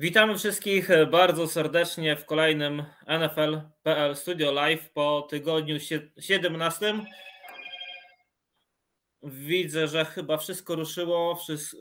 Witamy 0.00 0.38
wszystkich 0.38 0.88
bardzo 1.10 1.48
serdecznie 1.48 2.16
w 2.16 2.24
kolejnym 2.24 2.84
NFL.pl 3.06 4.16
Studio 4.16 4.52
Live 4.52 4.90
po 4.90 5.26
tygodniu 5.30 5.76
17. 6.18 6.94
Widzę, 9.22 9.88
że 9.88 10.04
chyba 10.04 10.38
wszystko 10.38 10.74
ruszyło, 10.74 11.38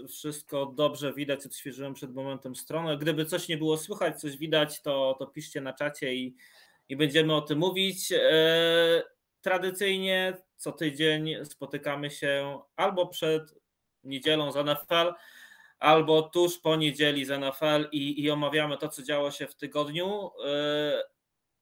wszystko 0.10 0.66
dobrze 0.66 1.14
widać. 1.14 1.46
Odświeżyłem 1.46 1.94
przed 1.94 2.14
momentem 2.14 2.56
stronę. 2.56 2.98
Gdyby 2.98 3.26
coś 3.26 3.48
nie 3.48 3.58
było 3.58 3.78
słychać, 3.78 4.22
coś 4.22 4.38
widać, 4.38 4.82
to, 4.82 5.16
to 5.20 5.28
piszcie 5.28 5.62
na 5.62 5.74
czacie 5.74 6.14
i, 6.14 6.36
i 6.90 6.98
będziemy 6.98 7.36
o 7.36 7.42
tym 7.42 7.60
mówić. 7.60 8.12
E, 8.12 9.04
tradycyjnie 9.42 10.38
co 10.56 10.72
tydzień 10.72 11.46
spotykamy 11.46 12.12
się 12.12 12.60
albo 12.76 13.08
przed 13.08 13.54
niedzielą 14.04 14.52
z 14.52 14.56
NFL, 14.56 15.14
albo 15.80 16.22
tuż 16.22 16.60
po 16.60 16.76
niedzieli 16.76 17.26
z 17.26 17.30
NFL 17.30 17.90
i, 17.92 18.24
i 18.24 18.32
omawiamy 18.32 18.78
to, 18.78 18.90
co 18.90 19.04
działo 19.04 19.32
się 19.32 19.48
w 19.48 19.56
tygodniu. 19.56 20.32
E, 20.46 21.04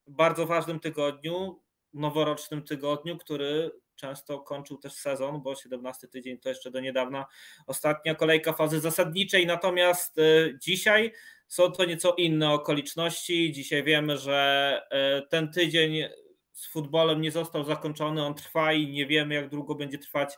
bardzo 0.07 0.45
ważnym 0.45 0.79
tygodniu, 0.79 1.61
noworocznym 1.93 2.63
tygodniu, 2.63 3.17
który 3.17 3.71
często 3.95 4.39
kończył 4.39 4.77
też 4.77 4.93
sezon, 4.93 5.41
bo 5.41 5.55
17 5.55 6.07
tydzień 6.07 6.37
to 6.37 6.49
jeszcze 6.49 6.71
do 6.71 6.79
niedawna 6.79 7.25
ostatnia 7.67 8.15
kolejka 8.15 8.53
fazy 8.53 8.79
zasadniczej. 8.79 9.45
Natomiast 9.45 10.19
e, 10.19 10.23
dzisiaj 10.59 11.11
są 11.47 11.71
to 11.71 11.85
nieco 11.85 12.13
inne 12.13 12.51
okoliczności. 12.51 13.51
Dzisiaj 13.51 13.83
wiemy, 13.83 14.17
że 14.17 14.81
e, 14.91 15.21
ten 15.21 15.51
tydzień 15.51 16.03
z 16.51 16.67
futbolem 16.67 17.21
nie 17.21 17.31
został 17.31 17.63
zakończony, 17.63 18.25
on 18.25 18.33
trwa 18.33 18.73
i 18.73 18.87
nie 18.87 19.05
wiemy, 19.05 19.35
jak 19.35 19.49
długo 19.49 19.75
będzie 19.75 19.97
trwać 19.97 20.37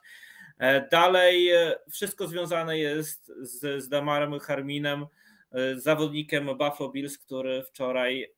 dalej 0.91 1.49
e, 1.49 1.75
wszystko 1.91 2.27
związane 2.27 2.79
jest 2.79 3.31
z, 3.41 3.83
z 3.83 3.89
Damarem 3.89 4.39
Harminem, 4.39 5.05
e, 5.51 5.79
zawodnikiem 5.79 6.45
Buffalo 6.45 6.89
Bills, 6.89 7.17
który 7.17 7.63
wczoraj, 7.63 8.33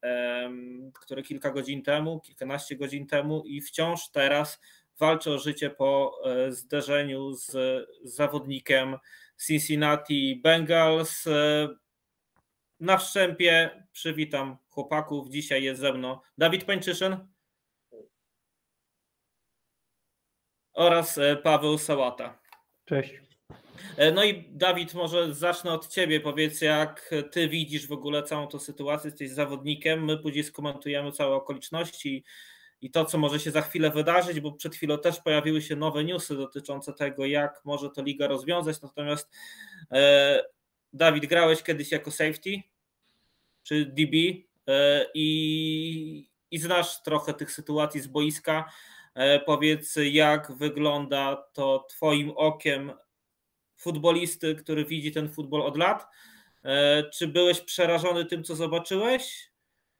który 0.93 1.23
kilka 1.23 1.51
godzin 1.51 1.83
temu, 1.83 2.19
kilkanaście 2.19 2.75
godzin 2.75 3.07
temu 3.07 3.43
i 3.45 3.61
wciąż 3.61 4.09
teraz 4.11 4.61
walczy 4.99 5.31
o 5.31 5.39
życie 5.39 5.69
po 5.69 6.21
zderzeniu 6.49 7.33
z 7.33 7.55
zawodnikiem 8.03 8.97
Cincinnati 9.47 10.41
Bengals. 10.43 11.25
Na 12.79 12.97
wstępie 12.97 13.69
przywitam 13.91 14.57
chłopaków. 14.69 15.29
Dzisiaj 15.29 15.63
jest 15.63 15.81
ze 15.81 15.93
mną 15.93 16.19
Dawid 16.37 16.63
Pańczyszyn. 16.63 17.30
Oraz 20.73 21.17
e, 21.17 21.35
Paweł 21.35 21.77
Sałata. 21.77 22.39
Cześć. 22.85 23.13
E, 23.97 24.11
no 24.11 24.23
i 24.23 24.49
Dawid, 24.49 24.93
może 24.93 25.33
zacznę 25.35 25.71
od 25.71 25.87
Ciebie. 25.87 26.19
Powiedz, 26.19 26.61
jak 26.61 27.15
Ty 27.31 27.49
widzisz 27.49 27.87
w 27.87 27.91
ogóle 27.91 28.23
całą 28.23 28.47
tą 28.47 28.59
sytuację, 28.59 29.09
jesteś 29.09 29.31
zawodnikiem, 29.31 30.05
my 30.05 30.17
później 30.17 30.43
skomentujemy 30.43 31.11
całe 31.11 31.35
okoliczności 31.35 32.23
i 32.81 32.91
to, 32.91 33.05
co 33.05 33.17
może 33.17 33.39
się 33.39 33.51
za 33.51 33.61
chwilę 33.61 33.91
wydarzyć, 33.91 34.39
bo 34.39 34.51
przed 34.51 34.75
chwilą 34.75 34.97
też 34.97 35.19
pojawiły 35.19 35.61
się 35.61 35.75
nowe 35.75 36.03
newsy 36.03 36.35
dotyczące 36.35 36.93
tego, 36.93 37.25
jak 37.25 37.61
może 37.65 37.89
to 37.89 38.03
liga 38.03 38.27
rozwiązać. 38.27 38.81
Natomiast 38.81 39.29
e, 39.91 40.43
Dawid, 40.93 41.25
grałeś 41.25 41.63
kiedyś 41.63 41.91
jako 41.91 42.11
safety 42.11 42.61
czy 43.63 43.85
DB 43.85 44.15
e, 44.67 45.05
i, 45.13 46.29
i 46.51 46.57
znasz 46.57 47.03
trochę 47.03 47.33
tych 47.33 47.51
sytuacji 47.51 48.01
z 48.01 48.07
boiska. 48.07 48.71
E, 49.13 49.39
powiedz, 49.39 49.95
jak 50.11 50.51
wygląda 50.51 51.35
to 51.53 51.85
Twoim 51.89 52.31
okiem 52.35 52.91
futbolisty, 53.77 54.55
który 54.55 54.85
widzi 54.85 55.11
ten 55.11 55.29
futbol 55.29 55.61
od 55.61 55.77
lat? 55.77 56.07
E, 56.63 57.03
czy 57.09 57.27
byłeś 57.27 57.61
przerażony 57.61 58.25
tym, 58.25 58.43
co 58.43 58.55
zobaczyłeś? 58.55 59.51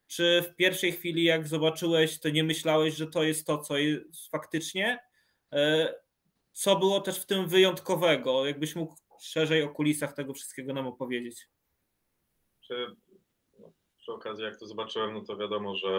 Czy 0.08 0.42
w 0.42 0.56
pierwszej 0.56 0.92
chwili, 0.92 1.24
jak 1.24 1.48
zobaczyłeś, 1.48 2.20
to 2.20 2.30
nie 2.30 2.44
myślałeś, 2.44 2.96
że 2.96 3.08
to 3.08 3.24
jest 3.24 3.48
to, 3.48 3.58
co 3.58 3.78
jest 3.78 4.30
faktycznie? 4.30 5.00
E, 5.54 5.94
co 6.52 6.76
było 6.76 7.02
też 7.02 7.20
w 7.20 7.26
tym 7.26 7.48
wyjątkowego? 7.48 8.46
Jakbyś 8.46 8.76
mógł 8.76 8.96
szerzej 9.22 9.64
o 9.64 9.70
kulisach 9.70 10.14
tego 10.14 10.34
wszystkiego 10.34 10.74
nam 10.74 10.88
opowiedzieć? 10.88 11.50
Przy, 12.60 12.96
no, 13.60 13.74
przy 13.98 14.12
okazji, 14.12 14.46
jak 14.46 14.60
to 14.60 14.68
zobaczyłem, 14.68 15.14
no 15.14 15.22
to 15.22 15.38
wiadomo, 15.38 15.76
że 15.76 15.90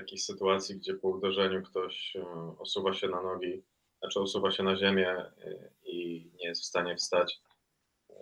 takich 0.00 0.22
sytuacji, 0.22 0.76
gdzie 0.76 0.94
po 0.94 1.08
uderzeniu 1.08 1.62
ktoś 1.62 2.16
e, 2.16 2.54
osuwa 2.58 2.92
się 2.92 3.08
na 3.08 3.22
nogi, 3.22 3.62
znaczy 3.98 4.20
osuwa 4.20 4.50
się 4.50 4.62
na 4.62 4.76
ziemię 4.76 5.08
e, 5.08 5.70
i 5.84 6.30
nie 6.40 6.48
jest 6.48 6.62
w 6.62 6.66
stanie 6.66 6.96
wstać. 6.96 7.40
E, 8.10 8.14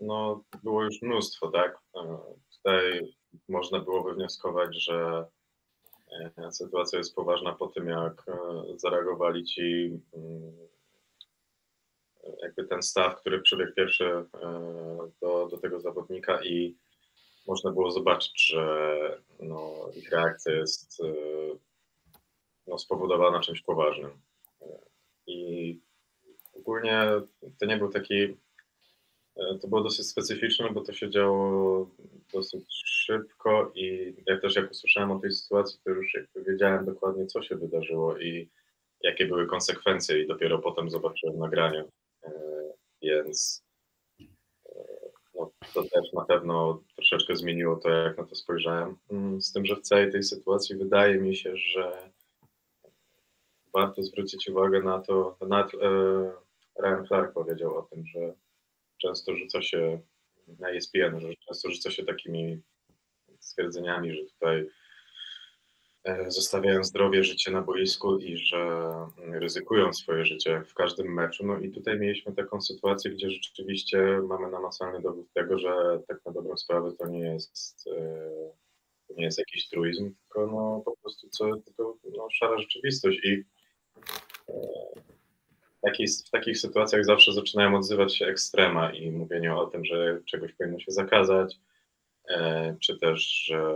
no, 0.00 0.44
było 0.62 0.84
już 0.84 1.02
mnóstwo, 1.02 1.50
tak? 1.50 1.78
Tutaj 2.56 3.14
można 3.48 3.80
było 3.80 4.02
wywnioskować, 4.02 4.84
że 4.84 5.26
sytuacja 6.50 6.98
jest 6.98 7.14
poważna 7.14 7.52
po 7.52 7.66
tym, 7.66 7.88
jak 7.88 8.26
zareagowali 8.76 9.44
ci 9.44 9.98
mm, 10.14 10.68
jakby 12.42 12.64
ten 12.64 12.82
staw, 12.82 13.20
który 13.20 13.42
przybiegł 13.42 13.72
pierwszy 13.74 14.24
do, 15.20 15.48
do 15.50 15.58
tego 15.58 15.80
zawodnika 15.80 16.44
i 16.44 16.76
można 17.46 17.70
było 17.70 17.90
zobaczyć, 17.90 18.46
że 18.46 18.96
no, 19.40 19.90
ich 19.96 20.10
reakcja 20.10 20.52
jest 20.52 21.00
e, 21.00 21.12
no, 22.66 22.78
spowodowana 22.78 23.40
czymś 23.40 23.62
poważnym. 23.62 24.10
I 25.26 25.80
ogólnie 26.54 27.02
to 27.60 27.66
nie 27.66 27.76
był 27.76 27.88
taki, 27.88 28.22
e, 29.36 29.58
to 29.62 29.68
było 29.68 29.80
dosyć 29.80 30.06
specyficzne, 30.06 30.70
bo 30.70 30.80
to 30.80 30.92
się 30.92 31.10
działo 31.10 31.90
dosyć 32.32 32.82
szybko 32.84 33.72
i 33.74 34.14
ja 34.26 34.40
też 34.40 34.56
jak 34.56 34.70
usłyszałem 34.70 35.10
o 35.10 35.20
tej 35.20 35.32
sytuacji, 35.32 35.80
to 35.84 35.90
już 35.90 36.16
wiedziałem 36.36 36.84
dokładnie, 36.84 37.26
co 37.26 37.42
się 37.42 37.56
wydarzyło 37.56 38.18
i 38.18 38.50
jakie 39.02 39.26
były 39.26 39.46
konsekwencje 39.46 40.22
i 40.22 40.26
dopiero 40.26 40.58
potem 40.58 40.90
zobaczyłem 40.90 41.38
nagranie. 41.38 41.84
E, 42.24 42.32
więc 43.02 43.65
to 45.74 45.82
też 45.82 46.12
na 46.12 46.24
pewno 46.24 46.82
troszeczkę 46.94 47.36
zmieniło 47.36 47.76
to, 47.76 47.88
jak 47.88 48.18
na 48.18 48.24
to 48.24 48.34
spojrzałem. 48.34 48.96
Mm, 49.10 49.42
z 49.42 49.52
tym, 49.52 49.66
że 49.66 49.76
w 49.76 49.80
całej 49.80 50.12
tej 50.12 50.22
sytuacji 50.22 50.76
wydaje 50.76 51.18
mi 51.18 51.36
się, 51.36 51.56
że 51.56 52.10
warto 53.74 54.02
zwrócić 54.02 54.48
uwagę 54.48 54.82
na 54.82 55.00
to, 55.00 55.36
nawet 55.48 55.74
e, 55.74 55.78
Ryan 56.82 57.06
Clark 57.06 57.32
powiedział 57.32 57.76
o 57.76 57.82
tym, 57.82 58.06
że 58.06 58.34
często 58.98 59.36
rzuca 59.36 59.62
się 59.62 60.00
na 60.58 60.70
ESPN, 60.70 61.20
że 61.20 61.28
często 61.48 61.70
rzuca 61.70 61.90
się 61.90 62.04
takimi 62.04 62.62
stwierdzeniami, 63.40 64.12
że 64.12 64.24
tutaj 64.24 64.68
zostawiają 66.28 66.84
zdrowie, 66.84 67.24
życie 67.24 67.50
na 67.50 67.62
boisku 67.62 68.18
i 68.18 68.36
że 68.36 68.90
ryzykują 69.16 69.92
swoje 69.92 70.24
życie 70.24 70.62
w 70.66 70.74
każdym 70.74 71.14
meczu. 71.14 71.46
No 71.46 71.58
i 71.58 71.70
tutaj 71.70 71.98
mieliśmy 71.98 72.32
taką 72.32 72.60
sytuację, 72.60 73.10
gdzie 73.10 73.30
rzeczywiście 73.30 74.20
mamy 74.28 74.50
namacalny 74.50 75.00
dowód 75.00 75.32
tego, 75.32 75.58
że 75.58 76.00
tak 76.08 76.24
na 76.26 76.32
dobrą 76.32 76.56
sprawę 76.56 76.92
to 76.92 77.08
nie 77.08 77.20
jest, 77.20 77.88
e, 77.96 78.50
to 79.08 79.14
nie 79.14 79.24
jest 79.24 79.38
jakiś 79.38 79.68
truizm, 79.68 80.14
tylko 80.22 80.46
no 80.46 80.82
po 80.84 80.96
prostu 80.96 81.28
co, 81.28 81.56
tylko 81.56 81.96
no, 82.16 82.28
szara 82.30 82.58
rzeczywistość 82.58 83.20
i 83.24 83.44
e, 84.48 84.96
w 86.26 86.30
takich 86.30 86.58
sytuacjach 86.58 87.04
zawsze 87.04 87.32
zaczynają 87.32 87.76
odzywać 87.76 88.16
się 88.16 88.26
ekstrema 88.26 88.92
i 88.92 89.10
mówienie 89.10 89.54
o 89.54 89.66
tym, 89.66 89.84
że 89.84 90.20
czegoś 90.24 90.52
powinno 90.52 90.78
się 90.78 90.92
zakazać, 90.92 91.58
czy 92.80 92.98
też, 92.98 93.44
że 93.44 93.74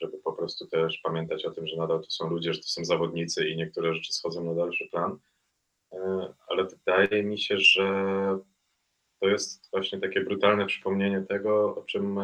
żeby 0.00 0.18
po 0.18 0.32
prostu 0.32 0.66
też 0.66 0.98
pamiętać 0.98 1.44
o 1.44 1.50
tym, 1.50 1.66
że 1.66 1.76
nadal 1.76 2.00
to 2.02 2.10
są 2.10 2.30
ludzie, 2.30 2.54
że 2.54 2.60
to 2.60 2.68
są 2.68 2.84
zawodnicy 2.84 3.48
i 3.48 3.56
niektóre 3.56 3.94
rzeczy 3.94 4.12
schodzą 4.12 4.44
na 4.44 4.54
dalszy 4.54 4.88
plan. 4.90 5.18
E, 5.92 6.32
ale 6.48 6.64
wydaje 6.64 7.22
mi 7.22 7.38
się, 7.38 7.58
że 7.58 7.84
to 9.20 9.28
jest 9.28 9.70
właśnie 9.70 10.00
takie 10.00 10.20
brutalne 10.20 10.66
przypomnienie 10.66 11.24
tego, 11.28 11.76
o 11.76 11.82
czym, 11.82 12.18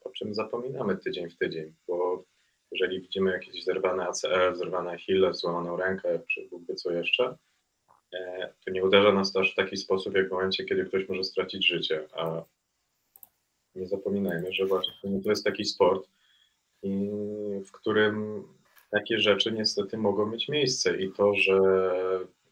o 0.00 0.10
czym 0.10 0.34
zapominamy 0.34 0.96
tydzień 0.96 1.30
w 1.30 1.36
tydzień, 1.36 1.74
bo 1.86 2.24
jeżeli 2.72 3.00
widzimy 3.00 3.30
jakieś 3.30 3.64
zerwane 3.64 4.08
ACL, 4.08 4.54
zerwane 4.54 4.90
Achille, 4.90 5.34
złamaną 5.34 5.76
rękę, 5.76 6.20
czy 6.30 6.48
Bóg 6.50 6.62
co 6.76 6.92
jeszcze, 6.92 7.36
e, 8.14 8.52
to 8.64 8.70
nie 8.70 8.84
uderza 8.84 9.12
nas 9.12 9.32
to 9.32 9.40
aż 9.40 9.52
w 9.52 9.56
taki 9.56 9.76
sposób, 9.76 10.14
jak 10.14 10.28
w 10.28 10.32
momencie, 10.32 10.64
kiedy 10.64 10.84
ktoś 10.84 11.08
może 11.08 11.24
stracić 11.24 11.66
życie. 11.66 12.08
A 12.12 12.42
nie 13.74 13.86
zapominajmy, 13.86 14.52
że 14.52 14.66
właśnie 14.66 15.22
to 15.24 15.30
jest 15.30 15.44
taki 15.44 15.64
sport, 15.64 16.08
w 17.64 17.72
którym 17.72 18.44
takie 18.90 19.18
rzeczy 19.18 19.52
niestety 19.52 19.98
mogą 19.98 20.26
mieć 20.26 20.48
miejsce 20.48 20.96
i 20.96 21.12
to, 21.12 21.34
że 21.34 21.60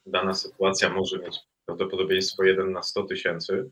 dana 0.06 0.34
sytuacja 0.34 0.90
może 0.90 1.18
mieć 1.18 1.38
prawdopodobieństwo 1.66 2.44
1 2.44 2.72
na 2.72 2.82
100 2.82 3.02
tysięcy, 3.02 3.70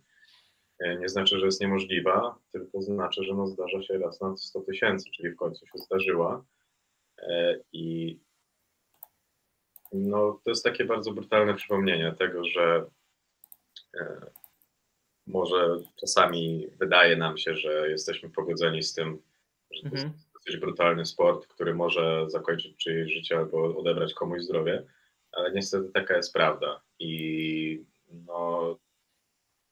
e, 0.78 0.98
nie 0.98 1.08
znaczy, 1.08 1.38
że 1.38 1.46
jest 1.46 1.60
niemożliwa, 1.60 2.38
tylko 2.52 2.82
znaczy, 2.82 3.24
że 3.24 3.34
no 3.34 3.46
zdarza 3.46 3.82
się 3.82 3.98
raz 3.98 4.20
na 4.20 4.36
100 4.36 4.60
tysięcy, 4.60 5.10
czyli 5.16 5.30
w 5.30 5.36
końcu 5.36 5.66
się 5.66 5.78
zdarzyła. 5.78 6.44
E, 7.18 7.60
I 7.72 8.18
no, 9.92 10.40
to 10.44 10.50
jest 10.50 10.64
takie 10.64 10.84
bardzo 10.84 11.12
brutalne 11.12 11.54
przypomnienie 11.54 12.14
tego, 12.18 12.44
że 12.44 12.86
e, 14.00 14.26
może 15.26 15.76
czasami 16.00 16.66
wydaje 16.78 17.16
nam 17.16 17.38
się, 17.38 17.54
że 17.56 17.90
jesteśmy 17.90 18.30
pogodzeni 18.30 18.82
z 18.82 18.94
tym, 18.94 19.22
że 19.70 19.82
to 19.82 19.88
Mhm. 19.88 20.12
jest 20.12 20.23
dosyć 20.46 20.60
brutalny 20.60 21.06
sport, 21.06 21.46
który 21.46 21.74
może 21.74 22.24
zakończyć 22.30 22.76
czyjeś 22.76 23.12
życie 23.12 23.36
albo 23.36 23.76
odebrać 23.78 24.14
komuś 24.14 24.42
zdrowie, 24.42 24.82
ale 25.32 25.52
niestety 25.52 25.88
taka 25.94 26.16
jest 26.16 26.32
prawda. 26.32 26.80
I 26.98 27.84
no, 28.26 28.76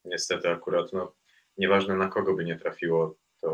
niestety 0.05 0.49
akurat, 0.49 0.93
no, 0.93 1.13
nieważne 1.57 1.95
na 1.95 2.07
kogo 2.07 2.33
by 2.33 2.45
nie 2.45 2.59
trafiło, 2.59 3.15
to 3.41 3.49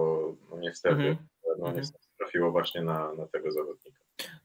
no, 0.51 0.57
niestety, 0.59 0.95
Mhm. 0.95 1.17
no, 1.47 1.53
Mhm. 1.55 1.75
niestety 1.77 2.05
trafiło 2.17 2.51
właśnie 2.51 2.81
na, 2.81 3.13
na 3.13 3.27
tego 3.27 3.51
zawodnika. 3.51 3.99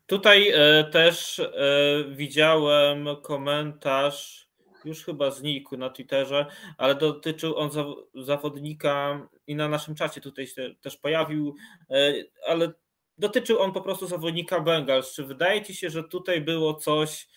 Tutaj 0.06 0.48
e, 0.54 0.84
też 0.84 1.38
e, 1.38 2.04
widziałem 2.10 3.08
komentarz, 3.22 4.43
już 4.84 5.04
chyba 5.04 5.30
znikł 5.30 5.76
na 5.76 5.90
Twitterze, 5.90 6.46
ale 6.78 6.94
dotyczył 6.94 7.56
on 7.56 7.70
zaw- 7.70 8.02
zawodnika 8.14 9.28
i 9.46 9.54
na 9.54 9.68
naszym 9.68 9.94
czacie 9.94 10.20
tutaj 10.20 10.46
się 10.46 10.74
też 10.80 10.96
pojawił, 10.96 11.54
e, 11.90 12.14
ale 12.48 12.72
dotyczył 13.18 13.60
on 13.60 13.72
po 13.72 13.80
prostu 13.80 14.06
zawodnika 14.06 14.60
Bengals. 14.60 15.14
Czy 15.14 15.24
wydaje 15.24 15.62
Ci 15.62 15.74
się, 15.74 15.90
że 15.90 16.04
tutaj 16.04 16.40
było 16.40 16.74
coś, 16.74 17.28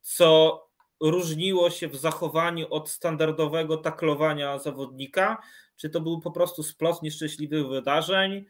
co 0.00 0.60
różniło 1.00 1.70
się 1.70 1.88
w 1.88 1.96
zachowaniu 1.96 2.66
od 2.70 2.90
standardowego 2.90 3.76
taklowania 3.76 4.58
zawodnika? 4.58 5.42
Czy 5.76 5.90
to 5.90 6.00
był 6.00 6.20
po 6.20 6.30
prostu 6.30 6.62
splot 6.62 7.02
nieszczęśliwych 7.02 7.68
wydarzeń? 7.68 8.44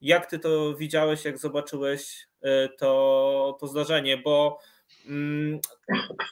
Jak 0.00 0.26
ty 0.26 0.38
to 0.38 0.74
widziałeś, 0.74 1.24
jak 1.24 1.38
zobaczyłeś 1.38 2.28
e, 2.42 2.68
to, 2.68 3.56
to 3.60 3.66
zdarzenie? 3.66 4.16
Bo 4.16 4.58
mm, 5.06 5.60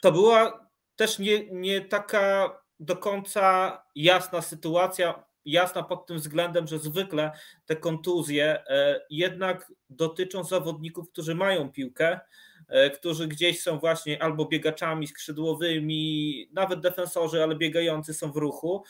to 0.01 0.11
była 0.11 0.70
też 1.01 1.19
nie, 1.19 1.51
nie 1.51 1.81
taka 1.81 2.57
do 2.79 2.97
końca 2.97 3.77
jasna 3.95 4.41
sytuacja, 4.41 5.23
jasna 5.45 5.83
pod 5.83 6.05
tym 6.05 6.17
względem, 6.17 6.67
że 6.67 6.79
zwykle 6.79 7.31
te 7.65 7.75
kontuzje 7.75 8.63
e, 8.67 9.01
jednak 9.09 9.71
dotyczą 9.89 10.43
zawodników, 10.43 11.09
którzy 11.09 11.35
mają 11.35 11.71
piłkę, 11.71 12.19
e, 12.67 12.89
którzy 12.89 13.27
gdzieś 13.27 13.61
są 13.61 13.79
właśnie 13.79 14.23
albo 14.23 14.45
biegaczami 14.45 15.07
skrzydłowymi, 15.07 16.49
nawet 16.53 16.79
defensorzy, 16.79 17.43
ale 17.43 17.55
biegający 17.55 18.13
są 18.13 18.31
w 18.31 18.37
ruchu 18.37 18.83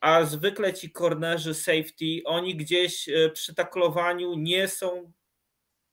a 0.00 0.24
zwykle 0.24 0.74
ci 0.74 0.92
cornerzy 0.92 1.54
safety, 1.54 2.20
oni 2.24 2.56
gdzieś 2.56 3.08
e, 3.08 3.30
przy 3.30 3.54
taklowaniu 3.54 4.34
nie 4.34 4.68
są, 4.68 5.12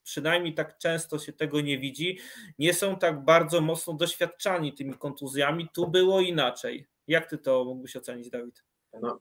przynajmniej 0.04 0.54
tak 0.54 0.78
często 0.78 1.20
się 1.20 1.34
tego 1.34 1.62
nie 1.62 1.80
widzi, 1.80 2.20
nie 2.60 2.74
są 2.74 2.96
tak 2.96 3.26
bardzo 3.26 3.62
mocno 3.62 3.94
doświadczani 3.94 4.74
tymi 4.74 4.94
kontuzjami. 4.94 5.68
Tu 5.74 5.88
było 5.88 6.22
inaczej. 6.22 6.86
Jak 7.08 7.30
ty 7.30 7.38
to 7.38 7.66
mógłbyś 7.66 7.96
ocenić, 7.96 8.30
Dawid? 8.30 8.64
No, 9.02 9.20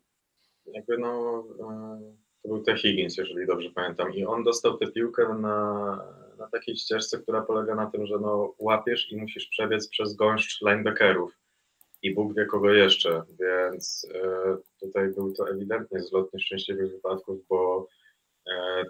jakby 0.67 0.99
no, 0.99 1.45
e, 1.61 2.15
to 2.43 2.49
był 2.49 2.63
te 2.63 2.77
Higgins, 2.77 3.17
jeżeli 3.17 3.47
dobrze 3.47 3.71
pamiętam, 3.71 4.15
i 4.15 4.25
on 4.25 4.45
dostał 4.45 4.79
tę 4.79 4.87
piłkę 4.87 5.35
na, 5.41 5.97
na 6.39 6.49
takiej 6.49 6.77
ścieżce, 6.77 7.19
która 7.19 7.43
polega 7.43 7.75
na 7.75 7.87
tym, 7.87 8.07
że 8.07 8.19
no, 8.19 8.55
łapiesz 8.59 9.13
i 9.13 9.17
musisz 9.17 9.47
przebiec 9.47 9.89
przez 9.89 10.15
gąszcz 10.15 10.61
linebackerów 10.61 11.39
i 12.03 12.15
Bóg 12.15 12.35
wie 12.35 12.47
kogo 12.47 12.73
jeszcze, 12.73 13.23
więc 13.41 14.07
e, 14.15 14.57
tutaj 14.81 15.09
był 15.09 15.33
to 15.33 15.51
ewidentnie 15.51 16.01
zlot 16.01 16.35
nieszczęśliwych 16.35 16.93
wypadków, 16.93 17.39
bo 17.49 17.89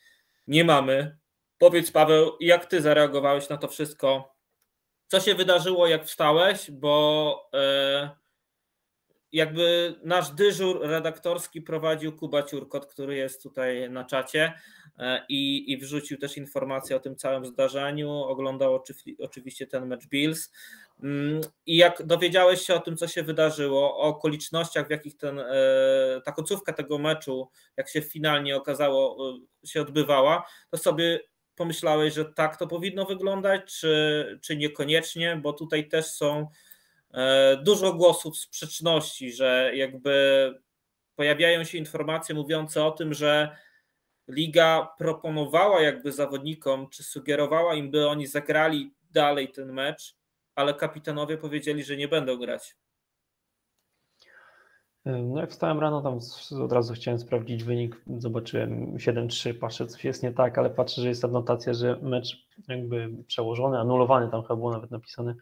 nie 0.46 0.64
mamy. 0.64 1.18
Powiedz 1.58 1.90
Paweł, 1.90 2.36
jak 2.40 2.66
ty 2.66 2.80
zareagowałeś 2.80 3.48
na 3.48 3.56
to 3.56 3.68
wszystko? 3.68 4.36
Co 5.06 5.20
się 5.20 5.34
wydarzyło, 5.34 5.86
jak 5.86 6.04
wstałeś? 6.06 6.70
Bo 6.70 7.50
e, 7.54 8.10
jakby 9.32 9.94
nasz 10.04 10.30
dyżur 10.30 10.80
redaktorski 10.82 11.62
prowadził 11.62 12.16
Kuba 12.16 12.42
Ciurkot, 12.42 12.86
który 12.86 13.16
jest 13.16 13.42
tutaj 13.42 13.90
na 13.90 14.04
czacie 14.04 14.42
e, 14.42 14.54
i, 15.28 15.72
i 15.72 15.76
wrzucił 15.78 16.18
też 16.18 16.36
informacje 16.36 16.96
o 16.96 17.00
tym 17.00 17.16
całym 17.16 17.46
zdarzeniu. 17.46 18.10
Oglądał 18.10 18.76
oczywi- 18.76 19.16
oczywiście 19.18 19.66
ten 19.66 19.86
mecz 19.86 20.06
Bills. 20.06 20.52
Mm, 21.02 21.40
I 21.66 21.76
jak 21.76 22.06
dowiedziałeś 22.06 22.60
się 22.60 22.74
o 22.74 22.80
tym, 22.80 22.96
co 22.96 23.08
się 23.08 23.22
wydarzyło, 23.22 23.98
o 23.98 24.00
okolicznościach, 24.00 24.86
w 24.86 24.90
jakich 24.90 25.16
ten, 25.16 25.38
e, 25.38 25.44
ta 26.24 26.32
końcówka 26.32 26.72
tego 26.72 26.98
meczu, 26.98 27.48
jak 27.76 27.88
się 27.88 28.02
finalnie 28.02 28.56
okazało, 28.56 29.30
e, 29.64 29.66
się 29.66 29.80
odbywała, 29.80 30.46
to 30.70 30.78
sobie 30.78 31.20
pomyślałeś, 31.54 32.14
że 32.14 32.24
tak 32.24 32.56
to 32.56 32.66
powinno 32.66 33.04
wyglądać, 33.04 33.74
czy, 33.80 34.38
czy 34.42 34.56
niekoniecznie, 34.56 35.40
bo 35.42 35.52
tutaj 35.52 35.88
też 35.88 36.06
są 36.06 36.48
e, 37.14 37.56
dużo 37.62 37.92
głosów 37.92 38.38
sprzeczności, 38.38 39.32
że 39.32 39.72
jakby 39.74 40.54
pojawiają 41.16 41.64
się 41.64 41.78
informacje 41.78 42.34
mówiące 42.34 42.84
o 42.84 42.90
tym, 42.90 43.14
że 43.14 43.56
liga 44.30 44.88
proponowała 44.98 45.80
jakby 45.80 46.12
zawodnikom, 46.12 46.88
czy 46.88 47.02
sugerowała 47.02 47.74
im, 47.74 47.90
by 47.90 48.08
oni 48.08 48.26
zagrali 48.26 48.94
dalej 49.10 49.48
ten 49.48 49.72
mecz, 49.72 50.16
ale 50.54 50.74
kapitanowie 50.74 51.38
powiedzieli, 51.38 51.84
że 51.84 51.96
nie 51.96 52.08
będą 52.08 52.36
grać. 52.36 52.76
No 55.04 55.40
jak 55.40 55.50
wstałem 55.50 55.80
rano, 55.80 56.02
tam 56.02 56.18
od 56.64 56.72
razu 56.72 56.94
chciałem 56.94 57.18
sprawdzić 57.18 57.64
wynik, 57.64 58.02
zobaczyłem 58.18 58.96
7-3, 58.96 59.54
patrzę 59.54 59.86
coś 59.86 60.04
jest 60.04 60.22
nie 60.22 60.32
tak, 60.32 60.58
ale 60.58 60.70
patrzę, 60.70 61.02
że 61.02 61.08
jest 61.08 61.22
tam 61.22 61.32
notacja, 61.32 61.74
że 61.74 61.98
mecz 62.02 62.48
jakby 62.68 63.10
przełożony, 63.26 63.78
anulowany, 63.78 64.30
tam 64.30 64.42
chyba 64.42 64.56
było 64.56 64.72
nawet 64.72 64.90
napisane. 64.90 65.34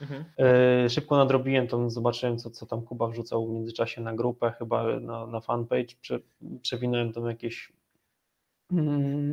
Mhm. 0.00 0.24
E, 0.38 0.90
Szybko 0.90 1.16
nadrobiłem 1.16 1.68
to, 1.68 1.90
zobaczyłem 1.90 2.38
co, 2.38 2.50
co 2.50 2.66
tam 2.66 2.82
Kuba 2.82 3.08
wrzucał 3.08 3.46
w 3.46 3.50
międzyczasie 3.50 4.02
na 4.02 4.14
grupę, 4.14 4.52
chyba 4.58 5.00
na, 5.00 5.26
na 5.26 5.40
fanpage, 5.40 5.94
Prze, 6.00 6.18
przewinąłem 6.62 7.12
tam 7.12 7.26
jakieś 7.26 7.72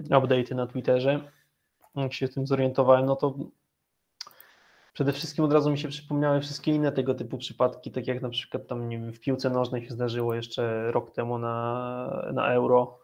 update'y 0.09 0.55
na 0.55 0.67
Twitterze. 0.67 1.31
Jak 1.95 2.13
się 2.13 2.27
tym 2.27 2.47
zorientowałem, 2.47 3.05
no 3.05 3.15
to 3.15 3.35
Przede 4.93 5.13
wszystkim 5.13 5.45
od 5.45 5.53
razu 5.53 5.71
mi 5.71 5.79
się 5.79 5.88
przypomniały 5.88 6.41
wszystkie 6.41 6.71
inne 6.71 6.91
tego 6.91 7.15
typu 7.15 7.38
przypadki, 7.38 7.91
tak 7.91 8.07
jak 8.07 8.21
na 8.21 8.29
przykład 8.29 8.67
tam 8.67 8.89
nie 8.89 9.00
wiem, 9.00 9.13
w 9.13 9.19
piłce 9.19 9.50
nożnej 9.50 9.85
się 9.85 9.93
zdarzyło 9.93 10.33
jeszcze 10.33 10.91
rok 10.91 11.11
temu 11.11 11.38
na, 11.38 12.31
na 12.33 12.53
Euro 12.53 13.01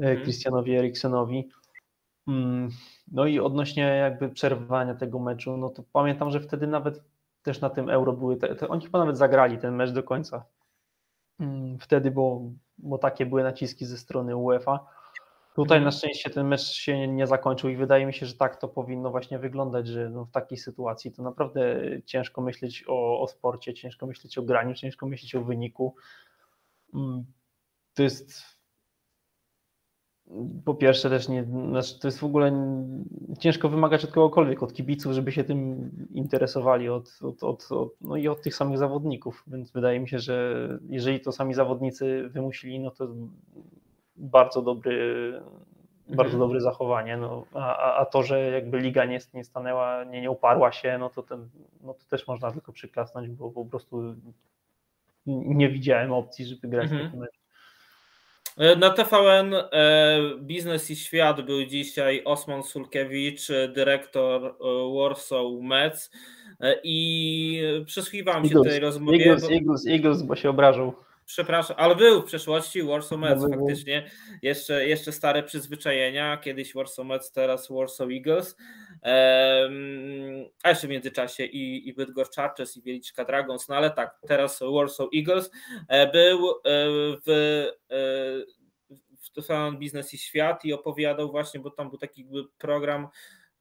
Mhm. 0.00 0.22
Christianowi 0.22 0.76
Erikssonowi. 0.76 1.48
Mm, 2.28 2.68
No 3.12 3.26
i 3.26 3.40
odnośnie 3.40 3.82
jakby 3.82 4.28
przerwania 4.28 4.94
tego 4.94 5.18
meczu, 5.18 5.56
no 5.56 5.68
to 5.68 5.82
pamiętam, 5.92 6.30
że 6.30 6.40
wtedy 6.40 6.66
nawet 6.66 7.02
też 7.42 7.60
na 7.60 7.70
tym 7.70 7.90
Euro 7.90 8.12
były, 8.12 8.36
te, 8.36 8.54
te, 8.54 8.68
oni 8.68 8.84
chyba 8.84 8.98
nawet 8.98 9.18
zagrali 9.18 9.58
ten 9.58 9.74
mecz 9.74 9.90
do 9.90 10.02
końca. 10.02 10.44
mm, 11.40 11.78
wtedy, 11.78 12.10
bo, 12.10 12.40
bo 12.78 12.98
takie 12.98 13.26
były 13.26 13.42
naciski 13.42 13.86
ze 13.86 13.98
strony 13.98 14.36
UEFA. 14.36 14.86
Tutaj 15.54 15.78
Mhm. 15.78 15.84
na 15.84 15.90
szczęście 15.90 16.30
ten 16.30 16.46
mecz 16.46 16.60
się 16.60 17.08
nie 17.08 17.26
zakończył 17.26 17.70
i 17.70 17.76
wydaje 17.76 18.06
mi 18.06 18.14
się, 18.14 18.26
że 18.26 18.34
tak 18.34 18.56
to 18.60 18.68
powinno 18.68 19.10
właśnie 19.10 19.38
wyglądać, 19.38 19.86
że 19.86 20.10
no 20.10 20.24
w 20.24 20.30
takiej 20.30 20.58
sytuacji 20.58 21.12
to 21.12 21.22
naprawdę 21.22 21.80
ciężko 22.04 22.40
myśleć 22.42 22.84
o, 22.88 23.20
o 23.20 23.28
sporcie, 23.28 23.74
ciężko 23.74 24.06
myśleć 24.06 24.38
o 24.38 24.42
graniu, 24.42 24.74
ciężko 24.74 25.06
myśleć 25.06 25.34
o 25.34 25.44
wyniku. 25.44 25.94
Mm, 26.94 27.24
To 27.94 28.02
jest 28.02 28.42
po 30.64 30.74
pierwsze 30.74 31.10
też 31.10 31.28
nie, 31.28 31.44
znaczy 31.44 32.00
to 32.00 32.08
jest 32.08 32.18
w 32.18 32.24
ogóle 32.24 32.52
ciężko 33.38 33.68
wymagać 33.68 34.04
od 34.04 34.10
kogokolwiek, 34.10 34.62
od 34.62 34.72
kibiców, 34.72 35.12
żeby 35.12 35.32
się 35.32 35.44
tym 35.44 35.90
interesowali, 36.12 36.88
od, 36.88 37.18
od, 37.22 37.42
od, 37.42 37.72
od, 37.72 37.92
no 38.00 38.16
i 38.16 38.28
od 38.28 38.42
tych 38.42 38.54
samych 38.54 38.78
zawodników, 38.78 39.44
więc 39.46 39.70
wydaje 39.72 40.00
mi 40.00 40.08
się, 40.08 40.18
że 40.18 40.68
jeżeli 40.88 41.20
to 41.20 41.32
sami 41.32 41.54
zawodnicy 41.54 42.28
wymusili, 42.28 42.80
no 42.80 42.90
to 42.90 43.08
bardzo 44.20 44.62
dobry, 44.62 45.32
bardzo 46.08 46.22
Mhm. 46.32 46.38
dobre 46.38 46.60
zachowanie, 46.60 47.16
no, 47.16 47.44
a, 47.54 47.94
a- 47.96 48.04
to, 48.06 48.22
że 48.22 48.40
jakby 48.50 48.78
liga 48.78 49.04
nie, 49.04 49.18
nie 49.34 49.44
stanęła, 49.44 50.04
nie, 50.04 50.20
nie 50.20 50.30
uparła 50.30 50.72
się, 50.72 50.98
no 50.98 51.10
to, 51.10 51.22
ten, 51.22 51.48
no 51.80 51.94
to 51.94 52.04
też 52.10 52.26
można 52.26 52.52
tylko 52.52 52.72
przyklasnąć, 52.72 53.28
bo 53.28 53.50
po 53.50 53.64
prostu 53.64 54.14
nie 55.26 55.68
widziałem 55.68 56.12
opcji, 56.12 56.46
żeby 56.46 56.68
grać 56.68 56.84
Mhm. 56.84 57.04
taki 57.04 57.18
mecz. 57.18 57.40
Na 58.78 58.90
TVN 58.90 59.54
e, 59.54 60.18
Biznes 60.38 60.90
i 60.90 60.96
Świat 60.96 61.40
był 61.40 61.64
dzisiaj 61.64 62.22
Osman 62.24 62.62
Sulkiewicz, 62.62 63.48
dyrektor 63.74 64.44
e, 64.44 64.54
Warsaw 64.98 65.46
Mets 65.62 66.10
e, 66.60 66.74
i 66.84 67.62
przysłuchiwałem 67.86 68.44
się 68.48 68.60
tej 68.62 68.80
rozmowie. 68.80 69.18
Eagles, 69.24 69.42
bo- 69.48 69.54
Eagles, 69.54 69.86
Eagles, 69.86 70.22
bo 70.22 70.36
się 70.36 70.50
obrażał. 70.50 70.94
Przepraszam, 71.30 71.76
ale 71.78 71.96
był 71.96 72.22
w 72.22 72.24
przeszłości 72.24 72.82
Warsaw 72.82 73.18
Mets 73.18 73.42
No, 73.42 73.48
był. 73.48 73.58
faktycznie. 73.58 74.10
Jeszcze, 74.42 74.86
jeszcze 74.86 75.12
stare 75.12 75.42
przyzwyczajenia. 75.42 76.36
Kiedyś 76.36 76.74
Warsaw 76.74 77.06
Mets, 77.06 77.32
teraz 77.32 77.68
Warsaw 77.70 78.08
Eagles. 78.10 78.56
A 80.62 80.68
jeszcze 80.68 80.86
w 80.86 80.90
międzyczasie 80.90 81.44
i, 81.44 81.88
i 81.88 81.94
Bydgoszcz 81.94 82.36
Chargers 82.36 82.76
i 82.76 82.82
Wieliczka 82.82 83.24
Dragons. 83.24 83.68
No 83.68 83.76
ale 83.76 83.90
tak, 83.90 84.18
teraz 84.28 84.60
Warsaw 84.74 85.08
Eagles. 85.16 85.50
E, 85.88 86.12
Był 86.12 86.50
e, 86.50 86.60
w, 87.26 87.28
e, 87.90 88.00
w 89.20 89.30
TVN 89.34 89.78
Biznes 89.78 90.14
i 90.14 90.18
Świat 90.18 90.64
i 90.64 90.72
opowiadał 90.72 91.30
właśnie, 91.30 91.60
bo 91.60 91.70
tam 91.70 91.88
był 91.90 91.98
taki 91.98 92.26
program 92.58 93.08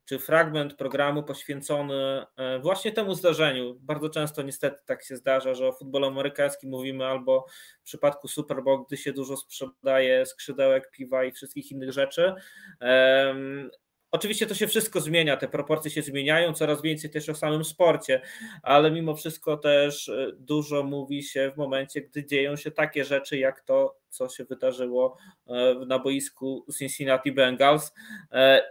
czy 0.09 0.19
fragment 0.19 0.73
programu 0.73 1.23
poświęcony 1.23 2.25
e, 2.37 2.59
właśnie 2.59 2.91
temu 2.91 3.15
zdarzeniu. 3.15 3.75
Bardzo 3.79 4.09
często 4.09 4.41
niestety 4.41 4.81
tak 4.85 5.03
się 5.03 5.15
zdarza, 5.17 5.53
że 5.53 5.67
o 5.67 5.71
futbolu 5.71 6.07
amerykańskim 6.07 6.69
mówimy 6.69 7.05
albo 7.05 7.45
w 7.81 7.83
przypadku 7.83 8.27
Super 8.27 8.63
Bowl, 8.63 8.83
gdy 8.87 8.97
się 8.97 9.13
dużo 9.13 9.37
sprzedaje 9.37 10.25
skrzydełek, 10.25 10.91
piwa 10.91 11.23
i 11.23 11.31
wszystkich 11.31 11.71
innych 11.71 11.91
rzeczy. 11.91 12.33
Em, 12.79 13.69
Oczywiście 14.11 14.47
to 14.47 14.55
się 14.55 14.67
wszystko 14.67 15.01
zmienia, 15.01 15.37
te 15.37 15.47
proporcje 15.47 15.91
się 15.91 16.01
zmieniają, 16.01 16.53
coraz 16.53 16.81
więcej 16.81 17.09
też 17.09 17.29
o 17.29 17.35
samym 17.35 17.63
sporcie, 17.63 18.21
ale 18.63 18.91
mimo 18.91 19.15
wszystko 19.15 19.57
też 19.57 20.09
e, 20.09 20.31
dużo 20.37 20.83
mówi 20.83 21.23
się 21.23 21.51
w 21.55 21.57
momencie, 21.57 22.01
gdy 22.01 22.25
dzieją 22.25 22.55
się 22.55 22.71
takie 22.71 23.05
rzeczy, 23.05 23.37
jak 23.37 23.61
to, 23.61 23.97
co 24.09 24.29
się 24.29 24.45
wydarzyło 24.45 25.17
e, 25.47 25.75
na 25.87 25.99
boisku 25.99 26.65
Cincinnati 26.77 27.31
Bengals. 27.31 27.93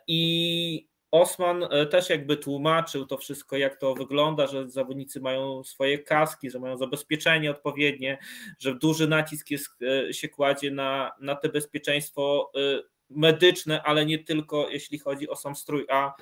I 0.07 0.89
Osman 1.11 1.65
e, 1.71 1.87
też 1.87 2.11
jakby 2.11 2.37
tłumaczył 2.37 3.07
to 3.07 3.19
wszystko, 3.19 3.57
jak 3.57 3.77
to 3.77 3.95
wygląda, 3.95 4.47
że 4.47 4.69
zawodnicy 4.69 5.21
mają 5.21 5.65
swoje 5.65 5.99
kaski, 5.99 6.51
że 6.51 6.59
mają 6.59 6.77
zabezpieczenie 6.77 7.51
odpowiednie, 7.51 8.19
że 8.59 8.75
duży 8.75 9.09
nacisk 9.09 9.51
jest, 9.51 9.69
e, 9.83 10.13
się 10.13 10.29
kładzie 10.29 10.71
na, 10.71 11.13
na 11.21 11.35
te 11.35 11.49
bezpieczeństwo 11.49 12.51
e, 12.55 12.83
medyczne, 13.11 13.83
ale 13.83 14.07
nie 14.07 14.19
tylko 14.19 14.69
jeśli 14.69 14.99
chodzi 14.99 15.29
o 15.29 15.37
sam 15.37 15.57
strój, 15.57 15.87
a, 15.91 16.15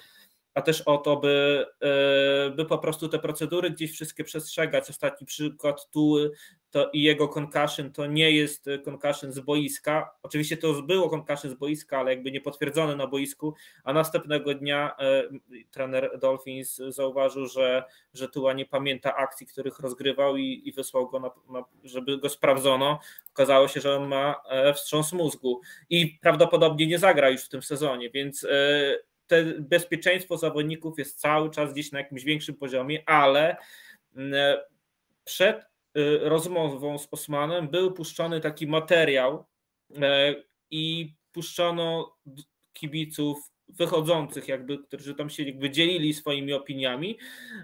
a 0.55 0.63
też 0.63 0.81
o 0.81 0.99
to, 0.99 1.17
by, 1.17 1.67
by 2.57 2.65
po 2.65 2.79
prostu 2.79 3.09
te 3.09 3.19
procedury 3.19 3.71
gdzieś 3.71 3.93
wszystkie 3.93 4.25
przestrzegać. 4.25 4.91
Ostatni 4.91 5.27
przykład 5.27 5.91
Tuły 5.91 6.31
to 6.77 6.91
i 6.93 7.03
jego 7.03 7.29
concussion 7.29 7.93
to 7.93 8.07
nie 8.07 8.31
jest 8.31 8.67
concussion 8.85 9.33
z 9.33 9.41
boiska. 9.41 10.11
Oczywiście 10.23 10.57
to 10.57 10.83
było 10.83 11.11
concussion 11.11 11.51
z 11.51 11.55
boiska, 11.55 11.99
ale 11.99 12.11
jakby 12.11 12.31
nie 12.33 12.41
potwierdzone 12.41 12.97
na 12.97 13.07
boisku, 13.07 13.55
a 13.85 13.93
następnego 13.93 14.55
dnia 14.55 14.97
e, 14.99 15.23
trener 15.71 16.19
Dolphins 16.21 16.77
zauważył, 16.77 17.47
że, 17.47 17.85
że 18.15 18.29
Tua 18.29 18.53
nie 18.53 18.67
pamięta 18.67 19.17
akcji, 19.17 19.47
których 19.47 19.79
rozgrywał 19.79 20.37
i, 20.37 20.63
i 20.65 20.73
wysłał 20.73 21.09
go, 21.09 21.21
na, 21.21 21.31
na, 21.51 21.65
żeby 21.85 22.19
go 22.19 22.29
sprawdzono. 22.29 22.99
Okazało 23.31 23.69
się, 23.69 23.81
że 23.81 23.97
on 23.97 24.09
ma 24.09 24.43
e, 24.49 24.75
wstrząs 24.75 25.13
mózgu 25.13 25.61
i 25.91 26.19
prawdopodobnie 26.23 26.87
nie 26.87 26.99
zagra 26.99 27.31
już 27.31 27.45
w 27.45 27.49
tym 27.49 27.63
sezonie, 27.63 28.11
więc 28.11 28.45
e, 28.45 28.49
te 29.27 29.45
bezpieczeństwo 29.45 30.37
zawodników 30.39 30.99
jest 30.99 31.21
cały 31.21 31.51
czas 31.51 31.73
gdzieś 31.73 31.93
na 31.93 31.99
jakimś 31.99 32.25
większym 32.25 32.55
poziomie, 32.55 33.03
ale 33.07 33.57
przed 35.25 35.76
rozmową 36.21 36.99
z 36.99 37.09
Osmanem 37.11 37.69
był 37.69 37.93
puszczony 37.93 38.41
taki 38.41 38.67
materiał 38.67 39.47
e, 40.03 40.35
i 40.71 41.15
puszczono 41.33 42.17
d- 42.27 42.43
kibiców 42.73 43.39
wychodzących, 43.69 44.49
jakby, 44.49 44.79
którzy 44.79 45.15
tam 45.15 45.31
się 45.31 45.43
jakby 45.43 45.71
dzielili 45.71 46.15
swoimi 46.15 46.53
opiniami, 46.53 47.19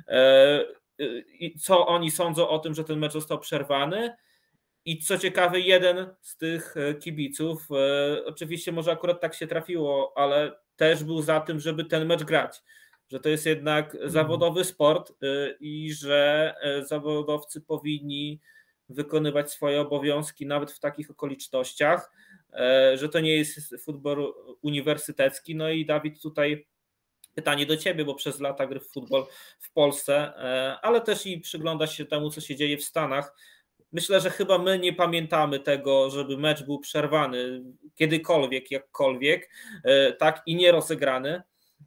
e, 0.08 0.64
y, 1.00 1.54
co 1.60 1.86
oni 1.86 2.10
sądzą 2.10 2.48
o 2.48 2.58
tym, 2.58 2.74
że 2.74 2.84
ten 2.84 2.98
mecz 2.98 3.12
został 3.12 3.38
przerwany. 3.38 4.16
I 4.84 4.98
co 4.98 5.18
ciekawe, 5.18 5.60
jeden 5.60 6.06
z 6.20 6.36
tych 6.36 6.76
e, 6.76 6.94
kibiców, 6.94 7.68
oczywiście 8.26 8.72
może 8.72 8.92
akurat 8.92 9.20
tak 9.20 9.34
się 9.34 9.46
trafiło, 9.46 10.12
ale 10.16 10.52
też 10.76 11.04
był 11.04 11.22
za 11.22 11.40
tym, 11.40 11.60
żeby 11.60 11.84
ten 11.84 12.06
mecz 12.06 12.24
grać. 12.24 12.62
Że 13.12 13.20
to 13.20 13.28
jest 13.28 13.46
jednak 13.46 13.96
zawodowy 14.04 14.64
sport 14.64 15.10
e, 15.10 15.14
i 15.60 15.92
że 15.92 16.54
e, 16.62 16.84
zawodowcy 16.84 17.60
powinni 17.60 18.40
wykonywać 18.88 19.52
swoje 19.52 19.80
obowiązki 19.80 20.46
nawet 20.46 20.72
w 20.72 20.80
takich 20.80 21.10
okolicznościach, 21.10 22.10
e, 22.52 22.96
że 22.96 23.08
to 23.08 23.20
nie 23.20 23.36
jest 23.36 23.76
futbol 23.84 24.34
uniwersytecki. 24.62 25.54
No 25.54 25.70
i 25.70 25.86
Dawid, 25.86 26.22
tutaj 26.22 26.66
pytanie 27.34 27.66
do 27.66 27.76
ciebie, 27.76 28.04
bo 28.04 28.14
przez 28.14 28.40
lata 28.40 28.66
gry 28.66 28.80
w 28.80 28.92
futbol 28.92 29.26
w 29.60 29.72
Polsce, 29.72 30.14
e, 30.16 30.78
ale 30.82 31.00
też 31.00 31.26
i 31.26 31.40
przygląda 31.40 31.86
się 31.86 32.04
temu, 32.04 32.30
co 32.30 32.40
się 32.40 32.56
dzieje 32.56 32.76
w 32.76 32.84
Stanach. 32.84 33.34
Myślę, 33.92 34.20
że 34.20 34.30
chyba 34.30 34.58
my 34.58 34.78
nie 34.78 34.92
pamiętamy 34.92 35.60
tego, 35.60 36.10
żeby 36.10 36.38
mecz 36.38 36.62
był 36.62 36.78
przerwany 36.78 37.62
kiedykolwiek, 37.94 38.70
jakkolwiek, 38.70 39.50
tak 40.18 40.42
i 40.46 40.54
nie 40.56 40.72
rozegrany. 40.72 41.42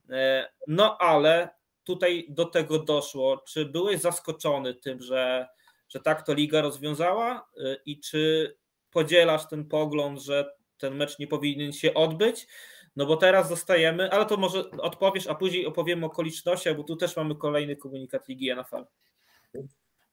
E, 0.10 0.50
No 0.68 0.98
ale 0.98 1.50
tutaj 1.84 2.26
do 2.30 2.46
tego 2.46 2.80
doszło. 2.80 3.38
Czy 3.48 3.66
byłeś 3.66 4.00
zaskoczony 4.02 4.74
tym, 4.74 5.02
że, 5.02 5.48
że 5.90 6.00
tak 6.00 6.26
to 6.26 6.34
liga 6.34 6.62
rozwiązała 6.62 7.48
e, 7.58 7.78
i 7.86 8.00
czy 8.00 8.56
podzielasz 8.92 9.48
ten 9.48 9.66
pogląd, 9.66 10.22
że 10.22 10.56
ten 10.78 10.96
mecz 10.96 11.20
nie 11.20 11.28
powinien 11.28 11.74
się 11.74 11.94
odbyć? 11.94 12.48
No 12.96 13.06
bo 13.06 13.18
teraz 13.18 13.50
zostajemy, 13.50 14.12
ale 14.12 14.26
to 14.26 14.38
może 14.38 14.72
odpowiesz, 14.72 15.28
a 15.28 15.36
później 15.36 15.66
opowiemy 15.66 16.06
o 16.06 16.08
okolicznościach, 16.08 16.78
bo 16.78 16.84
tu 16.84 16.96
też 16.96 17.16
mamy 17.16 17.36
kolejny 17.36 17.76
komunikat 17.76 18.28
Ligi 18.28 18.56
NFL. 18.56 18.86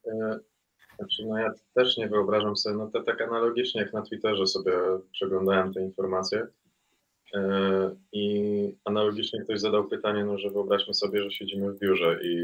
E, 0.07 0.39
Znaczy, 0.99 1.27
no 1.27 1.39
ja 1.39 1.53
też 1.75 1.97
nie 1.97 2.09
wyobrażam 2.09 2.57
sobie, 2.57 2.77
no 2.77 2.91
to 2.91 3.03
tak 3.03 3.21
analogicznie 3.21 3.81
jak 3.81 3.93
na 3.93 4.03
Twitterze 4.03 4.47
sobie 4.47 4.73
przeglądałem 5.13 5.75
te 5.75 5.81
informacje 5.81 6.47
i 8.13 8.77
analogicznie 8.85 9.41
ktoś 9.45 9.61
zadał 9.61 9.89
pytanie, 9.89 10.25
no 10.25 10.39
że 10.39 10.51
wyobraźmy 10.51 10.95
sobie, 10.95 11.23
że 11.23 11.31
siedzimy 11.31 11.73
w 11.73 11.79
biurze 11.79 12.19
i 12.23 12.37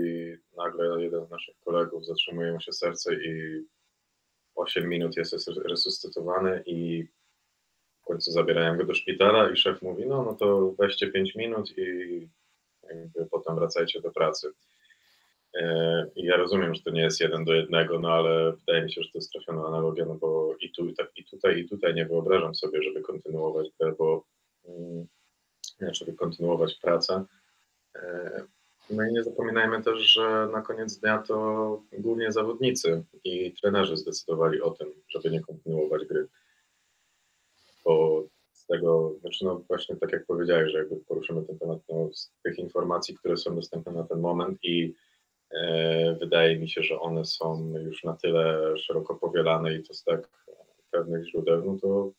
nagle 0.56 1.02
jeden 1.02 1.26
z 1.26 1.30
naszych 1.30 1.58
kolegów 1.64 2.06
zatrzymuje 2.06 2.52
mu 2.52 2.60
się 2.60 2.72
serce 2.72 3.14
i 3.14 3.62
8 4.54 4.88
minut 4.88 5.16
jest 5.16 5.32
res- 5.32 5.62
resuscytowany 5.64 6.62
i 6.66 7.04
w 8.02 8.04
końcu 8.04 8.30
zabierają 8.30 8.76
go 8.76 8.84
do 8.84 8.94
szpitala 8.94 9.50
i 9.50 9.56
szef 9.56 9.82
mówi, 9.82 10.06
no, 10.06 10.22
no 10.22 10.34
to 10.34 10.74
weźcie 10.78 11.10
5 11.10 11.34
minut 11.34 11.78
i 11.78 12.28
potem 13.30 13.54
wracajcie 13.54 14.00
do 14.00 14.10
pracy. 14.10 14.52
E, 15.54 16.06
I 16.16 16.24
ja 16.24 16.36
rozumiem, 16.36 16.74
że 16.74 16.82
to 16.82 16.90
nie 16.90 17.02
jest 17.02 17.20
jeden 17.20 17.44
do 17.44 17.54
jednego, 17.54 17.98
no 17.98 18.12
ale 18.12 18.52
wydaje 18.52 18.84
mi 18.84 18.92
się, 18.92 19.02
że 19.02 19.08
to 19.12 19.18
jest 19.18 19.32
trafiona 19.32 19.66
analogia, 19.66 20.04
no 20.04 20.14
bo 20.14 20.54
i, 20.60 20.72
tu, 20.72 20.92
tak, 20.92 21.10
i 21.16 21.24
tutaj, 21.24 21.58
i 21.58 21.68
tutaj 21.68 21.94
nie 21.94 22.06
wyobrażam 22.06 22.54
sobie, 22.54 22.82
żeby 22.82 23.00
kontynuować 23.00 23.68
grę, 23.80 23.94
bo 23.98 24.24
żeby 25.92 26.12
kontynuować 26.12 26.74
pracę. 26.74 27.24
E, 27.96 28.42
No 28.90 29.06
i 29.06 29.12
nie 29.12 29.22
zapominajmy 29.22 29.82
też, 29.82 29.98
że 29.98 30.48
na 30.52 30.62
koniec 30.62 30.98
dnia 30.98 31.18
to 31.18 31.82
głównie 31.98 32.32
zawodnicy 32.32 33.04
i 33.24 33.52
trenerzy 33.52 33.96
zdecydowali 33.96 34.60
o 34.60 34.70
tym, 34.70 34.88
żeby 35.08 35.30
nie 35.30 35.40
kontynuować 35.40 36.04
gry. 36.04 36.28
Bo 37.84 38.24
z 38.52 38.66
tego, 38.66 39.14
znaczy 39.20 39.44
no 39.44 39.58
właśnie 39.68 39.96
tak 39.96 40.12
jak 40.12 40.26
powiedziałeś, 40.26 40.72
że 40.72 40.78
jakby 40.78 40.96
poruszymy 40.96 41.42
ten 41.44 41.58
temat, 41.58 41.78
no 41.88 42.12
z 42.12 42.32
tych 42.42 42.58
informacji, 42.58 43.14
które 43.14 43.36
są 43.36 43.54
dostępne 43.54 43.92
na 43.92 44.04
ten 44.04 44.20
moment 44.20 44.58
i 44.62 44.94
E, 45.50 46.16
Wydaje 46.20 46.58
mi 46.58 46.68
się, 46.68 46.82
że 46.82 47.00
one 47.00 47.24
są 47.24 47.74
już 47.78 48.04
na 48.04 48.16
tyle 48.16 48.76
szeroko 48.78 49.14
powielane 49.14 49.74
i 49.74 49.82
to 49.82 49.92
jest 49.92 50.04
tak 50.04 50.28
pewnych 50.90 51.28
źródeł, 51.28 51.64
no 51.64 51.78
to, 51.80 52.10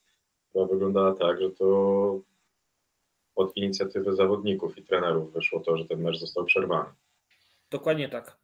to 0.54 0.66
wyglądała 0.66 1.16
tak, 1.16 1.42
że 1.42 1.50
to 1.52 2.22
od 3.40 3.58
inicjatywy 3.58 4.16
zawodników 4.16 4.78
i 4.78 4.84
trenerów 4.84 5.34
wyszło 5.34 5.60
to, 5.60 5.78
że 5.78 5.86
ten 5.86 6.02
mecz 6.02 6.18
został 6.18 6.46
przerwany. 6.46 6.90
Dokładnie 7.72 8.10
tak. 8.10 8.38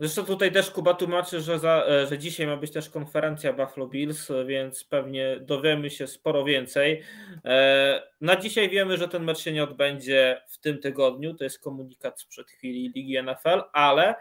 Zresztą 0.00 0.24
tutaj 0.24 0.52
też 0.52 0.70
Kuba 0.70 0.94
tłumaczy, 0.94 1.40
że, 1.40 1.58
za, 1.58 1.86
e, 1.86 2.06
że 2.06 2.18
dzisiaj 2.18 2.46
ma 2.46 2.56
być 2.56 2.72
też 2.72 2.90
konferencja 2.90 3.52
Buffalo 3.52 3.86
Bills, 3.86 4.28
więc 4.46 4.84
pewnie 4.84 5.40
dowiemy 5.40 5.90
się 5.90 6.06
sporo 6.06 6.44
więcej. 6.44 7.02
E, 7.44 8.02
na 8.20 8.36
dzisiaj 8.36 8.70
wiemy, 8.70 8.96
że 8.96 9.08
ten 9.08 9.24
mecz 9.24 9.38
się 9.38 9.52
nie 9.52 9.64
odbędzie 9.64 10.42
w 10.48 10.58
tym 10.58 10.78
tygodniu, 10.78 11.34
to 11.34 11.44
jest 11.44 11.62
komunikat 11.62 12.20
sprzed 12.20 12.50
chwili 12.50 12.92
Ligi 12.94 13.22
NFL, 13.22 13.62
ale 13.72 14.14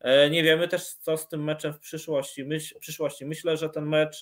e, 0.00 0.30
nie 0.30 0.42
wiemy 0.42 0.68
też 0.68 0.84
co 0.94 1.16
z 1.16 1.28
tym 1.28 1.44
meczem 1.44 1.72
w 1.72 1.80
przyszłości. 1.80 2.44
Przyszłości. 2.80 3.26
Myślę, 3.26 3.56
że 3.56 3.68
ten 3.68 3.86
mecz, 3.86 4.20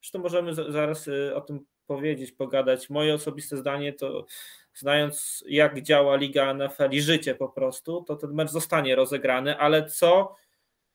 zresztą 0.00 0.18
możemy 0.18 0.54
zaraz 0.54 1.08
o 1.34 1.40
tym 1.40 1.64
powiedzieć, 1.86 2.32
pogadać. 2.32 2.90
Moje 2.90 3.14
osobiste 3.14 3.56
zdanie 3.56 3.92
to 3.92 4.26
znając 4.74 5.44
jak 5.48 5.82
działa 5.82 6.16
Liga 6.16 6.54
NFL 6.54 6.90
i 6.90 7.02
życie 7.02 7.34
po 7.34 7.48
prostu, 7.48 8.04
to 8.04 8.16
ten 8.16 8.34
mecz 8.34 8.50
zostanie 8.50 8.96
rozegrany, 8.96 9.58
ale 9.58 9.86
co 9.86 10.36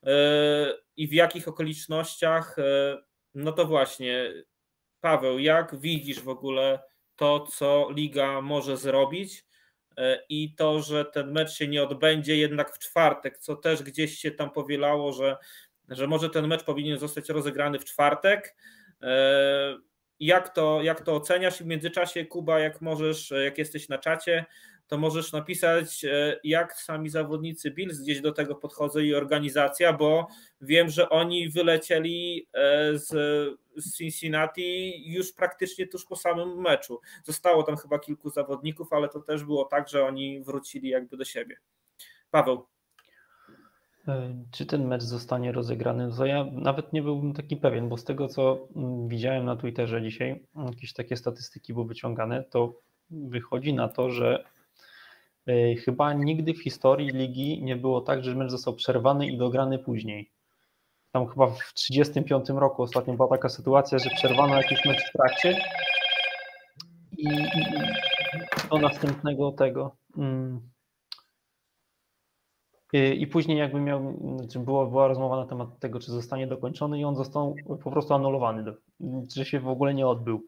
yy, 0.04 0.12
i 0.98 1.08
w 1.08 1.14
jakich 1.14 1.48
okolicznościach, 1.48 2.56
yy, 2.58 3.04
no 3.34 3.52
to 3.52 3.66
właśnie 3.66 4.34
Paweł, 5.02 5.40
jak 5.40 5.80
widzisz 5.80 6.20
w 6.20 6.30
ogóle 6.30 6.80
to, 7.16 7.40
co 7.40 7.88
Liga 7.92 8.42
może 8.42 8.78
zrobić 8.78 9.46
yy, 9.98 10.20
i 10.30 10.56
to, 10.56 10.82
że 10.82 11.06
ten 11.06 11.32
mecz 11.32 11.52
się 11.52 11.68
nie 11.68 11.84
odbędzie 11.84 12.38
jednak 12.38 12.76
w 12.76 12.80
czwartek, 12.80 13.38
co 13.38 13.56
też 13.56 13.84
gdzieś 13.84 14.18
się 14.18 14.32
tam 14.32 14.52
powielało, 14.52 15.14
że, 15.14 15.38
że 15.90 16.08
może 16.08 16.30
ten 16.30 16.48
mecz 16.48 16.64
powinien 16.64 17.00
zostać 17.00 17.30
rozegrany 17.30 17.80
w 17.80 17.86
czwartek 17.86 18.56
jak 20.20 20.50
to, 20.50 20.82
jak 20.84 21.02
to 21.02 21.16
oceniasz? 21.16 21.62
I 21.62 21.64
w 21.64 21.68
międzyczasie, 21.68 22.26
Kuba, 22.26 22.60
jak 22.60 22.82
możesz, 22.82 23.34
jak 23.46 23.58
jesteś 23.58 23.90
na 23.90 23.98
czacie, 23.98 24.46
to 24.88 24.98
możesz 24.98 25.32
napisać, 25.32 26.06
e, 26.06 26.40
jak 26.44 26.74
sami 26.74 27.10
zawodnicy 27.10 27.72
Bills 27.72 28.00
gdzieś 28.00 28.22
do 28.22 28.32
tego 28.32 28.56
podchodzą 28.56 29.00
i 29.00 29.14
organizacja, 29.14 29.94
bo 29.94 30.28
wiem, 30.62 30.90
że 30.90 31.10
oni 31.10 31.50
wylecieli 31.50 32.48
e, 32.54 32.98
z 32.98 33.98
Cincinnati 33.98 35.04
już 35.12 35.34
praktycznie 35.34 35.88
tuż 35.88 36.06
po 36.06 36.16
samym 36.16 36.62
meczu. 36.62 37.00
Zostało 37.24 37.64
tam 37.64 37.78
chyba 37.78 38.00
kilku 38.00 38.30
zawodników, 38.30 38.94
ale 38.94 39.10
to 39.10 39.20
też 39.20 39.44
było 39.44 39.66
tak, 39.66 39.90
że 39.90 40.06
oni 40.06 40.42
wrócili 40.42 40.90
jakby 40.90 41.18
do 41.18 41.26
siebie. 41.26 41.58
Paweł. 42.32 42.77
E, 44.08 44.36
czy 44.52 44.66
ten 44.66 44.88
mecz 44.88 45.04
zostanie 45.04 45.52
rozegrany? 45.52 46.10
To 46.18 46.26
ja 46.26 46.46
nawet 46.52 46.94
nie 46.94 47.02
byłbym 47.02 47.34
taki 47.34 47.58
pewien, 47.58 47.90
bo 47.90 47.98
z 47.98 48.04
tego 48.04 48.28
co 48.28 48.68
mm, 48.76 49.08
widziałem 49.08 49.46
na 49.46 49.56
Twitterze 49.56 50.02
dzisiaj, 50.02 50.44
jakieś 50.66 50.94
takie 50.94 51.16
statystyki 51.16 51.74
były 51.74 51.86
wyciągane, 51.86 52.44
to 52.44 52.74
wychodzi 53.12 53.74
na 53.74 53.88
to, 53.88 54.10
że 54.10 54.44
e, 55.48 55.76
chyba 55.76 56.14
nigdy 56.14 56.54
w 56.54 56.64
historii 56.64 57.10
ligi 57.10 57.64
nie 57.64 57.76
było 57.76 58.02
tak, 58.02 58.24
że 58.24 58.36
mecz 58.36 58.52
został 58.52 58.74
przerwany 58.74 59.28
i 59.28 59.38
dograny 59.38 59.80
później. 59.80 60.32
Tam 61.12 61.28
chyba 61.28 61.48
w 61.48 61.74
1935 61.74 62.50
roku 62.60 62.84
ostatnio 62.84 63.14
była 63.14 63.28
taka 63.28 63.50
sytuacja, 63.50 64.00
że 64.00 64.10
przerwano 64.10 64.56
jakiś 64.56 64.86
mecz 64.86 65.10
w 65.10 65.12
trakcie 65.12 65.60
i, 67.18 67.28
do 68.70 68.78
następnego 68.78 69.52
tego. 69.52 69.96
Y, 70.18 70.77
I 72.94 73.28
później 73.28 73.58
jakby 73.58 73.82
miał, 73.82 74.20
znaczy 74.38 74.60
była, 74.60 74.86
była 74.86 75.08
rozmowa 75.08 75.36
na 75.36 75.46
temat 75.46 75.80
tego, 75.80 76.00
czy 76.00 76.12
zostanie 76.12 76.48
dokończony 76.48 77.00
i 77.00 77.04
on 77.04 77.16
został 77.16 77.56
po 77.84 77.92
prostu 77.92 78.14
anulowany, 78.14 78.74
że 79.36 79.46
się 79.46 79.60
w 79.60 79.68
ogóle 79.68 79.94
nie 79.94 80.08
odbył. 80.08 80.44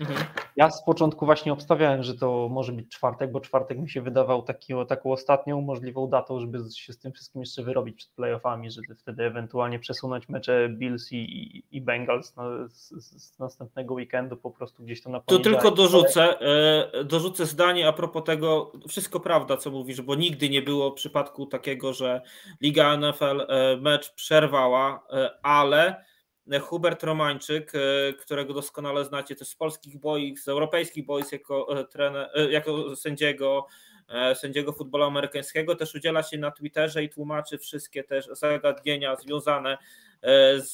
Mhm. 0.00 0.18
Ja 0.56 0.70
z 0.70 0.84
początku 0.84 1.26
właśnie 1.26 1.52
obstawiałem, 1.52 2.02
że 2.02 2.14
to 2.14 2.48
może 2.50 2.72
być 2.72 2.88
czwartek, 2.88 3.32
bo 3.32 3.40
czwartek 3.40 3.78
mi 3.78 3.90
się 3.90 4.02
wydawał 4.02 4.42
taki, 4.42 4.74
taką 4.88 5.12
ostatnią 5.12 5.60
możliwą 5.60 6.08
datą, 6.08 6.40
żeby 6.40 6.58
się 6.74 6.92
z 6.92 6.98
tym 6.98 7.12
wszystkim 7.12 7.42
jeszcze 7.42 7.62
wyrobić 7.62 7.96
przed 7.96 8.10
playoffami, 8.10 8.70
żeby 8.70 8.94
wtedy 8.94 9.24
ewentualnie 9.24 9.78
przesunąć 9.78 10.28
mecze 10.28 10.68
Bills 10.68 11.12
i, 11.12 11.62
i 11.70 11.80
Bengals 11.80 12.36
na, 12.36 12.68
z, 12.68 12.88
z, 12.88 13.38
następnego 13.38 13.94
weekendu 13.94 14.36
po 14.36 14.50
prostu 14.50 14.82
gdzieś 14.82 15.02
to 15.02 15.10
na 15.10 15.20
Tu 15.20 15.38
tylko 15.38 15.70
dorzucę, 15.70 16.40
e, 16.40 17.04
dorzucę 17.04 17.46
zdanie 17.46 17.88
a 17.88 17.92
propos 17.92 18.24
tego, 18.24 18.72
wszystko 18.88 19.20
prawda 19.20 19.56
co 19.56 19.70
mówisz, 19.70 20.00
bo 20.00 20.14
nigdy 20.14 20.48
nie 20.48 20.62
było 20.62 20.92
przypadku 20.92 21.46
takiego, 21.46 21.92
że 21.92 22.22
Liga 22.60 22.96
NFL 22.96 23.46
e, 23.48 23.76
mecz 23.76 24.14
przerwała, 24.14 25.02
e, 25.12 25.30
ale 25.42 26.07
Hubert 26.60 27.02
Romańczyk, 27.02 27.72
e, 27.74 28.12
którego 28.12 28.54
doskonale 28.54 29.04
znacie 29.04 29.36
też 29.36 29.48
z 29.48 29.54
polskich 29.54 29.96
boisk, 30.00 30.42
z 30.42 30.48
europejskich 30.48 31.06
boisk 31.06 31.32
jako, 31.32 31.80
e, 31.80 31.84
trener, 31.84 32.30
e, 32.34 32.50
jako 32.50 32.96
sędziego, 32.96 33.66
sędziego 34.34 34.72
futbolu 34.72 35.04
amerykańskiego, 35.04 35.74
też 35.74 35.94
udziela 35.94 36.22
się 36.22 36.38
na 36.38 36.50
Twitterze 36.50 37.04
i 37.04 37.08
tłumaczy 37.08 37.58
wszystkie 37.58 38.04
też 38.04 38.26
zagadnienia 38.32 39.16
związane 39.16 39.78
z, 40.56 40.72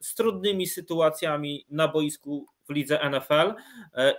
z 0.00 0.14
trudnymi 0.14 0.66
sytuacjami 0.66 1.66
na 1.70 1.88
boisku 1.88 2.46
w 2.68 2.70
lidze 2.70 3.10
NFL 3.10 3.54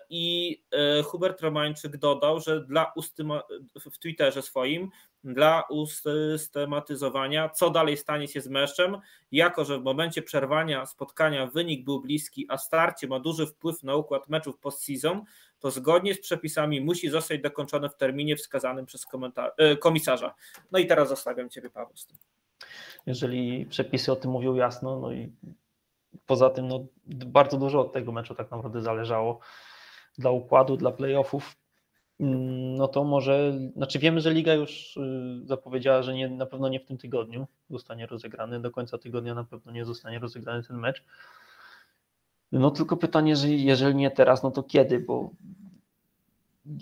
i 0.10 0.58
Hubert 1.04 1.42
Romańczyk 1.42 1.98
dodał, 1.98 2.40
że 2.40 2.62
dla 2.66 2.92
ustyma, 2.96 3.44
w 3.92 3.98
Twitterze 3.98 4.42
swoim 4.42 4.90
dla 5.24 5.64
usystematyzowania, 5.70 7.50
co 7.50 7.70
dalej 7.70 7.98
stanie 7.98 8.28
się 8.28 8.42
z 8.42 8.48
meczem, 8.48 8.98
jako 9.32 9.66
że 9.66 9.80
w 9.80 9.84
momencie 9.84 10.22
przerwania 10.22 10.86
spotkania 10.86 11.48
wynik 11.48 11.86
był 11.86 12.02
bliski, 12.02 12.46
a 12.50 12.58
starcie 12.58 13.08
ma 13.08 13.20
duży 13.20 13.48
wpływ 13.48 13.84
na 13.84 13.96
układ 13.96 14.30
meczów 14.30 14.60
postseason, 14.60 15.24
to 15.60 15.72
zgodnie 15.72 16.14
z 16.14 16.22
przepisami 16.22 16.82
musi 16.82 17.10
zostać 17.10 17.42
dokończone 17.42 17.90
w 17.90 17.96
terminie 17.96 18.36
wskazanym 18.36 18.86
przez 18.86 19.06
e, 19.58 19.78
komisarza. 19.78 20.36
No 20.72 20.80
i 20.80 20.88
teraz 20.88 21.10
zostawiam 21.10 21.50
Ciebie, 21.50 21.70
Paweł. 21.70 21.94
Jeżeli 23.06 23.66
przepisy 23.66 24.12
o 24.12 24.16
tym 24.16 24.32
mówią 24.32 24.56
jasno, 24.56 25.00
no 25.00 25.12
i 25.12 25.32
poza 26.26 26.50
tym 26.50 26.68
no, 26.68 26.86
bardzo 27.08 27.58
dużo 27.58 27.82
od 27.82 27.94
tego 27.94 28.12
meczu 28.12 28.36
tak 28.36 28.52
naprawdę 28.52 28.82
zależało 28.82 29.40
dla 30.18 30.32
układu, 30.32 30.78
dla 30.78 30.92
playoffów. 30.92 31.58
No 32.20 32.88
to 32.88 33.04
może, 33.04 33.54
znaczy 33.76 34.00
wiemy, 34.00 34.22
że 34.22 34.34
Liga 34.34 34.54
już 34.54 34.98
y, 34.98 35.42
zapowiedziała, 35.46 36.02
że 36.02 36.14
nie, 36.14 36.30
na 36.30 36.46
pewno 36.46 36.70
nie 36.70 36.80
w 36.80 36.86
tym 36.86 36.98
tygodniu 36.98 37.48
zostanie 37.70 38.08
rozegrany, 38.08 38.60
do 38.60 38.72
końca 38.72 38.98
tygodnia 38.98 39.36
na 39.36 39.44
pewno 39.44 39.72
nie 39.72 39.86
zostanie 39.86 40.20
rozegrany 40.20 40.64
ten 40.64 40.78
mecz. 40.78 41.04
No 42.52 42.72
tylko 42.72 42.98
pytanie, 42.98 43.36
że 43.36 43.50
jeżeli 43.50 43.96
nie 43.96 44.12
teraz, 44.12 44.44
no 44.44 44.52
to 44.52 44.64
kiedy, 44.64 45.00
bo 45.00 45.30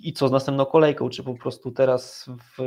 i 0.04 0.13
co 0.13 0.28
z 0.28 0.32
następną 0.32 0.65
kolejką, 0.65 1.10
czy 1.10 1.24
po 1.24 1.36
prostu 1.36 1.71
teraz 1.71 2.30
w, 2.30 2.62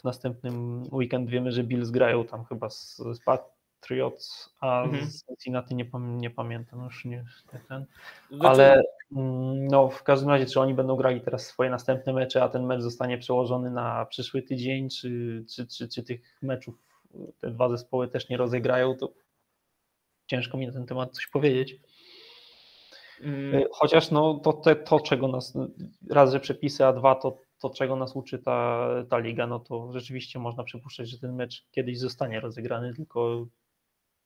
w 0.00 0.04
następnym 0.04 0.82
weekend 0.92 1.30
wiemy, 1.30 1.52
że 1.52 1.64
Bills 1.64 1.90
grają 1.90 2.24
tam 2.24 2.44
chyba 2.44 2.70
z, 2.70 2.96
z 2.96 3.20
Patriots, 3.84 4.54
a 4.60 4.82
mhm. 4.82 5.06
z 5.10 5.26
Cincinnati 5.26 5.74
nie, 5.74 5.90
nie 5.94 6.30
pamiętam 6.30 6.84
już 6.84 7.04
nie, 7.04 7.24
nie 7.52 7.60
ten, 7.68 7.86
znaczy- 8.30 8.48
ale 8.48 8.82
mm, 9.16 9.68
no 9.68 9.88
w 9.88 10.02
każdym 10.02 10.28
razie, 10.30 10.46
czy 10.46 10.60
oni 10.60 10.74
będą 10.74 10.96
grali 10.96 11.20
teraz 11.20 11.46
swoje 11.46 11.70
następne 11.70 12.12
mecze, 12.12 12.42
a 12.42 12.48
ten 12.48 12.66
mecz 12.66 12.82
zostanie 12.82 13.18
przełożony 13.18 13.70
na 13.70 14.06
przyszły 14.06 14.42
tydzień, 14.42 14.88
czy, 14.90 15.44
czy, 15.54 15.66
czy, 15.66 15.88
czy 15.88 16.02
tych 16.02 16.20
meczów 16.42 16.74
te 17.40 17.50
dwa 17.50 17.68
zespoły 17.68 18.08
też 18.08 18.28
nie 18.28 18.36
rozegrają, 18.36 18.96
to 18.96 19.12
ciężko 20.26 20.58
mi 20.58 20.66
na 20.66 20.72
ten 20.72 20.86
temat 20.86 21.12
coś 21.12 21.26
powiedzieć. 21.26 21.80
Mm. 23.20 23.54
Y, 23.54 23.66
chociaż 23.72 24.10
no, 24.10 24.34
to, 24.34 24.52
te, 24.52 24.76
to, 24.76 25.00
czego 25.00 25.28
nas, 25.28 25.54
raz, 26.10 26.32
że 26.32 26.40
przepisy, 26.40 26.86
a 26.86 26.92
dwa, 26.92 27.14
to, 27.14 27.38
to 27.60 27.70
czego 27.70 27.96
nas 27.96 28.16
uczy 28.16 28.38
ta, 28.38 28.88
ta 29.10 29.18
liga, 29.18 29.46
no 29.46 29.58
to 29.58 29.92
rzeczywiście 29.92 30.38
można 30.38 30.64
przypuszczać, 30.64 31.10
że 31.10 31.18
ten 31.18 31.34
mecz 31.34 31.66
kiedyś 31.70 31.98
zostanie 31.98 32.40
rozegrany, 32.40 32.94
tylko 32.94 33.46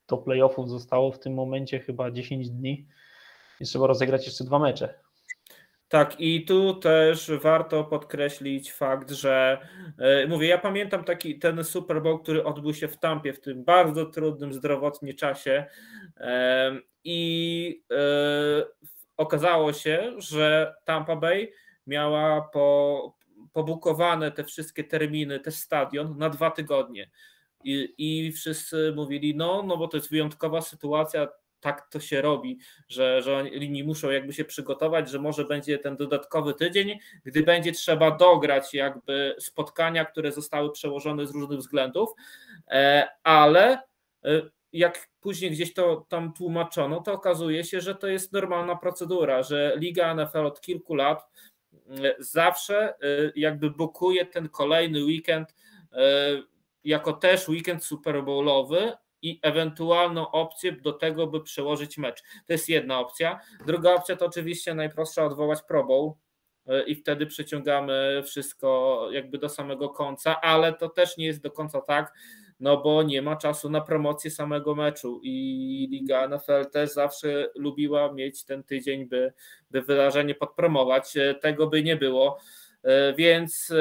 do 0.09 0.17
playoffów 0.17 0.69
zostało 0.69 1.11
w 1.11 1.19
tym 1.19 1.33
momencie 1.33 1.79
chyba 1.79 2.11
10 2.11 2.49
dni 2.49 2.87
i 3.59 3.65
trzeba 3.65 3.87
rozegrać 3.87 4.25
jeszcze 4.25 4.43
dwa 4.43 4.59
mecze. 4.59 4.99
Tak, 5.89 6.19
i 6.19 6.45
tu 6.45 6.73
też 6.73 7.31
warto 7.41 7.83
podkreślić 7.83 8.71
fakt, 8.71 9.11
że 9.11 9.57
yy, 9.97 10.27
mówię, 10.27 10.47
ja 10.47 10.57
pamiętam 10.57 11.03
taki 11.03 11.39
ten 11.39 11.63
Super 11.63 12.01
Bowl, 12.01 12.19
który 12.19 12.43
odbył 12.43 12.73
się 12.73 12.87
w 12.87 12.97
Tampie 12.97 13.33
w 13.33 13.41
tym 13.41 13.63
bardzo 13.63 14.05
trudnym 14.05 14.53
zdrowotnie 14.53 15.13
czasie 15.13 15.65
yy, 16.19 16.25
i 17.03 17.83
yy, 17.89 17.97
okazało 19.17 19.73
się, 19.73 20.13
że 20.17 20.75
Tampa 20.85 21.15
Bay 21.15 21.51
miała 21.87 22.41
po, 22.41 23.17
pobukowane 23.53 24.31
te 24.31 24.43
wszystkie 24.43 24.83
terminy, 24.83 25.39
też 25.39 25.55
stadion 25.55 26.17
na 26.17 26.29
dwa 26.29 26.51
tygodnie. 26.51 27.09
I, 27.63 27.93
I 27.97 28.31
wszyscy 28.31 28.93
mówili, 28.95 29.35
no, 29.35 29.63
no 29.63 29.77
bo 29.77 29.87
to 29.87 29.97
jest 29.97 30.09
wyjątkowa 30.09 30.61
sytuacja, 30.61 31.27
tak 31.59 31.89
to 31.89 31.99
się 31.99 32.21
robi, 32.21 32.59
że, 32.87 33.21
że 33.21 33.37
oni 33.37 33.83
muszą 33.83 34.09
jakby 34.09 34.33
się 34.33 34.45
przygotować, 34.45 35.09
że 35.09 35.19
może 35.19 35.45
będzie 35.45 35.77
ten 35.77 35.95
dodatkowy 35.95 36.53
tydzień, 36.53 36.99
gdy 37.25 37.43
będzie 37.43 37.71
trzeba 37.71 38.11
dograć 38.11 38.73
jakby 38.73 39.35
spotkania, 39.39 40.05
które 40.05 40.31
zostały 40.31 40.71
przełożone 40.71 41.27
z 41.27 41.31
różnych 41.31 41.59
względów, 41.59 42.09
e, 42.67 43.07
ale 43.23 43.79
e, 44.25 44.41
jak 44.73 45.09
później 45.21 45.51
gdzieś 45.51 45.73
to 45.73 46.05
tam 46.09 46.33
tłumaczono, 46.33 47.01
to 47.01 47.13
okazuje 47.13 47.63
się, 47.63 47.81
że 47.81 47.95
to 47.95 48.07
jest 48.07 48.33
normalna 48.33 48.75
procedura, 48.75 49.43
że 49.43 49.73
Liga 49.77 50.15
NFL 50.15 50.45
od 50.45 50.61
kilku 50.61 50.95
lat 50.95 51.27
zawsze 52.19 52.93
jakby 53.35 53.69
bukuje 53.69 54.25
ten 54.25 54.49
kolejny 54.49 55.03
weekend 55.03 55.55
jako 56.83 57.13
też 57.13 57.49
weekend 57.49 57.85
Super 57.85 58.23
Bowlowy 58.23 58.91
i 59.21 59.39
ewentualną 59.41 60.31
opcję 60.31 60.71
do 60.71 60.93
tego, 60.93 61.27
by 61.27 61.41
przełożyć 61.41 61.97
mecz. 61.97 62.23
To 62.47 62.53
jest 62.53 62.69
jedna 62.69 62.99
opcja. 62.99 63.39
Druga 63.67 63.93
opcja 63.93 64.15
to 64.15 64.25
oczywiście 64.25 64.75
najprostsza 64.75 65.25
odwołać 65.25 65.61
Pro 65.61 65.83
Bowl 65.83 66.13
e, 66.67 66.83
i 66.83 66.95
wtedy 66.95 67.25
przeciągamy 67.25 68.23
wszystko 68.25 69.07
jakby 69.11 69.37
do 69.37 69.49
samego 69.49 69.89
końca, 69.89 70.41
ale 70.41 70.73
to 70.73 70.89
też 70.89 71.17
nie 71.17 71.25
jest 71.25 71.41
do 71.41 71.51
końca 71.51 71.81
tak, 71.81 72.13
no 72.59 72.77
bo 72.77 73.03
nie 73.03 73.21
ma 73.21 73.35
czasu 73.35 73.69
na 73.69 73.81
promocję 73.81 74.31
samego 74.31 74.75
meczu 74.75 75.19
i 75.23 75.87
Liga 75.91 76.27
NFL 76.27 76.71
też 76.71 76.89
zawsze 76.91 77.49
lubiła 77.55 78.13
mieć 78.13 78.43
ten 78.43 78.63
tydzień, 78.63 79.05
by, 79.05 79.33
by 79.71 79.81
wydarzenie 79.81 80.35
podpromować. 80.35 81.17
E, 81.17 81.35
tego 81.35 81.67
by 81.67 81.83
nie 81.83 81.95
było, 81.95 82.39
e, 82.83 83.13
więc 83.13 83.73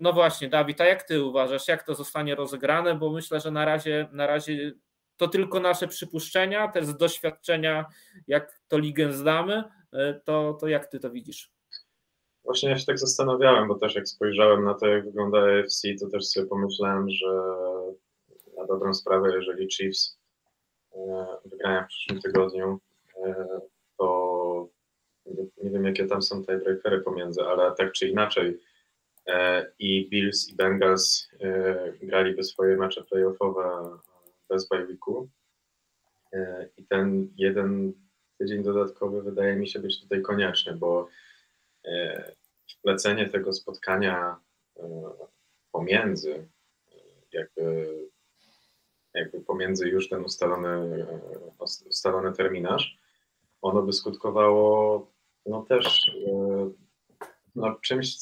no 0.00 0.12
właśnie, 0.12 0.48
Dawid, 0.48 0.80
a 0.80 0.84
jak 0.84 1.02
ty 1.02 1.24
uważasz, 1.24 1.68
jak 1.68 1.82
to 1.82 1.94
zostanie 1.94 2.34
rozegrane? 2.34 2.94
Bo 2.94 3.10
myślę, 3.10 3.40
że 3.40 3.50
na 3.50 3.64
razie, 3.64 4.08
na 4.12 4.26
razie 4.26 4.72
to 5.16 5.28
tylko 5.28 5.60
nasze 5.60 5.88
przypuszczenia, 5.88 6.68
też 6.68 6.86
z 6.86 6.96
doświadczenia, 6.96 7.86
jak 8.26 8.60
to 8.68 8.78
ligę 8.78 9.12
zdamy, 9.12 9.64
e, 9.92 10.20
to, 10.24 10.54
to 10.60 10.68
jak 10.68 10.86
ty 10.86 11.00
to 11.00 11.10
widzisz? 11.10 11.52
Właśnie 12.44 12.70
ja 12.70 12.78
się 12.78 12.86
tak 12.86 12.98
zastanawiałem, 12.98 13.68
bo 13.68 13.74
też 13.74 13.94
jak 13.94 14.08
spojrzałem 14.08 14.64
na 14.64 14.74
to, 14.74 14.86
jak 14.86 15.04
wygląda 15.04 15.38
AFC, 15.38 15.88
to 16.00 16.08
też 16.08 16.26
sobie 16.26 16.46
pomyślałem, 16.46 17.10
że 17.10 17.26
na 18.56 18.66
dobrą 18.66 18.94
sprawę, 18.94 19.34
jeżeli 19.34 19.70
Chiefs 19.70 20.18
e, 20.92 21.26
wygrają 21.44 21.84
w 21.84 21.86
przyszłym 21.86 22.20
tygodniu, 22.20 22.80
e, 23.26 23.60
to 23.98 24.68
nie 25.62 25.70
wiem, 25.70 25.84
jakie 25.84 26.06
tam 26.06 26.22
są 26.22 26.44
tiebreakery 26.44 27.00
pomiędzy, 27.00 27.42
ale 27.42 27.74
tak 27.74 27.92
czy 27.92 28.08
inaczej, 28.08 28.60
i 29.78 30.08
Bills 30.10 30.48
i 30.48 30.54
Bengals 30.54 31.28
e, 31.40 31.92
graliby 32.02 32.44
swoje 32.44 32.76
mecze 32.76 33.04
playoffowe 33.04 33.98
bez 34.50 34.68
bajwiku. 34.68 35.28
E, 36.32 36.68
I 36.76 36.86
ten 36.86 37.28
jeden 37.36 37.92
tydzień 38.38 38.62
dodatkowy 38.62 39.22
wydaje 39.22 39.56
mi 39.56 39.68
się 39.68 39.78
być 39.78 40.00
tutaj 40.00 40.22
konieczny, 40.22 40.74
bo 40.74 41.08
wplecenie 42.68 43.28
tego 43.28 43.52
spotkania 43.52 44.36
pomiędzy 45.72 46.48
jakby, 47.34 47.98
jakby 49.14 49.40
pomiędzy 49.40 49.88
już 49.88 50.08
ten 50.08 50.24
ustalony, 50.24 51.06
ustalony 51.86 52.32
terminarz, 52.32 52.98
ono 53.62 53.82
by 53.82 53.92
skutkowało 53.92 55.14
no 55.46 55.62
też 55.62 56.10
no, 57.54 57.74
czymś, 57.82 58.16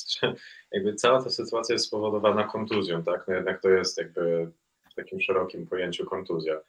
jakby 0.73 0.95
cała 0.95 1.23
ta 1.23 1.31
sytuacja 1.31 1.73
jest 1.73 1.87
spowodowana 1.87 2.45
kontuzją, 2.45 3.03
tak? 3.03 3.25
No 3.29 3.35
jednak 3.35 3.63
to 3.63 3.69
jest 3.69 3.99
jakby 3.99 4.51
w 4.91 4.95
takim 4.95 5.21
szerokim 5.21 5.67
pojęciu 5.67 6.07
kontuzja. 6.07 6.61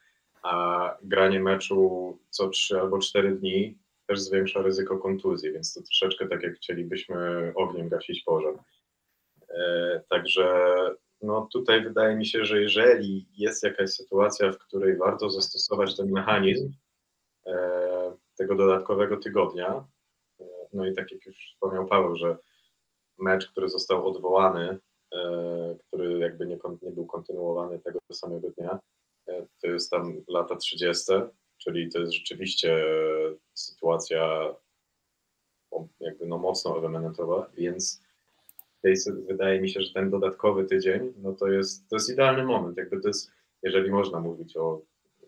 A 0.43 0.97
granie 1.03 1.39
meczu 1.39 2.19
co 2.29 2.49
3 2.49 2.79
albo 2.79 2.99
4 2.99 3.35
dni 3.35 3.77
też 4.07 4.19
zwiększa 4.19 4.61
ryzyko 4.61 4.97
kontuzji, 4.97 5.51
więc 5.51 5.73
to 5.73 5.81
troszeczkę 5.81 6.27
tak 6.27 6.43
jak 6.43 6.55
chcielibyśmy 6.55 7.51
ogniem 7.55 7.89
gasić 7.89 8.23
pożar. 8.23 8.53
E, 9.49 10.01
także 10.09 10.75
no 11.21 11.47
tutaj 11.51 11.83
wydaje 11.83 12.15
mi 12.15 12.25
się, 12.25 12.45
że 12.45 12.61
jeżeli 12.61 13.25
jest 13.37 13.63
jakaś 13.63 13.89
sytuacja, 13.89 14.51
w 14.51 14.57
której 14.57 14.97
warto 14.97 15.29
zastosować 15.29 15.97
ten 15.97 16.11
mechanizm 16.11 16.71
e, 17.45 17.53
tego 18.37 18.55
dodatkowego 18.55 19.17
tygodnia, 19.17 19.85
e, 20.39 20.45
no 20.73 20.85
i 20.85 20.93
tak 20.93 21.11
jak 21.11 21.25
już 21.25 21.53
wspomniał 21.53 21.87
Paweł, 21.87 22.15
że 22.15 22.37
mecz, 23.19 23.51
który 23.51 23.69
został 23.69 24.07
odwołany, 24.07 24.77
e, 25.13 25.77
który 25.87 26.19
jakby 26.19 26.47
nie, 26.47 26.59
nie 26.81 26.91
był 26.91 27.05
kontynuowany 27.05 27.79
tego 27.79 27.99
samego 28.13 28.49
dnia, 28.49 28.79
e, 29.27 29.45
to 29.61 29.67
jest 29.67 29.91
tam 29.91 30.21
lata 30.27 30.55
30., 30.55 31.13
czyli 31.57 31.91
to 31.91 31.99
jest 31.99 32.13
rzeczywiście 32.13 32.85
sytuacja 33.53 34.55
jakby 35.99 36.25
no 36.25 36.37
mocno 36.37 36.77
elementowa, 36.77 37.49
więc 37.57 38.01
wydaje 39.27 39.61
mi 39.61 39.69
się, 39.69 39.81
że 39.81 39.93
ten 39.93 40.09
dodatkowy 40.09 40.65
tydzień, 40.65 41.13
no 41.17 41.33
to 41.33 41.47
jest, 41.47 41.89
to 41.89 41.95
jest 41.95 42.09
idealny 42.09 42.43
moment, 42.43 42.77
jakby 42.77 43.01
to 43.01 43.07
jest, 43.07 43.31
jeżeli 43.63 43.91
można 43.91 44.19
mówić 44.19 44.57
o 44.57 44.81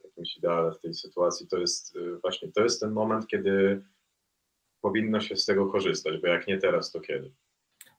jakimś 0.04 0.38
ideale 0.38 0.72
w 0.72 0.80
tej 0.80 0.94
sytuacji, 0.94 1.48
to 1.48 1.58
jest 1.58 1.96
e, 1.96 2.20
właśnie, 2.22 2.52
to 2.52 2.64
jest 2.64 2.80
ten 2.80 2.92
moment, 2.92 3.28
kiedy 3.28 3.84
powinno 4.82 5.22
się 5.22 5.36
z 5.36 5.46
tego 5.46 5.68
korzystać, 5.68 6.22
bo 6.22 6.28
jak 6.28 6.48
nie 6.48 6.58
teraz, 6.58 6.92
to 6.92 7.00
kiedy? 7.00 7.32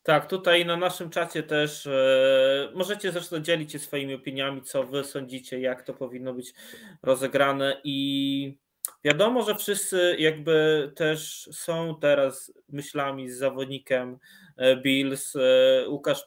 Tak, 0.06 0.26
tutaj 0.26 0.66
na 0.66 0.76
naszym 0.76 1.10
czacie 1.10 1.42
też 1.42 1.86
e, 1.86 2.70
możecie 2.74 3.12
zresztą 3.12 3.40
dzielić 3.40 3.72
się 3.72 3.78
swoimi 3.78 4.14
opiniami, 4.14 4.62
co 4.62 4.84
wy 4.84 5.04
sądzicie, 5.04 5.60
jak 5.60 5.82
to 5.82 5.94
powinno 5.94 6.34
być 6.34 6.54
rozegrane 7.02 7.80
i 7.84 8.58
wiadomo, 9.04 9.42
że 9.42 9.54
wszyscy 9.54 10.16
jakby 10.18 10.92
też 10.96 11.48
są 11.52 11.96
teraz 12.00 12.52
myślami 12.68 13.30
z 13.30 13.38
zawodnikiem 13.38 14.18
e, 14.56 14.76
Bills. 14.76 15.36
E, 15.36 15.88
Łukasz 15.88 16.26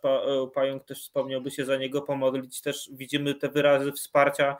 Pająk 0.54 0.86
też 0.86 1.02
wspomniał, 1.02 1.42
by 1.42 1.52
się 1.52 1.66
za 1.66 1.78
niego 1.78 2.02
pomodlić. 2.02 2.62
Też 2.62 2.90
widzimy 2.94 3.36
te 3.36 3.50
wyrazy 3.50 3.92
wsparcia 3.92 4.58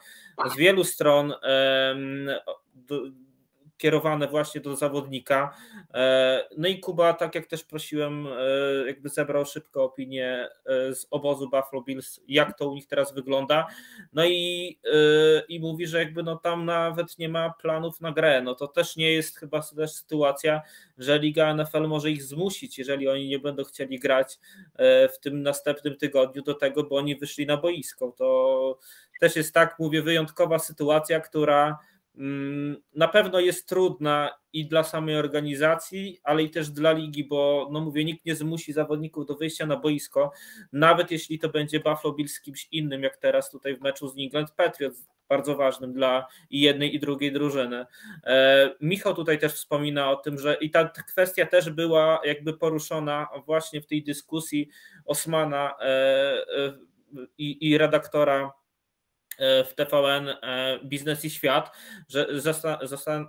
z 0.54 0.56
wielu 0.58 0.84
stron 0.84 1.34
kierowane 3.80 4.28
właśnie 4.28 4.62
do 4.62 4.76
zawodnika. 4.76 5.56
E, 5.94 6.48
no 6.58 6.68
i 6.68 6.80
Kuba, 6.80 7.14
tak 7.14 7.36
jak 7.36 7.46
też 7.46 7.64
prosiłem, 7.64 8.28
e, 8.28 8.88
jakby 8.88 9.10
zebrał 9.10 9.46
szybko 9.46 9.84
opinię 9.84 10.50
e, 10.66 10.96
z 10.96 11.08
obozu 11.12 11.50
Buffalo 11.50 11.84
Bills, 11.84 12.20
jak 12.28 12.58
to 12.58 12.70
u 12.70 12.74
nich 12.74 12.88
teraz 12.88 13.14
wygląda. 13.14 13.68
No 14.14 14.26
i, 14.26 14.80
i 15.50 15.60
mówi, 15.60 15.88
że 15.88 16.00
jakby 16.00 16.24
no 16.24 16.36
tam 16.36 16.66
nawet 16.66 17.18
nie 17.18 17.30
ma 17.30 17.54
planów 17.62 18.02
na 18.02 18.12
grę. 18.12 18.42
No 18.42 18.56
to 18.56 18.68
też 18.68 18.96
nie 18.96 19.14
jest 19.14 19.40
chyba 19.40 19.62
też 19.62 19.92
sytuacja, 19.92 20.62
że 20.98 21.20
Liga 21.20 21.54
NFL 21.54 21.88
może 21.88 22.12
ich 22.12 22.24
zmusić, 22.24 22.78
jeżeli 22.78 23.08
oni 23.08 23.28
nie 23.28 23.40
będą 23.40 23.64
chcieli 23.64 24.00
grać 24.00 24.40
w 25.14 25.20
tym 25.22 25.42
następnym 25.42 25.98
tygodniu 25.98 26.44
do 26.44 26.54
tego, 26.54 26.84
bo 26.84 26.96
oni 26.96 27.16
wyszli 27.16 27.46
na 27.46 27.58
boisko. 27.58 28.14
To 28.18 28.80
też 29.20 29.36
jest 29.36 29.54
tak, 29.54 29.80
mówię, 29.80 30.02
wyjątkowa 30.02 30.60
sytuacja, 30.60 31.20
która 31.20 31.78
na 32.96 33.08
pewno 33.08 33.40
jest 33.40 33.70
trudna 33.70 34.32
i 34.54 34.66
dla 34.66 34.84
samej 34.84 35.16
organizacji, 35.16 36.20
ale 36.24 36.44
i 36.44 36.50
też 36.50 36.70
dla 36.70 36.92
ligi, 36.92 37.24
bo 37.24 37.70
no 37.72 37.82
mówię, 37.82 38.06
nikt 38.06 38.26
nie 38.26 38.36
zmusi 38.36 38.74
zawodników 38.74 39.26
do 39.26 39.36
wyjścia 39.36 39.66
na 39.66 39.78
boisko, 39.78 40.32
nawet 40.74 41.12
jeśli 41.12 41.40
to 41.40 41.50
będzie 41.50 41.80
Buffalo 41.80 42.14
Bills 42.14 42.34
z 42.34 42.42
kimś 42.42 42.68
innym, 42.72 43.04
jak 43.04 43.18
teraz 43.18 43.52
tutaj 43.52 43.76
w 43.76 43.82
meczu 43.82 44.08
z 44.08 44.18
England 44.18 44.52
Patriots, 44.52 45.08
bardzo 45.30 45.56
ważnym 45.56 45.94
dla 45.94 46.28
i 46.50 46.62
jednej 46.62 46.96
i 46.96 47.00
drugiej 47.00 47.32
drużyny. 47.32 47.86
E, 48.24 48.70
Michał 48.82 49.16
tutaj 49.16 49.40
też 49.40 49.54
wspomina 49.54 50.12
o 50.12 50.16
tym, 50.16 50.40
że 50.40 50.58
i 50.62 50.70
ta 50.70 50.90
kwestia 50.90 51.46
też 51.46 51.70
była 51.70 52.22
jakby 52.26 52.54
poruszona 52.54 53.28
właśnie 53.46 53.82
w 53.82 53.88
tej 53.88 54.04
dyskusji 54.04 54.70
Osmana 55.06 55.76
e, 55.80 55.86
e, 55.86 56.74
i, 57.38 57.70
i 57.70 57.78
redaktora 57.78 58.59
w 59.40 59.74
TVN 59.76 60.30
e, 60.30 60.80
Biznes 60.84 61.26
i 61.26 61.30
Świat, 61.30 61.72
że 62.08 62.28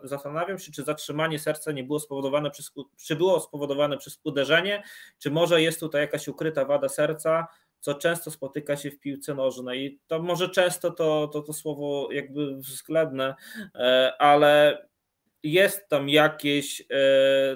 zastanawiam 0.02 0.58
się, 0.58 0.72
czy 0.72 0.82
zatrzymanie 0.82 1.38
serca 1.38 1.72
nie 1.72 1.84
było 1.84 2.00
spowodowane 2.00 2.50
przez, 2.50 2.72
czy 3.06 3.16
było 3.16 3.40
spowodowane 3.40 3.98
przez 3.98 4.20
uderzenie, 4.24 4.82
czy 5.18 5.30
może 5.30 5.62
jest 5.62 5.80
tutaj 5.80 6.00
jakaś 6.00 6.28
ukryta 6.28 6.64
wada 6.64 6.88
serca, 6.88 7.46
co 7.80 7.94
często 7.94 8.30
spotyka 8.30 8.76
się 8.76 8.90
w 8.90 9.00
piłce 9.00 9.34
nożnej. 9.34 9.84
I 9.84 10.00
to 10.06 10.22
może 10.22 10.48
często 10.48 10.90
to, 10.90 11.28
to, 11.28 11.42
to 11.42 11.52
słowo 11.52 12.08
jakby 12.12 12.56
względne, 12.56 13.34
e, 13.74 14.12
ale 14.18 14.86
jest 15.42 15.88
tam 15.88 16.08
jakieś 16.08 16.82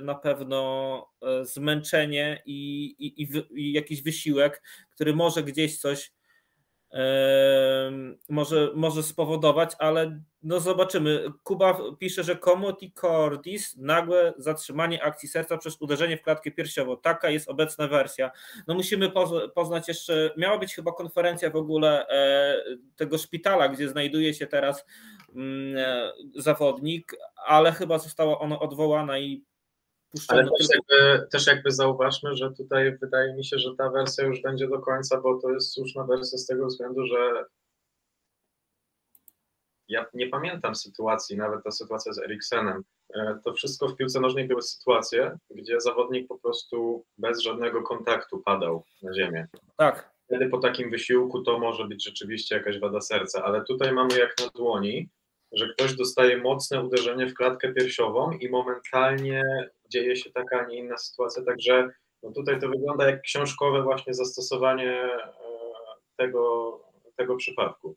na 0.02 0.14
pewno 0.14 1.10
zmęczenie 1.42 2.42
i, 2.46 2.84
i, 2.98 3.22
i, 3.22 3.28
i 3.54 3.72
jakiś 3.72 4.02
wysiłek, 4.02 4.62
który 4.90 5.14
może 5.14 5.42
gdzieś 5.42 5.78
coś 5.78 6.12
może, 8.28 8.70
może 8.74 9.02
spowodować, 9.02 9.72
ale 9.78 10.20
no 10.42 10.61
zobaczymy. 10.61 11.24
Kuba 11.42 11.78
pisze, 11.98 12.24
że 12.24 12.37
Comoti 12.37 12.92
Cordis, 12.92 13.76
nagłe 13.76 14.35
zatrzymanie 14.38 15.02
akcji 15.02 15.28
serca 15.28 15.59
przez 15.59 15.83
uderzenie 15.83 16.16
w 16.16 16.22
klatkę 16.22 16.50
piersiową. 16.50 16.96
Taka 16.96 17.30
jest 17.30 17.48
obecna 17.48 17.88
wersja. 17.88 18.30
No 18.66 18.74
musimy 18.74 19.12
poznać 19.54 19.88
jeszcze, 19.88 20.30
miała 20.37 20.59
być 20.59 20.74
chyba 20.74 20.92
konferencja 20.92 21.50
w 21.50 21.57
ogóle 21.57 22.09
e, 22.09 22.64
tego 22.96 23.18
szpitala, 23.18 23.68
gdzie 23.68 23.88
znajduje 23.88 24.35
się 24.35 24.46
teraz 24.46 24.85
mm, 25.35 25.76
e, 25.76 26.12
zawodnik, 26.35 27.16
ale 27.46 27.72
chyba 27.72 27.98
została 27.98 28.38
ona 28.38 28.59
odwołana 28.59 29.18
i 29.18 29.44
ale 30.29 30.48
też 30.59 30.68
jakby, 30.74 31.27
też 31.31 31.46
jakby 31.46 31.70
zauważmy, 31.70 32.37
że 32.37 32.53
tutaj 32.53 32.98
wydaje 32.98 33.35
mi 33.35 33.44
się, 33.44 33.59
że 33.59 33.74
ta 33.79 33.90
wersja 33.90 34.24
już 34.24 34.42
będzie 34.42 34.68
do 34.68 34.79
końca, 34.79 35.20
bo 35.20 35.40
to 35.40 35.50
jest 35.50 35.72
słuszna 35.72 36.05
wersja 36.05 36.38
z 36.38 36.46
tego 36.46 36.66
względu, 36.66 37.07
że 37.07 37.44
ja 39.88 40.07
nie 40.14 40.29
pamiętam 40.29 40.74
sytuacji, 40.74 41.37
nawet 41.37 41.64
ta 41.64 41.70
sytuacja 41.70 42.12
z 42.12 42.18
Eriksenem. 42.18 42.83
E, 43.14 43.38
to 43.44 43.53
wszystko 43.53 43.88
w 43.88 43.96
piłce 43.96 44.20
nożnej 44.20 44.48
były 44.48 44.62
sytuacje, 44.62 45.38
gdzie 45.50 45.81
zawodnik 45.81 46.29
po 46.29 46.38
prostu 46.38 47.05
bez 47.18 47.40
żadnego 47.40 47.83
kontaktu 47.83 48.38
padał 48.38 48.85
na 49.03 49.14
ziemię. 49.14 49.46
Tak. 49.77 50.14
Wtedy 50.24 50.48
po 50.48 50.59
takim 50.59 50.90
wysiłku 50.90 51.42
to 51.42 51.59
może 51.59 51.85
być 51.85 52.05
rzeczywiście 52.05 52.55
jakaś 52.57 52.79
wada 52.79 53.00
serca, 53.00 53.44
ale 53.44 53.64
tutaj 53.64 53.92
mamy 53.92 54.18
jak 54.18 54.35
na 54.40 54.46
dłoni, 54.55 55.09
że 55.54 55.68
ktoś 55.68 55.96
dostaje 55.96 56.36
mocne 56.36 56.82
uderzenie 56.82 57.26
w 57.26 57.34
klatkę 57.34 57.72
piersiową 57.72 58.30
i 58.30 58.48
momentalnie 58.48 59.42
dzieje 59.88 60.16
się 60.16 60.30
taka, 60.30 60.60
a 60.60 60.66
nie 60.66 60.78
inna 60.78 60.98
sytuacja, 60.98 61.44
także 61.44 61.90
no 62.22 62.32
tutaj 62.32 62.60
to 62.60 62.68
wygląda 62.68 63.10
jak 63.10 63.22
książkowe 63.22 63.82
właśnie 63.82 64.14
zastosowanie 64.14 64.92
e, 64.92 65.18
tego, 66.16 66.80
tego 67.16 67.36
przypadku. 67.36 67.96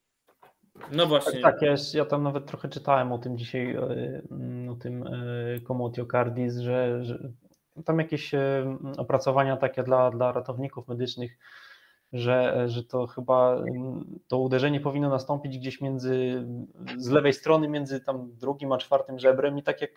No 0.91 1.05
właśnie. 1.05 1.41
Tak, 1.41 1.53
tak 1.53 1.61
ja, 1.61 1.75
ja, 1.93 2.05
tam 2.05 2.23
nawet 2.23 2.45
trochę 2.45 2.69
czytałem 2.69 3.11
o 3.11 3.17
tym 3.17 3.37
dzisiaj, 3.37 3.75
e, 3.75 4.21
o 4.71 4.75
tym 4.75 5.07
e, 5.07 6.05
Cardis, 6.11 6.57
że, 6.57 7.05
że 7.05 7.31
tam 7.85 7.99
jakieś 7.99 8.31
opracowania 8.97 9.57
takie 9.57 9.83
dla, 9.83 10.11
dla 10.11 10.31
ratowników 10.31 10.87
medycznych, 10.87 11.37
że, 12.13 12.63
że 12.69 12.83
to 12.83 13.07
chyba 13.07 13.61
to 14.27 14.39
uderzenie 14.39 14.79
powinno 14.79 15.09
nastąpić 15.09 15.57
gdzieś 15.57 15.81
między 15.81 16.45
z 16.97 17.09
lewej 17.09 17.33
strony, 17.33 17.69
między 17.69 18.01
tam 18.01 18.35
drugim 18.35 18.71
a 18.71 18.77
czwartym 18.77 19.19
żebrem 19.19 19.57
i 19.57 19.63
tak 19.63 19.81
jak 19.81 19.91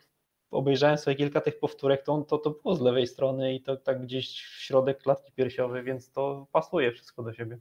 obejrzałem 0.50 0.98
sobie 0.98 1.16
kilka 1.16 1.40
tych 1.40 1.58
powtórek, 1.58 2.02
to, 2.02 2.22
to, 2.22 2.38
to 2.38 2.50
było 2.50 2.74
z 2.74 2.80
lewej 2.80 3.06
strony 3.06 3.54
i 3.54 3.62
to 3.62 3.76
tak 3.76 4.02
gdzieś 4.02 4.42
w 4.42 4.62
środek 4.62 5.02
klatki 5.02 5.32
piersiowej, 5.32 5.82
więc 5.82 6.12
to 6.12 6.46
pasuje 6.52 6.92
wszystko 6.92 7.22
do 7.22 7.32
siebie. 7.32 7.58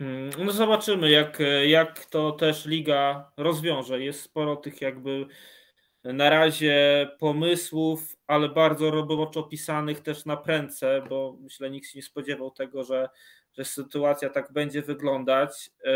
Mm, 0.00 0.30
no 0.44 0.52
zobaczymy, 0.52 1.10
jak, 1.10 1.42
jak 1.66 2.04
to 2.04 2.32
też 2.32 2.66
liga 2.66 3.32
rozwiąże. 3.36 4.00
Jest 4.00 4.22
sporo 4.22 4.56
tych 4.56 4.80
jakby 4.80 5.26
na 6.12 6.30
razie 6.30 7.08
pomysłów, 7.18 8.16
ale 8.26 8.48
bardzo 8.48 8.90
roboczo 8.90 9.40
opisanych 9.40 10.00
też 10.00 10.24
na 10.24 10.36
prędce, 10.36 11.02
bo 11.08 11.36
myślę, 11.40 11.70
nikt 11.70 11.88
się 11.88 11.98
nie 11.98 12.02
spodziewał 12.02 12.50
tego, 12.50 12.84
że, 12.84 13.08
że 13.58 13.64
sytuacja 13.64 14.30
tak 14.30 14.52
będzie 14.52 14.82
wyglądać. 14.82 15.70
E, 15.84 15.92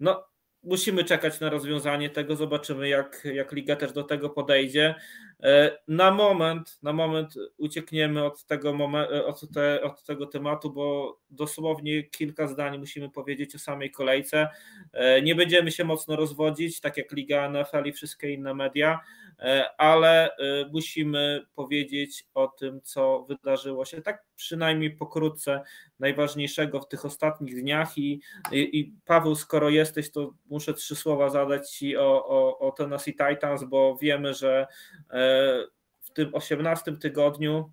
no, 0.00 0.24
musimy 0.62 1.04
czekać 1.04 1.40
na 1.40 1.50
rozwiązanie 1.50 2.10
tego, 2.10 2.36
zobaczymy 2.36 2.88
jak, 2.88 3.24
jak 3.34 3.52
liga 3.52 3.76
też 3.76 3.92
do 3.92 4.02
tego 4.02 4.30
podejdzie. 4.30 4.94
E, 5.42 5.78
na 5.88 6.10
moment, 6.10 6.78
na 6.82 6.92
moment 6.92 7.34
uciekniemy 7.56 8.24
od 8.24 8.44
tego, 8.44 8.72
momen- 8.72 9.24
od, 9.26 9.40
te, 9.54 9.82
od 9.82 10.02
tego 10.04 10.26
tematu, 10.26 10.70
bo 10.70 11.18
dosłownie 11.30 12.02
kilka 12.02 12.46
zdań 12.46 12.78
musimy 12.78 13.10
powiedzieć 13.10 13.54
o 13.54 13.58
samej 13.58 13.90
kolejce. 13.90 14.48
E, 14.92 15.22
nie 15.22 15.34
będziemy 15.34 15.70
się 15.70 15.84
mocno 15.84 16.16
rozwodzić, 16.16 16.80
tak 16.80 16.96
jak 16.96 17.12
Liga 17.12 17.50
NFL 17.50 17.88
i 17.88 17.92
wszystkie 17.92 18.32
inne 18.32 18.54
media. 18.54 19.00
E, 19.40 19.80
ale 19.80 20.36
e, 20.36 20.64
musimy 20.72 21.46
powiedzieć 21.54 22.26
o 22.34 22.48
tym, 22.48 22.80
co 22.82 23.22
wydarzyło 23.28 23.84
się, 23.84 24.02
tak 24.02 24.24
przynajmniej 24.36 24.96
pokrótce, 24.96 25.62
najważniejszego 25.98 26.80
w 26.80 26.88
tych 26.88 27.04
ostatnich 27.04 27.60
dniach. 27.60 27.98
I, 27.98 28.20
i, 28.52 28.78
i 28.80 28.94
Paweł, 29.04 29.34
skoro 29.34 29.70
jesteś, 29.70 30.10
to 30.10 30.34
muszę 30.46 30.74
trzy 30.74 30.96
słowa 30.96 31.30
zadać 31.30 31.70
Ci 31.70 31.96
o, 31.96 32.28
o, 32.28 32.58
o 32.58 32.72
Tennessee 32.72 33.16
Titans, 33.16 33.64
bo 33.64 33.96
wiemy, 33.96 34.34
że 34.34 34.66
e, 35.10 35.64
w 36.00 36.10
tym 36.10 36.34
18 36.34 36.96
tygodniu 36.96 37.72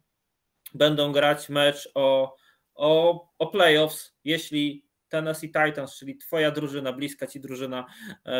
będą 0.74 1.12
grać 1.12 1.50
mecz 1.50 1.90
o, 1.96 2.36
o, 2.76 3.28
o 3.40 3.48
playoffs, 3.48 4.16
jeśli 4.24 4.86
Tennessee 5.10 5.52
Titans, 5.52 5.98
czyli 5.98 6.18
twoja 6.18 6.52
drużyna, 6.52 6.94
bliska 6.94 7.28
ci 7.28 7.40
drużyna, 7.40 7.86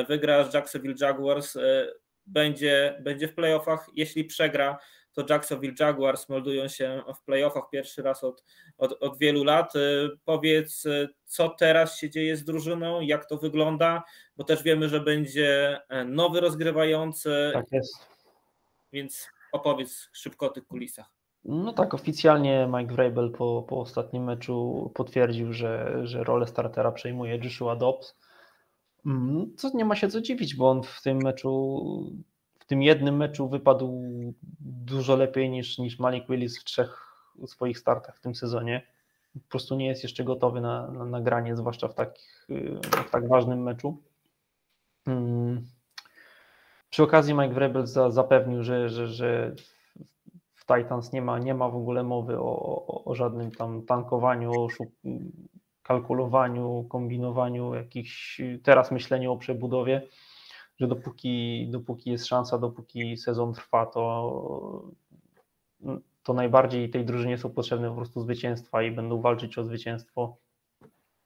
wygra 0.08 0.44
z 0.44 0.54
Jacksonville 0.54 0.96
Jaguars, 1.02 1.58
będzie, 2.26 3.02
będzie 3.02 3.28
w 3.28 3.36
playoffach. 3.36 3.90
Jeśli 3.94 4.26
przegra, 4.26 4.78
to 5.16 5.24
Jacksonville 5.30 5.74
Jaguars 5.80 6.30
meldują 6.30 6.68
się 6.68 7.04
w 7.16 7.24
playoffach 7.24 7.70
pierwszy 7.70 8.02
raz 8.02 8.24
od, 8.24 8.44
od, 8.78 9.04
od 9.04 9.18
wielu 9.18 9.44
lat. 9.44 9.76
Y, 9.76 10.10
powiedz, 10.26 10.86
y, 10.86 11.10
co 11.26 11.50
teraz 11.50 12.00
się 12.00 12.10
dzieje 12.10 12.38
z 12.38 12.44
drużyną, 12.44 13.02
jak 13.02 13.26
to 13.26 13.38
wygląda, 13.38 14.04
bo 14.38 14.44
też 14.44 14.64
wiemy, 14.64 14.90
że 14.90 15.00
będzie 15.00 15.80
e, 15.90 16.06
nowy 16.06 16.40
rozgrywający. 16.40 17.52
Tak 17.54 17.66
jest. 17.72 18.08
Więc 18.94 19.30
opowiedz 19.52 20.10
szybko 20.14 20.46
o 20.46 20.50
tych 20.50 20.68
kulisach. 20.68 21.16
No 21.46 21.74
tak, 21.74 21.94
oficjalnie 21.94 22.70
Mike 22.74 22.94
Vrabel 22.94 23.32
po, 23.32 23.66
po 23.70 23.80
ostatnim 23.80 24.24
meczu 24.24 24.92
potwierdził, 24.96 25.54
że, 25.54 26.02
że 26.04 26.24
rolę 26.24 26.48
startera 26.48 26.92
przejmuje 26.92 27.40
Joshua 27.44 27.76
Dobbs. 27.76 28.16
Mm, 29.06 29.56
co 29.58 29.70
nie 29.74 29.86
ma 29.86 29.96
się 29.96 30.08
co 30.08 30.22
dziwić, 30.22 30.56
bo 30.56 30.70
on 30.70 30.84
w 30.84 31.02
tym 31.02 31.18
meczu, 31.18 31.84
w 32.60 32.66
tym 32.66 32.82
jednym 32.82 33.18
meczu 33.18 33.50
wypadł 33.50 34.04
dużo 34.60 35.16
lepiej 35.16 35.50
niż, 35.50 35.78
niż 35.78 36.00
Malik 36.00 36.28
Willis 36.30 36.60
w 36.60 36.64
trzech 36.64 37.06
swoich 37.46 37.80
startach 37.80 38.18
w 38.18 38.22
tym 38.22 38.36
sezonie. 38.36 38.88
Po 39.34 39.50
prostu 39.50 39.76
nie 39.76 39.88
jest 39.88 40.04
jeszcze 40.04 40.24
gotowy 40.24 40.62
na, 40.62 40.92
na 40.92 41.06
nagranie, 41.06 41.56
zwłaszcza 41.56 41.88
w, 41.88 41.96
takich, 41.96 42.48
w 43.08 43.10
tak 43.10 43.28
ważnym 43.28 43.64
meczu. 43.64 44.04
Mm. 45.08 45.66
Przy 46.90 47.04
okazji 47.04 47.34
Mike 47.34 47.54
Vrabel 47.54 47.88
zapewnił, 48.10 48.64
że, 48.64 48.90
że, 48.90 49.08
że 49.08 49.56
w 50.54 50.66
Titans 50.66 51.14
nie 51.14 51.22
ma, 51.22 51.40
nie 51.40 51.54
ma 51.54 51.70
w 51.70 51.76
ogóle 51.76 52.04
mowy 52.04 52.40
o, 52.40 52.60
o, 52.88 53.04
o 53.04 53.16
żadnym 53.16 53.52
tam 53.52 53.86
tankowaniu, 53.86 54.52
o 54.52 54.68
kalkulowaniu, 55.86 56.86
kombinowaniu, 56.90 57.74
jakichś 57.74 58.42
teraz 58.64 58.92
myśleniu 58.92 59.32
o 59.32 59.38
przebudowie, 59.38 60.02
że 60.78 60.88
dopóki, 60.88 61.68
dopóki 61.72 62.12
jest 62.12 62.26
szansa, 62.26 62.58
dopóki 62.58 63.18
sezon 63.18 63.54
trwa, 63.54 63.86
to, 63.86 64.92
to 66.24 66.34
najbardziej 66.34 66.90
tej 66.90 67.06
drużynie 67.06 67.38
są 67.38 67.50
potrzebne 67.50 67.90
po 67.90 67.96
prostu 67.96 68.22
zwycięstwa 68.22 68.84
i 68.84 68.92
będą 68.92 69.22
walczyć 69.22 69.58
o 69.58 69.64
zwycięstwo 69.64 70.38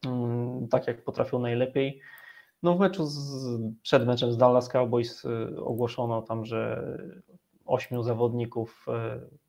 mm, 0.06 0.68
tak 0.68 0.88
jak 0.88 1.04
potrafią 1.04 1.40
najlepiej. 1.40 2.02
No 2.64 2.76
w 2.76 2.80
meczu 2.80 3.06
z, 3.06 3.18
przed 3.82 4.08
meczem 4.08 4.32
z 4.32 4.38
Dallas 4.38 4.70
Cowboys 4.70 5.26
y, 5.26 5.64
ogłoszono 5.64 6.22
tam, 6.22 6.46
że 6.46 6.84
ośmiu 7.66 8.04
zawodników 8.04 8.86
y, 8.88 9.49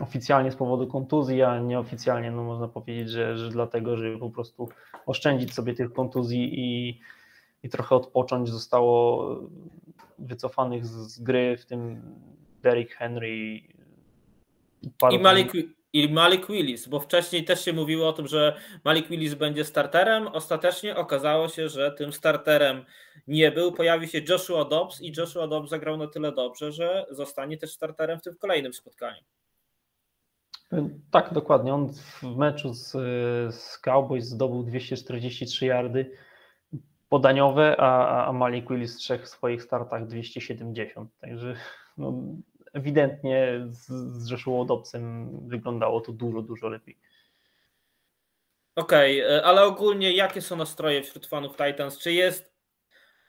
oficjalnie 0.00 0.52
z 0.52 0.56
powodu 0.56 0.86
kontuzji, 0.86 1.42
a 1.42 1.60
nieoficjalnie 1.60 2.30
no 2.30 2.44
można 2.44 2.68
powiedzieć, 2.68 3.10
że, 3.10 3.36
że 3.36 3.48
dlatego, 3.50 3.96
żeby 3.96 4.18
po 4.18 4.30
prostu 4.30 4.68
oszczędzić 5.06 5.54
sobie 5.54 5.74
tych 5.74 5.92
kontuzji 5.92 6.60
i, 6.60 7.00
i 7.62 7.68
trochę 7.68 7.94
odpocząć, 7.94 8.48
zostało 8.48 9.26
wycofanych 10.18 10.86
z, 10.86 10.90
z 10.90 11.20
gry, 11.20 11.56
w 11.56 11.66
tym 11.66 12.02
Derrick 12.62 12.94
Henry 12.94 13.36
i, 13.36 13.68
i 15.12 15.18
Malik, 15.18 15.52
i 15.92 16.08
Malik 16.08 16.46
Willis, 16.46 16.88
bo 16.88 17.00
wcześniej 17.00 17.44
też 17.44 17.64
się 17.64 17.72
mówiło 17.72 18.08
o 18.08 18.12
tym, 18.12 18.26
że 18.26 18.56
Malik 18.84 19.08
Willis 19.08 19.34
będzie 19.34 19.64
starterem. 19.64 20.28
Ostatecznie 20.28 20.96
okazało 20.96 21.48
się, 21.48 21.68
że 21.68 21.92
tym 21.92 22.12
starterem 22.12 22.84
nie 23.26 23.52
był. 23.52 23.72
Pojawi 23.72 24.08
się 24.08 24.20
Joshua 24.28 24.64
Dobbs 24.64 25.00
i 25.00 25.12
Joshua 25.16 25.46
Dobbs 25.46 25.70
zagrał 25.70 25.96
na 25.96 26.06
tyle 26.06 26.32
dobrze, 26.32 26.72
że 26.72 27.06
zostanie 27.10 27.58
też 27.58 27.72
starterem 27.72 28.18
w 28.18 28.22
tym 28.22 28.36
kolejnym 28.36 28.72
spotkaniu. 28.72 29.22
Tak, 31.10 31.32
dokładnie. 31.32 31.74
On 31.74 31.92
w 31.92 32.36
meczu 32.36 32.74
z, 32.74 32.90
z 33.54 33.78
Cowboys 33.78 34.24
zdobył 34.24 34.62
243 34.62 35.66
yardy 35.66 36.10
podaniowe, 37.08 37.76
a, 37.78 38.26
a 38.26 38.32
Malik 38.32 38.68
Willis 38.68 38.96
w 38.96 38.98
trzech 38.98 39.28
swoich 39.28 39.62
startach 39.62 40.06
270. 40.06 41.10
Także 41.20 41.56
no, 41.98 42.22
ewidentnie 42.72 43.66
z, 43.68 43.86
z 44.22 44.28
wyglądało 45.46 46.00
to 46.00 46.12
dużo, 46.12 46.42
dużo 46.42 46.68
lepiej. 46.68 46.98
Okej, 48.76 49.24
okay, 49.24 49.44
ale 49.44 49.64
ogólnie 49.64 50.12
jakie 50.12 50.42
są 50.42 50.56
nastroje 50.56 51.02
wśród 51.02 51.26
fanów 51.26 51.56
Titans? 51.56 51.98
Czy 51.98 52.12
jest 52.12 52.56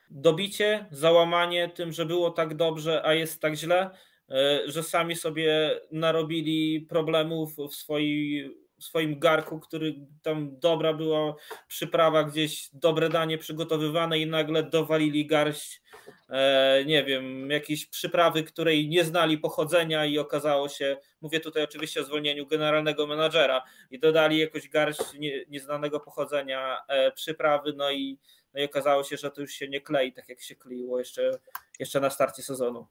dobicie, 0.09 0.85
załamanie 0.91 1.69
tym, 1.69 1.91
że 1.93 2.05
było 2.05 2.31
tak 2.31 2.55
dobrze, 2.55 3.01
a 3.05 3.13
jest 3.13 3.41
tak 3.41 3.53
źle? 3.55 3.89
E, 4.29 4.61
że 4.65 4.83
sami 4.83 5.15
sobie 5.15 5.79
narobili 5.91 6.81
problemów 6.81 7.55
w, 7.57 7.75
swoi, 7.75 8.43
w 8.79 8.83
swoim 8.83 9.19
garku, 9.19 9.59
który 9.59 9.95
tam 10.21 10.59
dobra 10.59 10.93
była 10.93 11.35
przyprawa, 11.67 12.23
gdzieś 12.23 12.69
dobre 12.73 13.09
danie 13.09 13.37
przygotowywane 13.37 14.19
i 14.19 14.27
nagle 14.27 14.63
dowalili 14.63 15.25
garść, 15.25 15.81
e, 16.29 16.83
nie 16.85 17.03
wiem, 17.03 17.49
jakiejś 17.49 17.85
przyprawy, 17.85 18.43
której 18.43 18.89
nie 18.89 19.03
znali 19.03 19.37
pochodzenia 19.37 20.05
i 20.05 20.19
okazało 20.19 20.69
się, 20.69 20.97
mówię 21.21 21.39
tutaj 21.39 21.63
oczywiście 21.63 22.01
o 22.01 22.03
zwolnieniu 22.03 22.47
generalnego 22.47 23.07
menadżera 23.07 23.63
i 23.91 23.99
dodali 23.99 24.37
jakoś 24.37 24.69
garść 24.69 25.13
nie, 25.19 25.45
nieznanego 25.45 25.99
pochodzenia 25.99 26.77
e, 26.87 27.11
przyprawy, 27.11 27.73
no 27.73 27.91
i, 27.91 28.19
no 28.53 28.61
i 28.61 28.65
okazało 28.65 29.03
się, 29.03 29.17
że 29.17 29.31
to 29.31 29.41
już 29.41 29.51
się 29.51 29.67
nie 29.67 29.81
klei 29.81 30.13
tak 30.13 30.29
jak 30.29 30.41
się 30.41 30.55
kleiło 30.55 30.99
jeszcze, 30.99 31.31
jeszcze 31.79 31.99
na 31.99 32.09
starcie 32.09 32.43
sezonu. 32.43 32.87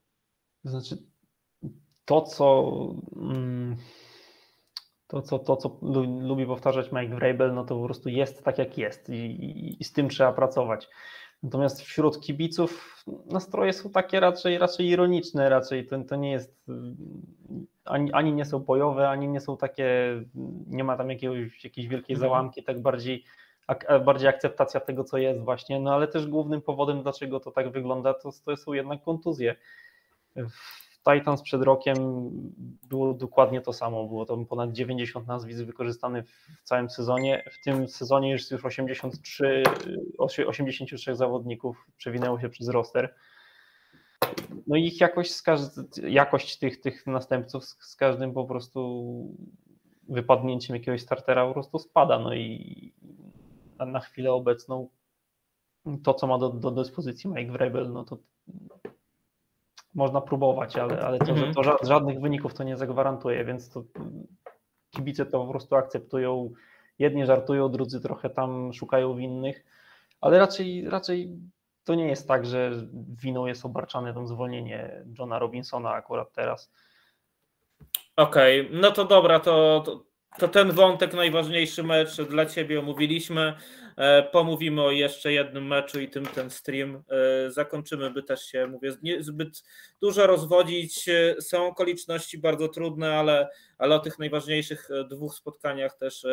Znaczy, 0.65 0.97
to, 2.07 2.23
co 2.23 2.73
mm, 3.17 3.77
to, 5.07 5.23
co, 5.23 5.39
to, 5.39 5.57
co 5.57 5.79
lubi 6.21 6.47
powtarzać 6.47 6.93
Mike 6.93 7.15
Vrabel, 7.15 7.55
no 7.55 7.65
to 7.65 7.77
po 7.77 7.85
prostu 7.85 8.09
jest 8.09 8.45
tak, 8.45 8.59
jak 8.59 8.79
jest 8.79 9.09
i, 9.09 9.15
i, 9.15 9.81
i 9.81 9.85
z 9.85 9.93
tym 9.93 10.09
trzeba 10.09 10.33
pracować. 10.33 10.89
Natomiast 11.43 11.83
wśród 11.83 12.21
kibiców 12.21 13.05
nastroje 13.31 13.73
są 13.73 13.91
takie 13.91 14.21
raczej, 14.21 14.59
raczej 14.59 14.87
ironiczne, 14.87 15.49
raczej 15.49 15.87
to, 15.87 16.05
to 16.05 16.17
nie 16.17 16.33
jest 16.33 16.57
ani, 17.85 18.13
ani 18.13 18.33
nie 18.33 18.45
są 18.45 18.59
bojowe, 18.59 19.09
ani 19.09 19.29
nie 19.29 19.41
są 19.41 19.57
takie, 19.57 19.89
nie 20.67 20.85
ma 20.85 20.97
tam 20.97 21.11
jakiegoś, 21.11 21.65
jakiejś 21.65 21.89
wielkiej 21.89 22.15
mhm. 22.15 22.31
załamki, 22.31 22.65
tak 22.65 22.83
bardziej, 22.83 23.25
ak, 23.67 24.05
bardziej 24.05 24.29
akceptacja 24.29 24.81
tego, 24.81 25.05
co 25.05 25.19
jest 25.19 25.41
właśnie, 25.41 25.81
no 25.81 25.95
ale 25.95 26.09
też 26.09 26.27
głównym 26.27 26.63
powodem, 26.63 27.03
dlaczego 27.03 27.41
to 27.41 27.51
tak 27.51 27.73
wygląda, 27.73 28.15
to, 28.15 28.31
to 28.45 28.57
są 28.57 28.73
jednak 28.73 29.03
kontuzje. 29.03 29.57
Titans 31.13 31.43
przed 31.43 31.63
rokiem 31.63 31.97
było 32.89 33.15
dokładnie 33.15 33.61
to 33.61 33.73
samo. 33.73 34.07
Było 34.07 34.27
tam 34.27 34.47
ponad 34.47 34.73
90 34.73 35.27
nazwisk 35.27 35.61
wykorzystanych 35.61 36.29
w 36.31 36.63
całym 36.63 36.91
sezonie. 36.91 37.45
W 37.51 37.65
tym 37.65 37.89
sezonie 37.89 38.33
już 38.33 38.51
już 38.51 38.65
83, 38.65 39.63
83 40.47 41.15
zawodników 41.15 41.87
przewinęło 41.97 42.41
się 42.41 42.49
przez 42.49 42.69
roster. 42.69 43.15
No 44.67 44.77
ich 44.77 45.01
jakość, 45.01 45.43
jakość 46.03 46.59
tych, 46.59 46.81
tych 46.81 47.07
następców 47.07 47.65
z 47.65 47.97
każdym 47.97 48.33
po 48.33 48.45
prostu 48.45 49.13
wypadnięciem 50.09 50.77
jakiegoś 50.77 51.03
startera 51.03 51.47
po 51.47 51.53
prostu 51.53 51.79
spada. 51.79 52.19
No 52.19 52.35
i 52.35 52.93
na 53.79 54.01
chwilę 54.01 54.33
obecną 54.33 54.89
to, 56.05 56.15
co 56.15 56.27
ma 56.27 56.39
do, 56.39 56.49
do 56.49 56.71
dyspozycji 56.71 57.31
Mike 57.31 57.53
Vrabel, 57.53 57.93
no 57.93 58.05
to 58.05 58.19
można 59.97 60.21
próbować, 60.21 60.77
ale, 60.77 61.01
ale 61.01 61.19
to, 61.19 61.33
mhm. 61.33 61.55
to 61.55 61.63
żadnych 61.83 62.21
wyników 62.21 62.55
to 62.55 62.65
nie 62.65 62.77
zagwarantuje, 62.77 63.45
więc 63.45 63.71
to 63.71 63.85
kibice 64.91 65.27
to 65.27 65.45
po 65.45 65.51
prostu 65.51 65.77
akceptują. 65.77 66.51
Jedni 66.99 67.27
żartują, 67.27 67.69
drudzy 67.69 68.01
trochę 68.01 68.31
tam 68.31 68.73
szukają 68.73 69.15
winnych, 69.15 69.65
ale 70.21 70.39
raczej, 70.39 70.89
raczej 70.89 71.37
to 71.85 71.95
nie 71.95 72.07
jest 72.07 72.29
tak, 72.29 72.47
że 72.47 72.71
winą 73.23 73.47
jest 73.47 73.65
obarczane 73.65 74.15
to 74.15 74.27
zwolnienie 74.27 75.05
Johna 75.19 75.39
Robinsona 75.39 75.93
akurat 75.93 76.33
teraz. 76.33 76.73
Okej, 78.17 78.67
okay, 78.67 78.81
no 78.81 78.91
to 78.91 79.05
dobra, 79.05 79.41
to, 79.41 79.83
to, 79.87 80.05
to 80.39 80.49
ten 80.49 80.73
wątek, 80.73 81.15
najważniejszy 81.15 81.83
mecz 81.83 82.17
dla 82.17 82.47
Ciebie 82.47 82.81
omówiliśmy. 82.81 83.55
E, 83.97 84.23
pomówimy 84.23 84.83
o 84.83 84.91
jeszcze 84.91 85.33
jednym 85.33 85.67
meczu 85.67 86.01
i 86.01 86.09
tym 86.09 86.27
ten 86.27 86.51
stream 86.51 86.97
e, 86.97 87.51
zakończymy, 87.51 88.11
by 88.11 88.23
też 88.23 88.47
się, 88.47 88.67
mówię, 88.67 88.93
zbyt 89.21 89.63
dużo 90.01 90.27
rozwodzić. 90.27 91.09
E, 91.09 91.35
są 91.41 91.67
okoliczności 91.67 92.39
bardzo 92.39 92.69
trudne, 92.69 93.15
ale, 93.15 93.49
ale 93.79 93.95
o 93.95 93.99
tych 93.99 94.19
najważniejszych 94.19 94.89
dwóch 95.11 95.35
spotkaniach 95.35 95.97
też 95.97 96.27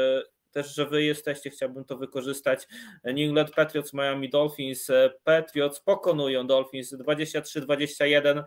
też, 0.51 0.75
że 0.75 0.85
wy 0.85 1.03
jesteście, 1.03 1.49
chciałbym 1.49 1.85
to 1.85 1.97
wykorzystać. 1.97 2.67
New 3.03 3.17
England 3.17 3.51
Patriots, 3.51 3.93
Miami 3.93 4.29
Dolphins. 4.29 4.87
Patriots 5.23 5.79
pokonują 5.79 6.47
Dolphins 6.47 6.93
23-21. 6.93 8.43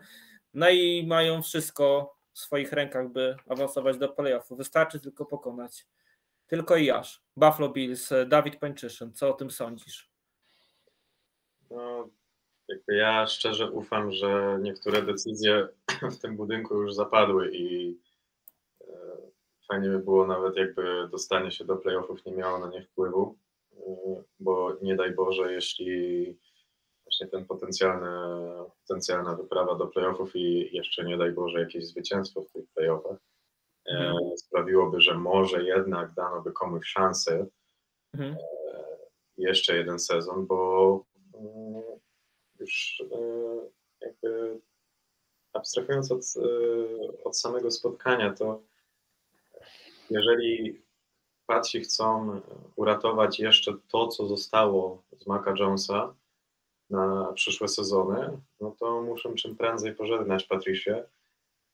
No 0.53 0.69
i 0.69 1.07
mają 1.07 1.41
wszystko 1.43 2.16
w 2.37 2.39
swoich 2.39 2.71
rękach, 2.71 3.09
by 3.11 3.35
awansować 3.49 3.97
do 3.97 4.09
playoffu. 4.09 4.55
Wystarczy 4.55 4.99
tylko 4.99 5.25
pokonać. 5.25 5.87
Tylko 6.47 6.75
i 6.75 6.89
aż. 6.91 7.23
Buffalo 7.35 7.69
Bills, 7.69 8.09
Dawid 8.27 8.59
Pańczyszyn, 8.59 9.13
co 9.13 9.29
o 9.29 9.33
tym 9.33 9.51
sądzisz? 9.51 10.11
No, 11.69 12.09
ja 12.87 13.27
szczerze 13.27 13.71
ufam, 13.71 14.11
że 14.11 14.59
niektóre 14.61 15.01
decyzje 15.01 15.67
w 16.15 16.17
tym 16.17 16.37
budynku 16.37 16.81
już 16.81 16.93
zapadły 16.93 17.51
i 17.55 17.97
e, 18.81 18.87
fajnie 19.67 19.89
by 19.89 19.99
było 19.99 20.27
nawet 20.27 20.55
jakby 20.55 21.07
dostanie 21.11 21.51
się 21.51 21.65
do 21.65 21.75
playoffów 21.75 22.25
nie 22.25 22.31
miało 22.31 22.59
na 22.59 22.67
nie 22.67 22.81
wpływu, 22.81 23.37
e, 23.73 24.23
bo 24.39 24.77
nie 24.81 24.95
daj 24.95 25.11
Boże, 25.15 25.53
jeśli 25.53 26.37
właśnie 27.07 27.27
ten 27.27 27.45
potencjalny, 27.45 28.07
potencjalna 28.81 29.35
wyprawa 29.35 29.75
do 29.75 29.87
playoffów 29.87 30.35
i 30.35 30.75
jeszcze 30.75 31.05
nie 31.05 31.17
daj 31.17 31.31
Boże 31.31 31.59
jakieś 31.59 31.87
zwycięstwo 31.87 32.41
w 32.41 32.51
tych 32.51 32.67
playoffach 32.75 33.17
mhm. 33.85 34.37
sprawiłoby, 34.37 35.01
że 35.01 35.17
może 35.17 35.63
jednak 35.63 36.13
dano 36.13 36.41
by 36.41 36.51
komuś 36.51 36.87
szansę 36.87 37.45
mhm. 38.13 38.33
E, 38.33 38.97
jeszcze 39.37 39.77
jeden 39.77 39.99
sezon, 39.99 40.45
bo 40.45 41.03
mm, 41.33 41.83
już 42.59 43.03
e, 43.11 43.17
jakby 44.01 44.59
abstrahując 45.53 46.11
od, 46.11 46.23
od 47.23 47.39
samego 47.39 47.71
spotkania, 47.71 48.33
to 48.33 48.61
jeżeli 50.09 50.81
Patsi 51.45 51.81
chcą 51.81 52.41
uratować 52.75 53.39
jeszcze 53.39 53.73
to, 53.87 54.07
co 54.07 54.27
zostało 54.27 55.03
z 55.17 55.27
Maca 55.27 55.53
Jonesa, 55.59 56.15
na 56.89 57.33
przyszłe 57.33 57.67
sezony, 57.67 58.37
no 58.59 58.75
to 58.79 59.01
muszę 59.01 59.33
czym 59.35 59.55
prędzej 59.55 59.95
pożegnać 59.95 60.43
Patricie 60.43 61.05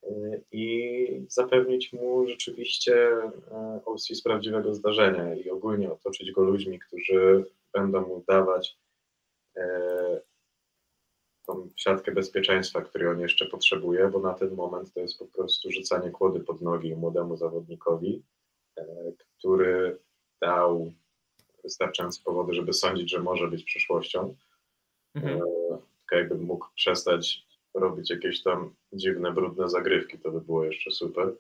y, 0.04 0.42
i 0.52 1.26
zapewnić 1.30 1.94
mu 1.94 2.28
rzeczywiście 2.28 2.94
y, 2.96 3.86
OC 3.86 4.08
z 4.08 4.22
prawdziwego 4.22 4.74
zdarzenia 4.74 5.36
i 5.36 5.50
ogólnie 5.50 5.92
otoczyć 5.92 6.32
go 6.32 6.44
ludźmi, 6.44 6.80
którzy 6.80 7.46
będą 7.74 8.08
mu 8.08 8.24
dawać 8.28 8.78
y, 9.58 9.62
tą 11.46 11.70
siatkę 11.76 12.12
bezpieczeństwa, 12.12 12.82
której 12.82 13.08
on 13.08 13.20
jeszcze 13.20 13.46
potrzebuje, 13.46 14.08
bo 14.08 14.20
na 14.20 14.34
ten 14.34 14.56
moment 14.56 14.94
to 14.94 15.00
jest 15.00 15.20
po 15.20 15.26
prostu 15.26 15.72
rzucanie 15.72 16.12
kłody 16.12 16.40
pod 16.40 16.62
nogi 16.62 16.96
młodemu 16.96 17.38
zawodnikowi, 17.38 18.24
który 19.38 20.00
dał 20.42 20.92
wystarczające 21.64 22.22
powody, 22.24 22.54
żeby 22.54 22.74
sądzić, 22.74 23.12
że 23.12 23.20
może 23.20 23.48
być 23.48 23.64
przyszłością. 23.64 24.36
Mhm. 25.16 25.42
E, 26.12 26.18
jakbym 26.18 26.44
mógł 26.44 26.66
przestać 26.76 27.46
robić 27.74 28.10
jakieś 28.10 28.44
tam 28.44 28.74
dziwne, 28.94 29.32
brudne 29.32 29.70
zagrywki, 29.70 30.20
to 30.20 30.32
by 30.32 30.42
było 30.42 30.64
jeszcze 30.66 30.92
super. 30.92 31.34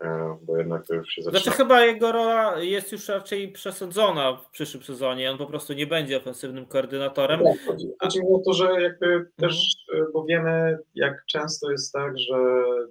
E, 0.00 0.38
bo 0.42 0.56
jednak 0.58 0.86
to 0.86 0.94
już 0.94 1.08
się 1.08 1.22
zaczyna. 1.22 1.42
Znaczy 1.42 1.56
chyba 1.56 1.84
jego 1.84 2.12
rola 2.12 2.60
jest 2.60 2.92
już 2.92 3.08
raczej 3.08 3.52
przesadzona 3.52 4.36
w 4.36 4.50
przyszłym 4.50 4.82
sezonie. 4.82 5.30
On 5.30 5.38
po 5.38 5.46
prostu 5.46 5.72
nie 5.72 5.86
będzie 5.86 6.16
ofensywnym 6.16 6.66
koordynatorem. 6.66 7.44
Tak, 7.44 7.66
chodzi, 7.66 7.86
chodzi 8.00 8.20
o 8.20 8.38
to, 8.44 8.52
że 8.52 8.82
jakby 8.82 9.06
mhm. 9.06 9.32
też, 9.36 9.86
e, 9.94 10.04
bo 10.12 10.24
wiemy 10.24 10.78
jak 10.94 11.26
często 11.26 11.70
jest 11.70 11.92
tak, 11.92 12.18
że 12.18 12.36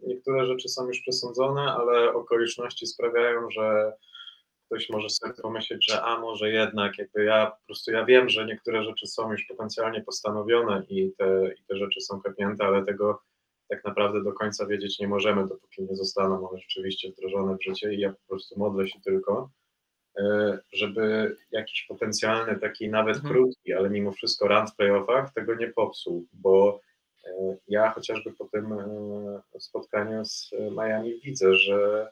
niektóre 0.07 0.45
rzeczy 0.45 0.69
są 0.69 0.87
już 0.87 1.01
przesądzone, 1.01 1.61
ale 1.61 2.13
okoliczności 2.13 2.87
sprawiają, 2.87 3.49
że 3.49 3.93
ktoś 4.71 4.89
może 4.89 5.09
sobie 5.09 5.33
pomyśleć, 5.33 5.85
że 5.89 6.01
a 6.01 6.19
może 6.19 6.49
jednak, 6.49 6.97
jakby 6.97 7.23
ja 7.23 7.45
po 7.45 7.65
prostu 7.65 7.91
ja 7.91 8.05
wiem, 8.05 8.29
że 8.29 8.45
niektóre 8.45 8.83
rzeczy 8.83 9.07
są 9.07 9.31
już 9.31 9.45
potencjalnie 9.45 10.01
postanowione 10.01 10.83
i 10.89 11.11
te, 11.17 11.53
i 11.53 11.63
te 11.63 11.77
rzeczy 11.77 12.01
są 12.01 12.21
klepnięte, 12.21 12.65
ale 12.65 12.85
tego 12.85 13.21
tak 13.69 13.83
naprawdę 13.83 14.23
do 14.23 14.33
końca 14.33 14.65
wiedzieć 14.65 14.99
nie 14.99 15.07
możemy, 15.07 15.47
dopóki 15.47 15.83
nie 15.83 15.95
zostaną 15.95 16.49
one 16.49 16.59
rzeczywiście 16.59 17.11
wdrożone 17.11 17.57
w 17.57 17.63
życie 17.63 17.93
i 17.93 17.99
ja 17.99 18.09
po 18.09 18.27
prostu 18.27 18.59
modlę 18.59 18.87
się 18.87 18.99
tylko, 19.01 19.49
e, 20.17 20.59
żeby 20.73 21.35
jakiś 21.51 21.85
potencjalny, 21.89 22.59
taki 22.59 22.89
nawet 22.89 23.15
mhm. 23.15 23.33
krótki, 23.33 23.73
ale 23.73 23.89
mimo 23.89 24.11
wszystko 24.11 24.47
run 24.47 24.67
w 24.67 24.75
playoffach 24.75 25.33
tego 25.33 25.55
nie 25.55 25.67
popsuł, 25.67 26.27
bo 26.33 26.79
e, 27.25 27.57
ja 27.67 27.91
chociażby 27.91 28.31
po 28.33 28.45
tym 28.45 28.73
e, 28.73 29.59
spotkaniu 29.59 30.25
z 30.25 30.51
Miami 30.77 31.19
widzę, 31.23 31.55
że 31.55 32.09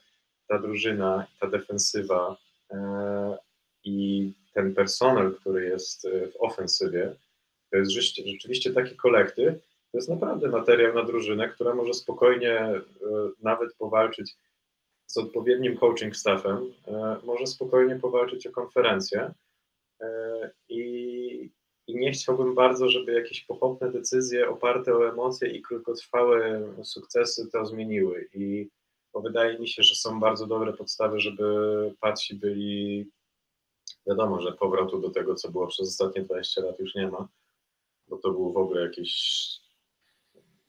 ta 0.47 0.59
drużyna, 0.59 1.25
ta 1.39 1.47
defensywa, 1.47 2.37
i 3.83 4.33
ten 4.53 4.75
personel, 4.75 5.35
który 5.35 5.65
jest 5.65 6.05
e, 6.05 6.27
w 6.27 6.35
ofensywie, 6.39 7.15
to 7.71 7.77
jest 7.77 7.91
rzeczywiście 7.91 8.73
taki 8.73 8.95
kolektyw, 8.95 9.55
to 9.91 9.97
jest 9.97 10.09
naprawdę 10.09 10.49
materiał 10.49 10.93
na 10.93 11.03
drużynę, 11.03 11.49
która 11.49 11.75
może 11.75 11.93
spokojnie 11.93 12.53
e, 12.59 12.81
nawet 13.39 13.75
powalczyć 13.75 14.35
z 15.05 15.17
odpowiednim 15.17 15.77
coaching 15.77 16.15
staffem, 16.15 16.73
może 17.23 17.47
spokojnie 17.47 17.95
powalczyć 17.95 18.47
o 18.47 18.51
konferencję. 18.51 19.33
I, 20.69 21.49
i 21.87 21.95
nie 21.95 22.11
chciałbym 22.11 22.55
bardzo, 22.55 22.89
żeby 22.89 23.13
jakieś 23.13 23.45
pochopne 23.45 23.91
decyzje 23.91 24.49
oparte 24.49 24.95
o 24.95 25.09
emocje 25.09 25.49
i 25.49 25.61
krótkotrwałe 25.61 26.61
sukcesy 26.83 27.51
to 27.51 27.65
zmieniły. 27.65 28.29
I 28.33 28.69
bo 29.13 29.21
wydaje 29.21 29.59
mi 29.59 29.67
się, 29.67 29.83
że 29.83 29.95
są 29.95 30.19
bardzo 30.19 30.47
dobre 30.47 30.73
podstawy, 30.73 31.19
żeby 31.19 31.45
Patsi 31.99 32.35
byli, 32.35 33.11
wiadomo, 34.07 34.41
że 34.41 34.51
powrotu 34.51 34.99
do 35.01 35.09
tego, 35.09 35.35
co 35.35 35.51
było 35.51 35.67
przez 35.67 35.89
ostatnie 35.89 36.21
20 36.21 36.61
lat 36.61 36.79
już 36.79 36.95
nie 36.95 37.07
ma, 37.07 37.27
bo 38.07 38.17
to 38.17 38.31
był 38.31 38.53
w 38.53 38.57
ogóle 38.57 38.81
jakiś 38.81 39.11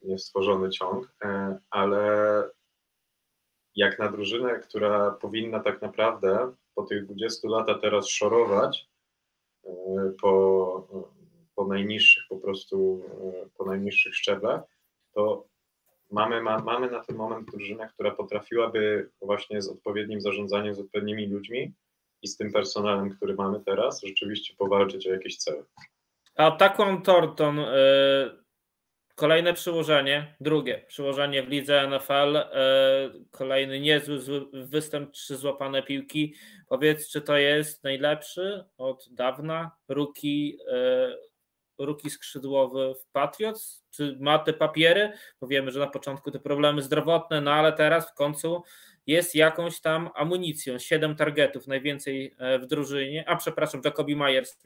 niestworzony 0.02 0.70
ciąg, 0.70 1.14
e, 1.22 1.58
ale 1.70 2.44
jak 3.76 3.98
na 3.98 4.12
drużynę, 4.12 4.60
która 4.60 5.10
powinna 5.10 5.60
tak 5.60 5.82
naprawdę 5.82 6.54
po 6.74 6.82
tych 6.82 7.04
20 7.04 7.48
latach 7.48 7.80
teraz 7.80 8.08
szorować 8.08 8.88
e, 9.64 9.70
po, 10.20 10.88
po 11.54 11.66
najniższych 11.66 12.24
po 12.28 12.36
prostu, 12.36 13.02
e, 13.44 13.48
po 13.58 13.64
najniższych 13.64 14.14
szczeblach, 14.14 14.62
to 15.14 15.49
mamy, 16.10 16.42
ma, 16.42 16.58
mamy 16.58 16.90
na 16.90 17.04
ten 17.04 17.16
moment 17.16 17.50
drużynę, 17.50 17.88
która 17.94 18.10
potrafiłaby 18.10 19.10
właśnie 19.22 19.62
z 19.62 19.68
odpowiednim 19.68 20.20
zarządzaniem, 20.20 20.74
z 20.74 20.78
odpowiednimi 20.78 21.26
ludźmi 21.26 21.72
i 22.22 22.28
z 22.28 22.36
tym 22.36 22.52
personelem, 22.52 23.10
który 23.10 23.34
mamy 23.34 23.60
teraz, 23.66 24.02
rzeczywiście 24.02 24.54
powalczyć 24.58 25.06
o 25.06 25.12
jakieś 25.12 25.36
cele. 25.36 25.62
A 26.36 26.50
Taquan 26.50 27.02
Thornton, 27.02 27.58
y, 27.58 27.64
kolejne 29.14 29.54
przyłożenie, 29.54 30.36
drugie 30.40 30.84
przyłożenie 30.88 31.42
w 31.42 31.48
lidze 31.48 31.88
NFL, 31.88 32.36
y, 32.36 32.42
kolejny 33.30 33.80
niezły 33.80 34.18
zły 34.18 34.46
występ, 34.52 35.12
trzy 35.12 35.36
złapane 35.36 35.82
piłki. 35.82 36.34
Powiedz, 36.68 37.10
czy 37.10 37.20
to 37.20 37.36
jest 37.36 37.84
najlepszy 37.84 38.64
od 38.78 39.08
dawna 39.10 39.70
ruki, 39.88 40.58
ruki 41.84 42.10
skrzydłowy 42.10 42.94
w 42.94 43.06
Patriots? 43.12 43.84
Czy 43.90 44.16
ma 44.20 44.38
te 44.38 44.52
papiery? 44.52 45.12
Bo 45.40 45.46
wiemy, 45.46 45.70
że 45.70 45.80
na 45.80 45.86
początku 45.86 46.30
te 46.30 46.38
problemy 46.38 46.82
zdrowotne, 46.82 47.40
no 47.40 47.52
ale 47.52 47.72
teraz 47.72 48.10
w 48.10 48.14
końcu 48.14 48.62
jest 49.06 49.34
jakąś 49.34 49.80
tam 49.80 50.10
amunicją. 50.14 50.78
Siedem 50.78 51.16
targetów, 51.16 51.66
najwięcej 51.66 52.34
e, 52.38 52.58
w 52.58 52.66
drużynie. 52.66 53.28
A 53.28 53.36
przepraszam, 53.36 53.80
Jacobi 53.84 54.16
Myers 54.16 54.58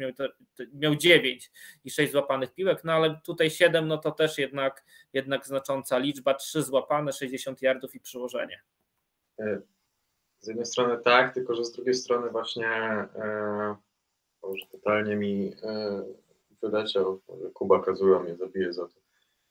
miał, 0.75 0.97
9 0.97 1.51
i 1.85 1.91
6 1.91 2.13
złapanych 2.13 2.55
piłek, 2.55 2.85
no 2.85 2.93
ale 2.93 3.21
tutaj 3.25 3.51
7, 3.51 3.89
no 3.89 3.99
to 3.99 4.11
też 4.11 4.39
jednak, 4.39 4.85
jednak 5.13 5.47
znacząca 5.47 5.99
liczba. 5.99 6.35
3 6.35 6.63
złapane, 6.63 7.13
60 7.13 7.63
yardów 7.63 7.95
i 7.95 8.01
przyłożenie. 8.01 8.61
E, 9.39 9.61
z 10.41 10.49
jednej 10.49 10.67
strony 10.67 10.99
tak, 11.05 11.35
tylko 11.35 11.55
że 11.55 11.65
z 11.65 11.73
drugiej 11.73 11.95
strony 11.95 12.31
właśnie 12.31 12.67
e, 12.67 13.77
totalnie 14.71 15.17
mi 15.17 15.53
e, 15.63 16.05
wyleciał, 16.65 17.21
Kuba 17.55 17.81
Kazuła 17.81 18.21
mnie 18.21 18.37
zabije 18.37 18.73
za 18.73 18.89
to, 18.89 18.95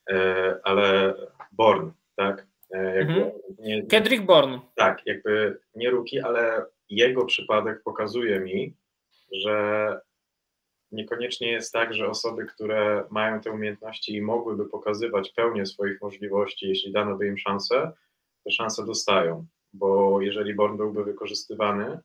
e, 0.10 0.60
ale 0.64 1.16
Born, 1.52 1.92
tak? 2.16 2.48
E, 2.72 2.96
jakby 2.96 3.14
mhm. 3.14 3.32
nie, 3.60 3.84
Kendrick 3.84 4.24
Bourne. 4.24 4.60
Tak, 4.76 5.02
jakby 5.06 5.60
nie 5.76 5.90
Ruki, 5.90 6.20
ale 6.20 6.66
jego 6.90 7.26
przypadek 7.26 7.84
pokazuje 7.84 8.40
mi, 8.40 8.76
że 9.32 10.00
niekoniecznie 10.92 11.52
jest 11.52 11.74
tak, 11.74 11.94
że 11.94 12.10
osoby, 12.10 12.46
które 12.46 13.04
mają 13.10 13.42
te 13.42 13.52
umiejętności 13.52 14.16
i 14.16 14.22
mogłyby 14.22 14.66
pokazywać 14.70 15.30
pełnię 15.30 15.66
swoich 15.66 16.02
możliwości, 16.02 16.68
jeśli 16.68 16.92
dano 16.92 17.16
by 17.16 17.28
im 17.28 17.38
szansę, 17.38 17.92
te 18.44 18.52
szanse 18.52 18.86
dostają. 18.86 19.46
Bo 19.74 20.22
jeżeli 20.22 20.54
Born 20.54 20.78
byłby 20.78 21.04
wykorzystywany 21.04 21.86
e, 21.86 22.02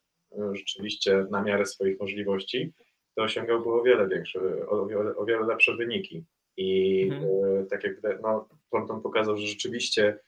rzeczywiście 0.53 1.27
na 1.31 1.43
miarę 1.43 1.67
swoich 1.67 2.01
możliwości, 2.01 2.73
to 3.19 3.25
osiągałby 3.25 3.73
o 3.73 3.83
wiele 3.83 4.09
większe, 4.09 4.41
o 4.69 4.87
wiele, 4.87 5.17
o 5.17 5.25
wiele 5.25 5.47
lepsze 5.47 5.77
wyniki. 5.77 6.25
I 6.57 7.03
mhm. 7.13 7.25
E, 7.63 7.67
tak 7.67 7.85
jak 7.85 7.95
no, 8.23 8.49
Thornton 8.71 9.03
pokazał, 9.03 9.37
że 9.37 9.47
rzeczywiście 9.47 10.19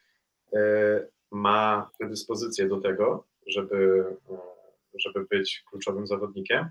E, 0.53 1.07
ma 1.31 1.91
predyspozycję 1.99 2.69
do 2.69 2.81
tego, 2.81 3.25
żeby, 3.47 4.05
e, 4.31 4.39
żeby 4.95 5.25
być 5.31 5.63
kluczowym 5.71 6.07
zawodnikiem, 6.07 6.71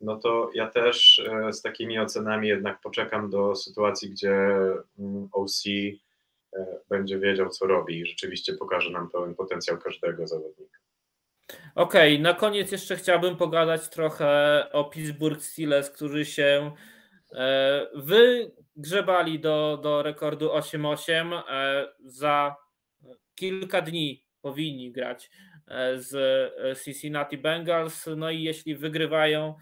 no 0.00 0.16
to 0.16 0.50
ja 0.54 0.70
też 0.70 1.22
z 1.52 1.62
takimi 1.62 1.98
ocenami 1.98 2.48
jednak 2.48 2.80
poczekam 2.80 3.30
do 3.30 3.54
sytuacji, 3.54 4.10
gdzie 4.10 4.34
mm, 4.98 5.28
OC 5.32 5.62
będzie 6.88 7.18
wiedział, 7.18 7.48
co 7.48 7.66
robi 7.66 8.00
i 8.00 8.06
rzeczywiście 8.06 8.54
pokaże 8.54 8.90
nam 8.90 9.10
pełen 9.10 9.34
potencjał 9.34 9.78
każdego 9.78 10.26
zawodnika. 10.26 10.78
Okej, 11.74 12.14
okay, 12.14 12.22
na 12.22 12.34
koniec 12.34 12.72
jeszcze 12.72 12.96
chciałbym 12.96 13.36
pogadać 13.36 13.88
trochę 13.88 14.66
o 14.72 14.84
Pittsburgh 14.84 15.42
Steelers, 15.42 15.90
którzy 15.90 16.24
się 16.24 16.72
wygrzebali 17.94 19.40
do, 19.40 19.78
do 19.82 20.02
rekordu 20.02 20.48
8-8 20.48 21.42
za 22.04 22.56
kilka 23.34 23.82
dni 23.82 24.24
powinni 24.40 24.92
grać 24.92 25.30
e, 25.68 25.98
z 25.98 26.14
e, 26.14 26.84
Cincinnati 26.84 27.38
Bengals. 27.38 28.08
No 28.16 28.30
i 28.30 28.42
jeśli 28.42 28.76
wygrywają, 28.76 29.54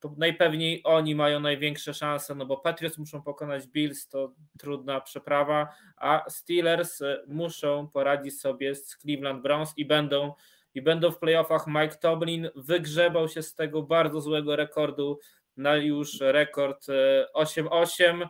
to 0.00 0.14
najpewniej 0.18 0.80
oni 0.84 1.14
mają 1.14 1.40
największe 1.40 1.94
szanse, 1.94 2.34
no 2.34 2.46
bo 2.46 2.56
Patriots 2.56 2.98
muszą 2.98 3.22
pokonać 3.22 3.66
Bills, 3.66 4.08
to 4.08 4.34
trudna 4.58 5.00
przeprawa, 5.00 5.68
a 5.96 6.24
Steelers 6.28 7.02
e, 7.02 7.22
muszą 7.26 7.88
poradzić 7.88 8.40
sobie 8.40 8.74
z 8.74 8.96
Cleveland 8.96 9.42
Browns 9.42 9.72
i 9.76 9.84
będą 9.84 10.34
i 10.76 10.82
będą 10.82 11.10
w 11.10 11.18
playoffach. 11.18 11.66
Mike 11.66 11.96
Tomlin 11.96 12.50
wygrzebał 12.56 13.28
się 13.28 13.42
z 13.42 13.54
tego 13.54 13.82
bardzo 13.82 14.20
złego 14.20 14.56
rekordu 14.56 15.18
na 15.56 15.76
już 15.76 16.20
rekord 16.20 16.86
8-8. 17.34 18.28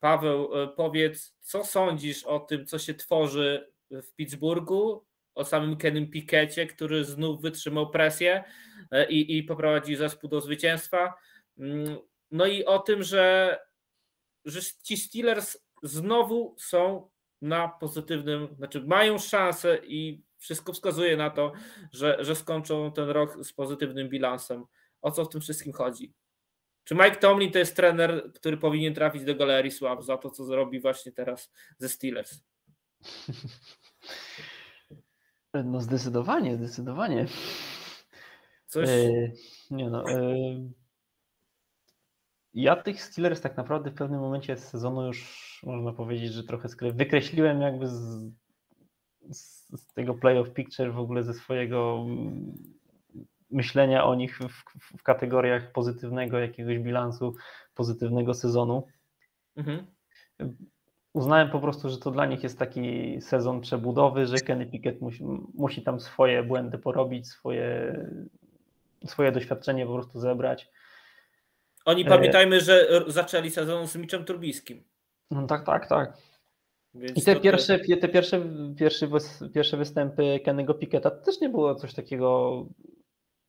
Paweł, 0.00 0.50
powiedz, 0.76 1.36
co 1.40 1.64
sądzisz 1.64 2.24
o 2.24 2.40
tym, 2.40 2.66
co 2.66 2.78
się 2.78 2.94
tworzy 2.94 3.72
w 3.90 4.14
Pittsburghu, 4.14 5.06
o 5.34 5.44
samym 5.44 5.76
Kenym 5.76 6.10
Pikecie, 6.10 6.66
który 6.66 7.04
znów 7.04 7.42
wytrzymał 7.42 7.90
presję 7.90 8.44
e, 8.90 9.10
i, 9.10 9.38
i 9.38 9.42
poprowadził 9.42 9.96
zespół 9.96 10.30
do 10.30 10.40
zwycięstwa. 10.40 11.14
Mm, 11.58 11.98
no 12.30 12.46
i 12.46 12.64
o 12.64 12.78
tym, 12.78 13.02
że, 13.02 13.58
że 14.44 14.60
ci 14.82 14.96
Steelers 14.96 15.56
znowu 15.82 16.56
są 16.58 17.10
na 17.42 17.68
pozytywnym, 17.68 18.48
znaczy 18.56 18.80
mają 18.80 19.18
szansę 19.18 19.78
i 19.86 20.22
wszystko 20.44 20.72
wskazuje 20.72 21.16
na 21.16 21.30
to, 21.30 21.52
że, 21.92 22.16
że 22.20 22.36
skończą 22.36 22.92
ten 22.92 23.08
rok 23.08 23.44
z 23.44 23.52
pozytywnym 23.52 24.08
bilansem. 24.08 24.64
O 25.02 25.10
co 25.10 25.24
w 25.24 25.28
tym 25.28 25.40
wszystkim 25.40 25.72
chodzi? 25.72 26.12
Czy 26.84 26.94
Mike 26.94 27.16
Tomlin 27.16 27.52
to 27.52 27.58
jest 27.58 27.76
trener, 27.76 28.32
który 28.34 28.56
powinien 28.56 28.94
trafić 28.94 29.24
do 29.24 29.34
galerii 29.34 29.70
sław 29.70 30.04
za 30.04 30.16
to, 30.16 30.30
co 30.30 30.44
zrobi 30.44 30.80
właśnie 30.80 31.12
teraz 31.12 31.52
ze 31.78 31.88
Steelers? 31.88 32.40
No 35.64 35.80
zdecydowanie, 35.80 36.56
zdecydowanie. 36.56 37.26
Coś... 38.66 38.88
E, 38.88 39.32
nie 39.70 39.90
no. 39.90 40.10
E, 40.10 40.34
ja 42.54 42.76
tych 42.76 43.02
Steelers 43.02 43.40
tak 43.40 43.56
naprawdę 43.56 43.90
w 43.90 43.94
pewnym 43.94 44.20
momencie 44.20 44.56
sezonu 44.56 45.06
już 45.06 45.60
można 45.66 45.92
powiedzieć, 45.92 46.32
że 46.32 46.44
trochę 46.44 46.68
wykreśliłem 46.92 47.60
jakby 47.60 47.88
z, 47.88 48.30
z, 49.30 49.53
z 49.76 49.86
tego 49.92 50.14
playoff 50.14 50.52
picture 50.52 50.92
w 50.92 50.98
ogóle 50.98 51.22
ze 51.22 51.34
swojego 51.34 52.04
myślenia 53.50 54.04
o 54.04 54.14
nich 54.14 54.38
w, 54.38 54.98
w 54.98 55.02
kategoriach 55.02 55.72
pozytywnego 55.72 56.38
jakiegoś 56.38 56.78
bilansu, 56.78 57.34
pozytywnego 57.74 58.34
sezonu. 58.34 58.86
Mhm 59.56 59.86
uznałem 61.14 61.50
po 61.50 61.60
prostu, 61.60 61.90
że 61.90 61.98
to 61.98 62.10
dla 62.10 62.26
nich 62.26 62.42
jest 62.42 62.58
taki 62.58 63.16
sezon 63.20 63.60
przebudowy, 63.60 64.26
że 64.26 64.36
Kenny 64.36 64.66
Pickett 64.66 65.00
musi, 65.00 65.24
musi 65.54 65.82
tam 65.82 66.00
swoje 66.00 66.42
błędy 66.42 66.78
porobić, 66.78 67.28
swoje, 67.28 67.96
swoje 69.06 69.32
doświadczenie 69.32 69.86
po 69.86 69.94
prostu 69.94 70.20
zebrać. 70.20 70.68
Oni 71.84 72.04
pamiętajmy, 72.04 72.60
że 72.60 72.88
zaczęli 73.06 73.50
sezon 73.50 73.86
z 73.86 73.96
Mitchem 73.96 74.24
Turbiskim. 74.24 74.84
No 75.30 75.46
tak, 75.46 75.66
tak, 75.66 75.88
tak. 75.88 76.16
Więc 76.94 77.18
I 77.18 77.22
te, 77.22 77.40
pierwsze, 77.40 77.78
te 77.78 78.08
pierwsze, 78.08 78.42
pierwsze, 78.78 79.08
pierwsze 79.54 79.76
występy 79.76 80.40
Kennego 80.44 80.74
Picketa 80.74 81.10
też 81.10 81.40
nie 81.40 81.48
było 81.48 81.74
coś 81.74 81.94
takiego 81.94 82.66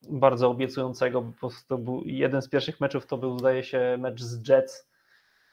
bardzo 0.09 0.49
obiecującego, 0.49 1.21
bo 1.41 1.49
to 1.67 1.77
był 1.77 2.01
jeden 2.05 2.41
z 2.41 2.49
pierwszych 2.49 2.81
meczów 2.81 3.07
to 3.07 3.17
był 3.17 3.39
zdaje 3.39 3.63
się 3.63 3.97
mecz 3.99 4.21
z 4.21 4.47
Jets, 4.49 4.89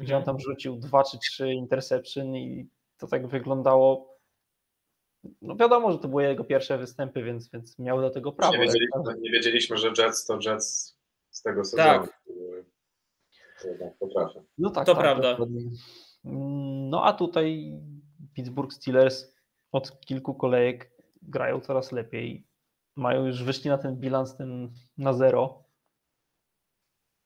gdzie 0.01 0.17
on 0.17 0.25
tam 0.25 0.41
rzucił 0.41 0.77
dwa 0.77 1.05
czy 1.05 1.19
trzy 1.19 1.53
interception 1.53 2.37
i 2.37 2.69
to 2.97 3.07
tak 3.07 3.27
wyglądało. 3.27 4.19
No 5.43 5.57
wiadomo, 5.57 5.93
że 5.93 5.99
to 5.99 6.09
były 6.09 6.23
jego 6.23 6.45
pierwsze 6.45 6.79
występy, 6.79 7.23
więc, 7.23 7.51
więc 7.51 7.79
miał 7.79 8.01
do 8.01 8.11
tego 8.11 8.33
prawo. 8.33 8.53
Nie 8.53 8.59
wiedzieliśmy, 8.59 9.01
nie 9.21 9.31
wiedzieliśmy, 9.31 9.77
że 9.77 9.93
Jets 9.99 10.27
to 10.27 10.39
Jets 10.47 10.99
z 11.31 11.43
tego 11.43 11.65
sezonu. 11.65 12.07
Tak. 12.07 12.23
Potrafią. 13.99 14.45
No 14.59 14.71
tak, 14.71 14.87
to 14.87 14.95
tak, 14.95 15.03
prawda. 15.03 15.31
Dokładnie. 15.31 15.61
No 16.25 17.05
a 17.05 17.13
tutaj 17.13 17.79
Pittsburgh 18.35 18.73
Steelers 18.73 19.35
od 19.73 20.01
kilku 20.01 20.35
kolejek 20.35 20.93
grają 21.23 21.61
coraz 21.61 21.93
lepiej. 21.93 22.47
Mają 22.97 23.27
już 23.27 23.45
wyszli 23.45 23.71
na 23.71 23.79
ten 23.79 23.97
bilans 23.97 24.37
ten 24.37 24.73
na 24.99 25.13
zero. 25.13 25.65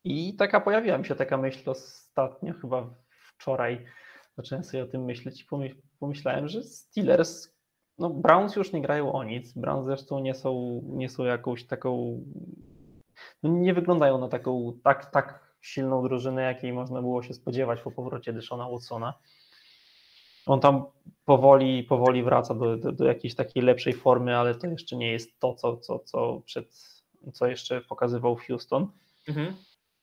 I 0.04 0.36
taka 0.36 0.60
pojawiła 0.60 0.98
mi 0.98 1.04
się 1.04 1.14
taka 1.14 1.36
myśl 1.36 1.70
ostatnio, 1.70 2.54
chyba 2.54 2.94
wczoraj, 3.08 3.84
zacząłem 4.36 4.64
sobie 4.64 4.82
o 4.82 4.86
tym 4.86 5.04
myśleć 5.04 5.42
i 5.42 5.46
pomyślałem, 5.98 6.48
że 6.48 6.62
Steelers, 6.62 7.56
no 7.98 8.10
Browns 8.10 8.56
już 8.56 8.72
nie 8.72 8.82
grają 8.82 9.12
o 9.12 9.24
nic. 9.24 9.52
Browns 9.52 9.86
zresztą 9.86 10.18
nie 10.18 10.34
są, 10.34 10.82
nie 10.84 11.08
są 11.08 11.24
jakąś 11.24 11.66
taką, 11.66 12.24
no 13.42 13.50
nie 13.50 13.74
wyglądają 13.74 14.18
na 14.18 14.28
taką 14.28 14.80
tak, 14.84 15.10
tak 15.10 15.45
silną 15.66 16.02
drużynę, 16.02 16.42
jakiej 16.42 16.72
można 16.72 17.00
było 17.00 17.22
się 17.22 17.34
spodziewać 17.34 17.80
po 17.80 17.90
powrocie 17.90 18.32
Deshona 18.32 18.70
Watsona. 18.70 19.14
On 20.46 20.60
tam 20.60 20.84
powoli, 21.24 21.84
powoli 21.84 22.22
wraca 22.22 22.54
do, 22.54 22.76
do, 22.76 22.92
do 22.92 23.04
jakiejś 23.04 23.34
takiej 23.34 23.62
lepszej 23.62 23.92
formy, 23.92 24.36
ale 24.36 24.54
to 24.54 24.66
jeszcze 24.66 24.96
nie 24.96 25.12
jest 25.12 25.38
to, 25.38 25.54
co, 25.54 25.76
co, 25.76 25.98
co, 25.98 26.40
przed, 26.44 26.68
co 27.32 27.46
jeszcze 27.46 27.80
pokazywał 27.80 28.36
Houston. 28.36 28.88
Mhm 29.28 29.56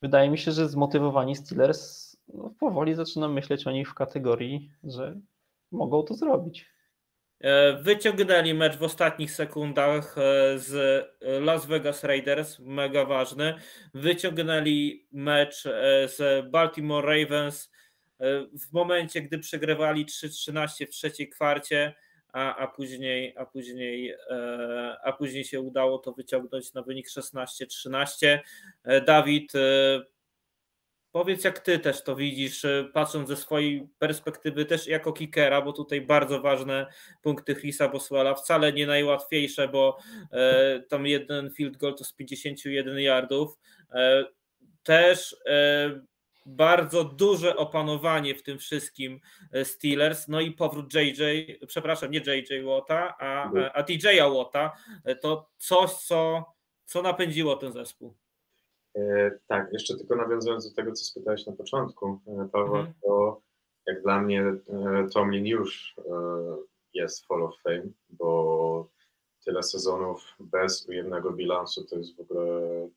wydaje 0.04 0.30
mi 0.30 0.38
się, 0.38 0.52
że 0.52 0.70
zmotywowani 0.70 1.36
Steelers 1.36 2.16
no, 2.28 2.54
powoli 2.60 2.96
zaczynam 2.96 3.34
myśleć 3.34 3.68
o 3.68 3.72
nich 3.72 3.90
w 3.90 3.94
kategorii, 3.94 4.72
że 4.84 5.20
mogą 5.72 6.04
to 6.04 6.14
zrobić. 6.14 6.73
Wyciągnęli 7.82 8.54
mecz 8.54 8.78
w 8.78 8.84
ostatnich 8.84 9.32
sekundach 9.32 10.16
z 10.56 11.06
Las 11.22 11.66
Vegas 11.66 12.04
Raiders, 12.04 12.60
mega 12.60 13.06
ważny. 13.06 13.56
Wyciągnęli 13.94 15.08
mecz 15.12 15.64
z 16.06 16.46
Baltimore 16.50 17.20
Ravens 17.20 17.72
w 18.54 18.72
momencie, 18.72 19.22
gdy 19.22 19.40
przegrywali 19.40 20.06
3-13 20.06 20.88
w 20.88 20.90
trzeciej 20.90 21.30
kwarcie 21.30 21.94
a, 22.34 22.56
a, 22.56 22.68
później, 22.68 23.34
a, 23.38 23.46
później, 23.46 24.16
e, 24.30 24.98
a 25.04 25.14
później 25.14 25.44
się 25.44 25.62
udało 25.62 25.98
to 25.98 26.14
wyciągnąć 26.14 26.74
na 26.74 26.82
wynik 26.82 27.08
16-13. 27.10 28.40
E, 28.84 29.02
Dawid, 29.02 29.56
e, 29.56 29.60
powiedz 31.14 31.44
jak 31.44 31.60
ty 31.60 31.80
też 31.80 32.04
to 32.04 32.16
widzisz, 32.16 32.66
patrząc 32.94 33.30
ze 33.30 33.36
swojej 33.36 33.88
perspektywy 34.00 34.66
też 34.66 34.88
jako 34.88 35.14
kickera, 35.14 35.62
bo 35.62 35.74
tutaj 35.74 36.02
bardzo 36.02 36.42
ważne 36.42 36.88
punkty 37.22 37.56
Chrisa 37.56 37.90
Boswella, 37.90 38.36
wcale 38.36 38.74
nie 38.74 38.88
najłatwiejsze, 38.88 39.68
bo 39.68 39.98
tam 40.90 41.08
jeden 41.08 41.52
field 41.52 41.78
goal 41.78 41.96
to 41.96 42.04
z 42.04 42.14
51 42.14 43.00
yardów. 43.00 43.58
Też 44.84 45.36
bardzo 46.46 47.04
duże 47.04 47.56
opanowanie 47.56 48.36
w 48.36 48.44
tym 48.44 48.60
wszystkim 48.60 49.20
e, 49.52 49.66
Steelers, 49.66 50.28
no 50.28 50.42
i 50.42 50.52
powrót 50.52 50.94
JJ, 50.94 51.22
przepraszam, 51.68 52.12
nie 52.12 52.20
JJ 52.20 52.64
Łota, 52.64 53.16
a, 53.20 53.52
a 53.74 53.84
TJ'a 53.84 54.32
Łota, 54.34 54.72
e, 55.06 55.16
to 55.16 55.50
coś, 55.58 55.92
co, 55.92 56.46
co 56.86 57.02
napędziło 57.02 57.56
ten 57.56 57.72
zespół. 57.72 58.16
E, 58.96 59.32
tak, 59.48 59.74
jeszcze 59.74 59.98
tylko 59.98 60.16
nawiązując 60.16 60.70
do 60.70 60.76
tego, 60.76 60.92
co 60.92 61.06
spytałeś 61.06 61.46
na 61.46 61.54
początku, 61.54 62.20
e, 62.28 62.50
Paweł, 62.52 62.76
mhm. 62.76 62.94
to 63.02 63.42
jak 63.88 64.02
dla 64.02 64.22
mnie 64.22 64.42
e, 64.42 65.08
Tomlin 65.14 65.46
już 65.46 65.96
jest 66.94 67.28
Hall 67.28 67.44
of 67.44 67.62
Fame, 67.64 67.90
bo 68.10 68.90
tyle 69.46 69.64
sezonów 69.64 70.24
bez 70.40 70.88
ujemnego 70.90 71.32
bilansu 71.32 71.86
to 71.86 71.98
jest 71.98 72.18
w 72.18 72.20
ogóle 72.20 72.90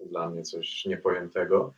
dla 0.00 0.30
mnie 0.30 0.42
coś 0.42 0.84
niepojętego. 0.84 1.74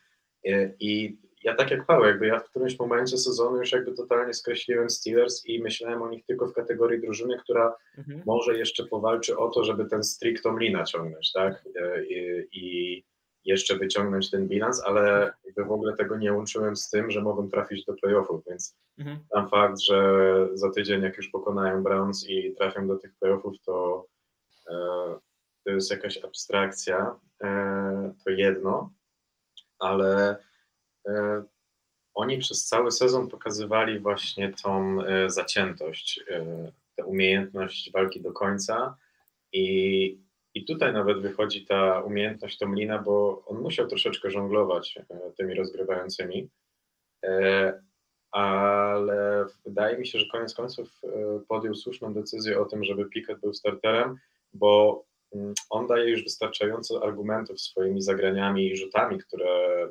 I 0.81 1.19
ja 1.45 1.55
tak 1.55 1.71
jak 1.71 1.87
Paweł, 1.87 2.05
jakby 2.05 2.27
ja 2.27 2.39
w 2.39 2.51
którymś 2.51 2.79
momencie 2.79 3.19
sezonu 3.19 3.57
już 3.57 3.73
jakby 3.73 3.93
totalnie 3.93 4.35
skreśliłem 4.35 4.91
Steelers 4.91 5.47
i 5.47 5.63
myślałem 5.63 6.03
o 6.03 6.09
nich 6.09 6.27
tylko 6.27 6.47
w 6.47 6.53
kategorii 6.53 7.01
drużyny, 7.01 7.39
która 7.39 7.77
mhm. 7.99 8.23
może 8.27 8.59
jeszcze 8.59 8.85
powalczy 8.85 9.39
o 9.39 9.51
to, 9.51 9.65
żeby 9.65 9.85
ten 9.85 10.05
streak 10.05 10.41
Tomlina 10.41 10.85
ciągnąć, 10.85 11.33
tak? 11.33 11.65
I, 12.09 12.47
I, 12.53 13.05
jeszcze 13.45 13.77
wyciągnąć 13.77 14.31
ten 14.31 14.49
bilans, 14.49 14.83
ale 14.85 15.33
w 15.57 15.73
ogóle 15.73 15.97
tego 15.97 16.17
nie 16.17 16.33
łączyłem 16.33 16.77
z 16.77 16.91
tym, 16.91 17.11
że 17.11 17.21
mogą 17.21 17.49
trafić 17.49 17.85
do 17.85 17.95
playoffów, 17.95 18.45
więc 18.47 18.77
mhm. 18.99 19.19
tam 19.31 19.49
fakt, 19.49 19.81
że 19.81 20.49
za 20.55 20.71
tydzień 20.71 21.03
jak 21.03 21.17
już 21.17 21.29
pokonają 21.29 21.83
Browns 21.83 22.29
i 22.29 22.55
trafią 22.55 22.89
do 22.89 22.97
tych 22.97 23.15
playoffów, 23.15 23.55
to, 23.67 24.07
e, 24.71 24.75
to 25.65 25.71
jest 25.71 25.91
jakaś 25.91 26.25
abstrakcja, 26.25 27.19
e, 27.43 28.15
to 28.25 28.31
jedno, 28.31 28.91
ale 29.79 30.37
e, 31.09 31.45
oni 32.15 32.39
przez 32.39 32.65
cały 32.65 32.91
sezon 32.91 33.29
pokazywali 33.29 33.99
właśnie 33.99 34.53
tą 34.53 35.03
e, 35.03 35.31
zaciętość, 35.31 36.21
e, 36.31 36.73
tę 36.97 37.05
umiejętność 37.05 37.93
walki 37.93 38.21
do 38.21 38.33
końca 38.33 38.97
i, 39.53 40.24
i 40.55 40.65
tutaj 40.65 40.93
nawet 40.93 41.21
wychodzi 41.21 41.67
ta 41.67 42.01
umiejętność 42.01 42.59
Tomlina, 42.59 42.99
bo 42.99 43.45
on 43.47 43.61
musiał 43.61 43.87
troszeczkę 43.87 44.31
żonglować 44.31 44.99
tymi 45.37 45.55
rozgrywającymi, 45.55 46.49
ale 48.31 49.47
wydaje 49.65 49.99
mi 49.99 50.07
się, 50.07 50.19
że 50.19 50.27
koniec 50.33 50.55
końców 50.55 51.01
podjął 51.49 51.75
słuszną 51.75 52.15
decyzję 52.15 52.61
o 52.61 52.65
tym, 52.65 52.85
żeby 52.85 53.05
Pickett 53.05 53.41
był 53.41 53.55
starterem, 53.55 54.17
bo 54.53 55.05
mm, 55.35 55.55
on 55.71 55.87
daje 55.87 56.11
już 56.11 56.25
wystarczająco 56.25 57.05
argumentów 57.05 57.61
swoimi 57.61 58.03
zagraniami 58.03 58.67
i 58.67 58.77
rzutami, 58.77 59.19
które 59.19 59.89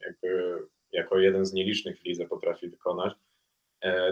jakby 0.00 0.58
jako 0.92 1.18
jeden 1.18 1.46
z 1.46 1.52
nielicznych 1.52 2.00
w 2.00 2.04
lidze 2.04 2.26
potrafi 2.26 2.68
wykonać, 2.68 3.12
e, 3.12 3.27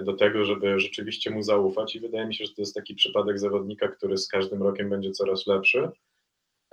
do 0.05 0.12
tego, 0.12 0.45
żeby 0.45 0.81
rzeczywiście 0.81 1.31
mu 1.31 1.43
zaufać 1.43 1.97
i 1.97 2.01
wydaje 2.01 2.27
mi 2.27 2.35
się, 2.35 2.45
że 2.45 2.55
to 2.55 2.62
jest 2.62 2.75
taki 2.75 2.95
przypadek 2.95 3.39
zawodnika, 3.39 3.89
który 3.89 4.19
z 4.19 4.29
każdym 4.29 4.62
rokiem 4.62 4.91
będzie 4.91 5.11
coraz 5.11 5.47
lepszy, 5.47 5.89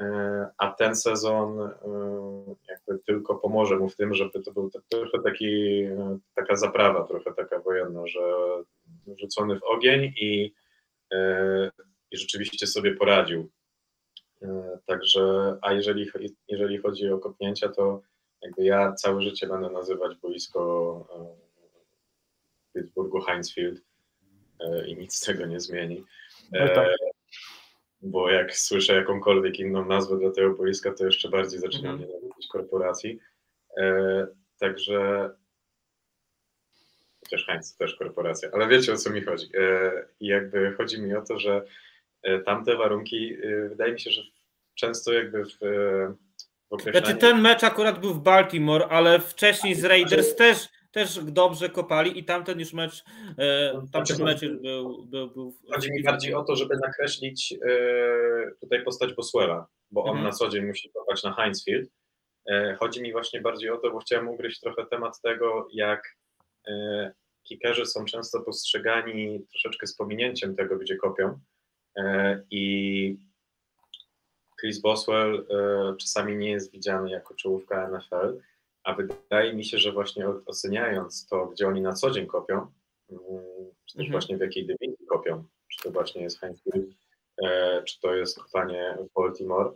e, 0.02 0.48
a 0.58 0.72
ten 0.72 0.96
sezon 0.96 1.62
e, 1.62 1.72
jakby 2.70 3.04
tylko 3.06 3.36
pomoże 3.36 3.78
mu 3.78 3.90
w 3.90 3.96
tym, 3.96 4.14
żeby 4.14 4.42
to 4.42 4.52
był 4.52 4.72
trochę 4.90 5.24
taki, 5.24 5.84
taka 6.36 6.56
zaprawa, 6.56 7.04
trochę 7.04 7.34
taka 7.34 7.60
wojenna, 7.60 8.08
że 8.08 8.20
rzucony 9.20 9.60
w 9.60 9.64
ogień 9.64 10.04
i, 10.04 10.54
i 12.12 12.18
rzeczywiście 12.18 12.68
sobie 12.68 12.96
poradził. 12.96 13.50
Także, 14.86 15.58
a 15.62 15.74
jeżeli, 15.74 16.10
jeżeli 16.48 16.78
chodzi 16.78 17.10
o 17.10 17.20
kopnięcia, 17.20 17.70
to 17.70 18.02
jakby 18.42 18.64
ja 18.64 18.94
całe 18.94 19.22
życie 19.22 19.48
będę 19.48 19.70
nazywać 19.70 20.18
boisko 20.18 21.06
e, 21.16 21.53
Pittsburghu 22.74 23.22
Heinz 23.22 23.54
Field 23.54 23.82
e, 24.60 24.88
i 24.88 24.98
nic 24.98 25.16
z 25.16 25.20
tego 25.20 25.46
nie 25.46 25.60
zmieni. 25.60 26.04
No 26.52 26.68
tak. 26.68 26.88
E, 26.88 26.96
bo 28.02 28.30
jak 28.30 28.58
słyszę 28.58 28.94
jakąkolwiek 28.94 29.60
inną 29.60 29.86
nazwę 29.86 30.18
dla 30.18 30.32
tego 30.32 30.54
boiska, 30.54 30.94
to 30.94 31.06
jeszcze 31.06 31.30
bardziej 31.30 31.60
zaczynam 31.60 31.92
mhm. 31.92 32.10
nienawidzić 32.10 32.48
korporacji. 32.48 33.20
Także 34.60 35.30
chociaż 37.20 37.46
Heinz 37.46 37.74
to 37.74 37.86
też 37.86 37.96
korporacja, 37.96 38.50
ale 38.54 38.68
wiecie 38.68 38.94
o 38.94 38.98
co 38.98 39.10
mi 39.10 39.22
chodzi. 39.22 39.50
I 40.20 40.28
jakby 40.28 40.74
chodzi 40.78 41.02
mi 41.02 41.16
o 41.16 41.22
to, 41.22 41.40
że 41.40 41.66
tamte 42.46 42.78
warunki, 42.78 43.38
wydaje 43.70 43.94
mi 43.94 44.00
się, 44.00 44.12
że 44.12 44.22
często 44.76 45.14
jakby 45.14 45.46
w 45.46 45.58
znaczy 46.82 47.16
ten 47.16 47.42
mecz 47.42 47.64
akurat 47.64 48.00
był 48.00 48.14
w 48.14 48.20
Baltimore, 48.20 48.88
ale 48.88 49.20
wcześniej 49.20 49.76
z 49.76 49.84
Raiders 49.84 50.36
też, 50.36 50.70
też 50.94 51.24
dobrze 51.24 51.70
kopali 51.70 52.20
i 52.20 52.24
tamten 52.24 52.60
już 52.60 52.74
mecz, 52.74 53.04
e, 53.38 53.72
tamten 53.92 54.06
znaczy, 54.06 54.24
mecz 54.24 54.42
już 54.42 54.62
był, 54.62 55.06
był, 55.06 55.30
był 55.30 55.54
Chodzi 55.74 55.92
mi 55.92 56.04
bardziej 56.04 56.34
o 56.34 56.44
to, 56.44 56.56
żeby 56.56 56.78
nakreślić 56.78 57.54
e, 57.54 58.52
tutaj 58.62 58.84
postać 58.84 59.14
Boswella, 59.14 59.68
bo 59.92 60.04
on 60.04 60.10
mhm. 60.10 60.26
na 60.26 60.32
co 60.32 60.50
dzień 60.50 60.66
musi 60.66 60.90
kopać 60.90 61.24
na 61.24 61.34
Heinz 61.34 61.66
Field. 61.66 61.90
E, 62.50 62.76
chodzi 62.80 63.02
mi 63.02 63.12
właśnie 63.12 63.42
bardziej 63.42 63.70
o 63.70 63.78
to, 63.78 63.92
bo 63.92 64.00
chciałem 64.00 64.28
ugryźć 64.30 64.60
trochę 64.60 64.86
temat 64.86 65.22
tego, 65.22 65.68
jak 65.74 66.16
kickerzy 67.44 67.86
są 67.86 68.06
często 68.06 68.42
postrzegani 68.42 69.46
troszeczkę 69.50 69.88
z 69.88 69.96
pominięciem 69.96 70.56
tego, 70.56 70.78
gdzie 70.78 70.96
kopią 70.96 71.40
i 72.52 73.18
Chris 74.60 74.82
Boswell 74.82 75.48
czasami 76.00 76.38
nie 76.38 76.52
jest 76.52 76.72
widziany 76.72 77.10
jako 77.10 77.36
czołówka 77.36 77.90
NFL, 77.90 78.40
a 78.84 78.94
wydaje 78.94 79.54
mi 79.54 79.66
się, 79.66 79.78
że 79.78 79.92
właśnie 79.92 80.28
oceniając 80.46 81.28
to, 81.28 81.46
gdzie 81.46 81.68
oni 81.68 81.82
na 81.82 81.94
co 81.94 82.12
dzień 82.12 82.28
kopią, 82.28 82.56
mm, 83.10 83.22
czy 83.86 83.98
też 83.98 84.06
mhm. 84.06 84.12
właśnie 84.12 84.38
w 84.38 84.42
jakiej 84.42 84.66
dywizji 84.68 85.06
kopią, 85.10 85.44
czy 85.68 85.84
to 85.84 85.92
właśnie 85.92 86.22
jest 86.22 86.40
Heinzfield, 86.40 86.90
e, 87.44 87.84
czy 87.84 88.00
to 88.00 88.16
jest 88.16 88.40
kopanie 88.40 88.98
w 89.00 89.14
Baltimore, 89.14 89.72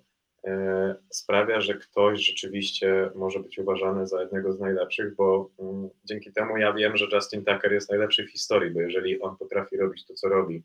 e, 0.47 0.95
sprawia, 1.09 1.61
że 1.61 1.73
ktoś 1.73 2.25
rzeczywiście 2.25 3.11
może 3.15 3.39
być 3.39 3.57
uważany 3.57 4.07
za 4.07 4.21
jednego 4.21 4.53
z 4.53 4.59
najlepszych, 4.59 5.15
bo 5.15 5.49
mm, 5.59 5.89
dzięki 6.03 6.31
temu 6.31 6.57
ja 6.57 6.73
wiem, 6.73 6.97
że 6.97 7.07
Justin 7.11 7.45
Tucker 7.45 7.73
jest 7.73 7.89
najlepszy 7.89 8.23
w 8.23 8.31
historii, 8.31 8.71
bo 8.71 8.81
jeżeli 8.81 9.21
on 9.21 9.37
potrafi 9.37 9.77
robić 9.77 10.05
to, 10.05 10.13
co 10.13 10.29
robi 10.29 10.63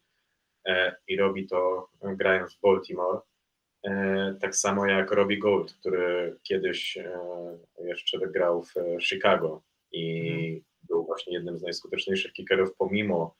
i 1.08 1.16
robi 1.16 1.46
to 1.46 1.88
grając 2.02 2.54
w 2.54 2.60
Baltimore, 2.60 3.20
E, 3.20 3.31
tak 4.40 4.56
samo 4.56 4.86
jak 4.86 5.10
Robbie 5.10 5.38
Gold, 5.38 5.72
który 5.72 6.36
kiedyś 6.42 6.96
e, 6.96 7.18
jeszcze 7.84 8.18
grał 8.18 8.62
w 8.62 8.74
Chicago 9.00 9.62
i 9.92 10.28
hmm. 10.28 10.64
był 10.82 11.04
właśnie 11.04 11.34
jednym 11.34 11.58
z 11.58 11.62
najskuteczniejszych 11.62 12.32
kickerów 12.32 12.74
pomimo 12.78 13.34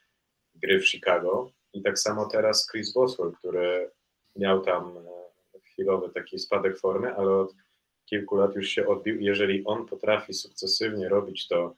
gry 0.55 0.80
w 0.80 0.88
Chicago. 0.88 1.51
I 1.72 1.82
tak 1.82 1.99
samo 1.99 2.28
teraz 2.28 2.70
Chris 2.70 2.93
Boswell, 2.93 3.32
który 3.32 3.90
miał 4.36 4.61
tam 4.61 4.99
e, 4.99 5.61
chwilowy 5.61 6.09
taki 6.09 6.38
spadek 6.38 6.78
formy, 6.78 7.14
ale 7.14 7.36
od 7.36 7.55
kilku 8.05 8.36
lat 8.36 8.57
już 8.57 8.68
się 8.68 8.86
odbił. 8.86 9.20
Jeżeli 9.20 9.64
on 9.64 9.86
potrafi 9.86 10.34
sukcesywnie 10.34 11.09
robić 11.09 11.49
to, 11.49 11.74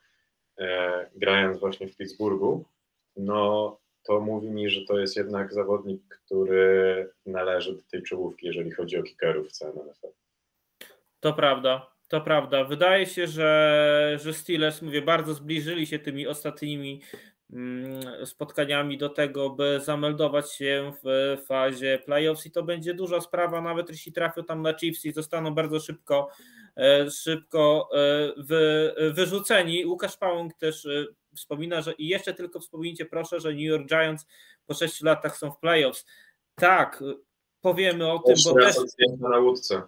e, 0.58 1.10
grając 1.14 1.60
właśnie 1.60 1.88
w 1.88 1.96
Pittsburghu, 1.96 2.64
no 3.16 3.78
to 4.04 4.20
mówi 4.20 4.50
mi, 4.50 4.70
że 4.70 4.80
to 4.84 4.98
jest 4.98 5.16
jednak 5.16 5.52
zawodnik, 5.52 6.02
który 6.08 7.08
należy 7.26 7.74
do 7.74 7.82
tej 7.82 8.02
czołówki, 8.02 8.46
jeżeli 8.46 8.70
chodzi 8.70 8.98
o 8.98 9.02
kickerów 9.02 9.48
w 9.48 9.60
NFL. 9.60 10.08
To 11.20 11.32
prawda, 11.32 11.94
to 12.08 12.20
prawda. 12.20 12.64
Wydaje 12.64 13.06
się, 13.06 13.26
że, 13.26 14.18
że 14.22 14.32
Steelers, 14.32 14.82
mówię, 14.82 15.02
bardzo 15.02 15.34
zbliżyli 15.34 15.86
się 15.86 15.98
tymi 15.98 16.26
ostatnimi 16.26 17.00
mm, 17.52 18.26
spotkaniami 18.26 18.98
do 18.98 19.08
tego, 19.08 19.50
by 19.50 19.80
zameldować 19.80 20.52
się 20.52 20.92
w 21.04 21.36
fazie 21.46 21.98
playoffs 22.04 22.46
i 22.46 22.50
to 22.50 22.62
będzie 22.62 22.94
duża 22.94 23.20
sprawa, 23.20 23.60
nawet 23.60 23.90
jeśli 23.90 24.12
trafią 24.12 24.44
tam 24.44 24.62
na 24.62 24.78
Chiefs 24.78 25.04
i 25.04 25.12
zostaną 25.12 25.54
bardzo 25.54 25.80
szybko, 25.80 26.30
e, 26.76 27.10
szybko 27.10 27.88
e, 27.92 28.32
wy, 28.36 28.94
wyrzuceni. 29.14 29.86
Łukasz 29.86 30.16
Pałąk 30.16 30.54
też 30.54 30.86
e, 30.86 31.06
wspomina, 31.36 31.82
że 31.82 31.92
i 31.92 32.08
jeszcze 32.08 32.34
tylko 32.34 32.60
wspomnijcie 32.60 33.04
proszę, 33.04 33.40
że 33.40 33.52
New 33.52 33.60
York 33.60 33.86
Giants 33.86 34.26
po 34.66 34.74
6 34.74 35.02
latach 35.02 35.36
są 35.36 35.50
w 35.50 35.58
playoffs. 35.58 36.06
Tak, 36.54 37.02
powiemy 37.60 38.12
o 38.12 38.18
tym, 38.18 38.34
bo 38.44 38.54
też... 38.54 38.76
na 39.20 39.38
łódce. 39.38 39.82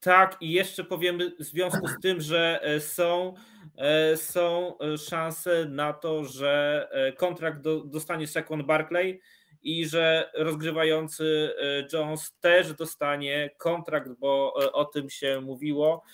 Tak, 0.00 0.36
i 0.40 0.52
jeszcze 0.52 0.84
powiemy 0.84 1.32
w 1.38 1.44
związku 1.44 1.88
z 1.88 2.00
tym, 2.02 2.20
że 2.20 2.60
e, 2.62 2.80
są, 2.80 3.34
e, 3.76 4.16
są 4.16 4.74
szanse 5.08 5.64
na 5.64 5.92
to, 5.92 6.24
że 6.24 6.88
kontrakt 7.16 7.60
do, 7.60 7.84
dostanie 7.84 8.26
Saquon 8.26 8.66
Barkley 8.66 9.20
i 9.62 9.86
że 9.86 10.30
rozgrywający 10.34 11.54
Jones 11.92 12.36
też 12.40 12.74
dostanie 12.74 13.50
kontrakt, 13.58 14.10
bo 14.18 14.54
o 14.72 14.84
tym 14.84 15.10
się 15.10 15.40
mówiło 15.40 16.04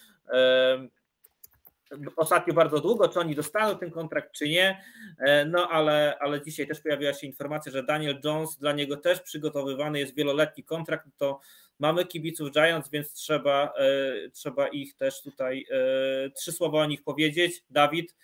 ostatnio 2.17 2.55
bardzo 2.55 2.81
długo, 2.81 3.09
czy 3.09 3.21
oni 3.21 3.35
dostaną 3.35 3.79
ten 3.79 3.91
kontrakt, 3.91 4.33
czy 4.33 4.49
nie. 4.49 4.85
E, 5.19 5.45
no 5.45 5.69
ale, 5.69 6.19
ale 6.21 6.43
dzisiaj 6.43 6.67
też 6.67 6.81
pojawiła 6.81 7.13
się 7.13 7.27
informacja, 7.27 7.73
że 7.73 7.83
Daniel 7.83 8.21
Jones, 8.25 8.59
dla 8.59 8.73
niego 8.73 8.97
też 8.97 9.21
przygotowywany 9.21 9.99
jest 9.99 10.15
wieloletni 10.15 10.65
kontrakt. 10.65 11.07
To 11.17 11.41
mamy 11.79 12.07
kibiców 12.07 12.51
Giants, 12.51 12.91
więc 12.91 13.13
trzeba, 13.13 13.73
e, 13.79 14.31
trzeba 14.31 14.69
ich 14.69 14.97
też 14.97 15.23
tutaj 15.23 15.67
e, 15.71 16.31
trzy 16.31 16.53
słowa 16.53 16.79
o 16.79 16.87
nich 16.87 17.05
powiedzieć. 17.05 17.65
Dawid, 17.71 18.17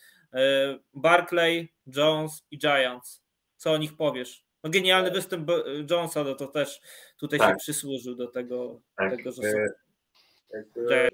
Barclay, 0.94 1.72
Jones 1.96 2.46
i 2.50 2.58
Giants. 2.58 3.22
Co 3.56 3.72
o 3.72 3.78
nich 3.78 3.96
powiesz? 3.96 4.44
No 4.64 4.70
genialny 4.70 5.10
występ 5.10 5.50
Jonesa, 5.90 6.24
no 6.24 6.34
to 6.34 6.46
też 6.46 6.80
tutaj 7.16 7.38
tak. 7.38 7.50
się 7.50 7.56
przysłużył 7.56 8.14
do 8.14 8.26
tego, 8.26 8.80
tak. 8.96 9.16
tego 9.16 9.32
że 9.32 9.42
są... 9.42 9.58
Jakby 10.52 11.10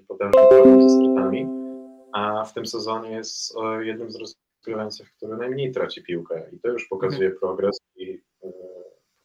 a 2.13 2.45
w 2.45 2.53
tym 2.53 2.65
sezonie 2.65 3.11
jest 3.11 3.55
jednym 3.79 4.11
z 4.11 4.15
rozgrywających, 4.15 5.13
który 5.13 5.37
najmniej 5.37 5.71
traci 5.71 6.03
piłkę 6.03 6.49
i 6.51 6.59
to 6.59 6.67
już 6.67 6.87
pokazuje 6.87 7.29
mhm. 7.29 7.39
progres 7.39 7.79
i 7.95 8.21
e, 8.43 8.51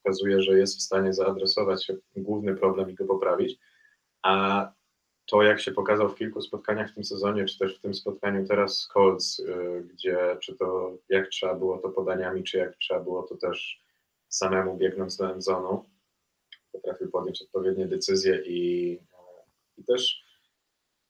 pokazuje, 0.02 0.42
że 0.42 0.58
jest 0.58 0.78
w 0.78 0.82
stanie 0.82 1.12
zaadresować 1.12 1.92
główny 2.16 2.54
problem 2.54 2.90
i 2.90 2.94
go 2.94 3.04
poprawić, 3.04 3.58
a 4.22 4.72
to 5.26 5.42
jak 5.42 5.60
się 5.60 5.72
pokazał 5.72 6.08
w 6.08 6.14
kilku 6.14 6.40
spotkaniach 6.40 6.90
w 6.90 6.94
tym 6.94 7.04
sezonie, 7.04 7.44
czy 7.44 7.58
też 7.58 7.78
w 7.78 7.80
tym 7.80 7.94
spotkaniu 7.94 8.46
teraz 8.46 8.78
z 8.78 8.88
Colts, 8.88 9.40
e, 9.40 9.80
gdzie 9.80 10.36
czy 10.40 10.56
to 10.56 10.98
jak 11.08 11.28
trzeba 11.28 11.54
było 11.54 11.78
to 11.78 11.88
podaniami, 11.88 12.42
czy 12.42 12.58
jak 12.58 12.76
trzeba 12.76 13.00
było 13.00 13.22
to 13.22 13.36
też 13.36 13.82
samemu 14.28 14.76
biegnąc 14.76 15.16
do 15.16 15.32
endzonu, 15.32 15.84
potrafił 16.72 17.10
podjąć 17.10 17.42
odpowiednie 17.42 17.86
decyzje 17.86 18.42
i, 18.46 18.98
e, 19.12 19.42
i 19.78 19.84
też 19.84 20.21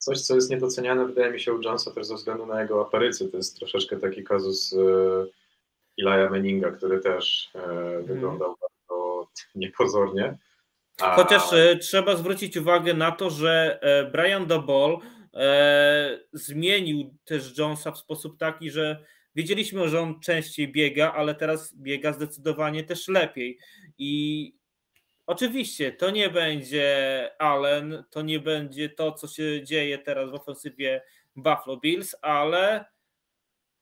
coś, 0.02 0.20
co 0.20 0.34
jest 0.34 0.50
niedoceniane, 0.50 1.06
wydaje 1.06 1.32
mi 1.32 1.40
się, 1.40 1.54
u 1.54 1.62
Jonesa 1.62 1.90
też 1.90 2.06
ze 2.06 2.14
względu 2.14 2.46
na 2.46 2.62
jego 2.62 2.86
aparycję. 2.86 3.28
To 3.28 3.36
jest 3.36 3.58
troszeczkę 3.58 3.96
taki 3.96 4.24
kazus 4.24 4.74
Ilaja 5.96 6.30
Meninga, 6.30 6.70
który 6.70 7.00
też 7.00 7.50
mm. 7.54 8.04
wyglądał 8.04 8.56
bardzo 8.60 9.28
niepozornie. 9.54 10.38
A... 11.00 11.16
Chociaż 11.16 11.52
e, 11.52 11.76
trzeba 11.76 12.16
zwrócić 12.16 12.56
uwagę 12.56 12.94
na 12.94 13.12
to, 13.12 13.30
że 13.30 13.78
e, 13.82 14.10
Brian 14.10 14.46
Dobol 14.46 14.98
e, 15.34 16.18
zmienił 16.32 17.14
też 17.24 17.58
Jonesa 17.58 17.92
w 17.92 17.98
sposób 17.98 18.38
taki, 18.38 18.70
że 18.70 19.04
wiedzieliśmy, 19.34 19.88
że 19.88 20.00
on 20.00 20.20
częściej 20.20 20.72
biega, 20.72 21.12
ale 21.12 21.34
teraz 21.34 21.76
biega 21.76 22.12
zdecydowanie 22.12 22.84
też 22.84 23.08
lepiej. 23.08 23.58
I 23.98 24.61
Oczywiście 25.26 25.92
to 25.92 26.10
nie 26.10 26.30
będzie 26.30 27.30
Allen, 27.38 28.04
to 28.10 28.22
nie 28.22 28.40
będzie 28.40 28.88
to, 28.88 29.12
co 29.12 29.28
się 29.28 29.64
dzieje 29.64 29.98
teraz 29.98 30.30
w 30.30 30.34
ofensywie 30.34 31.02
Buffalo 31.36 31.76
Bills, 31.76 32.14
ale, 32.22 32.84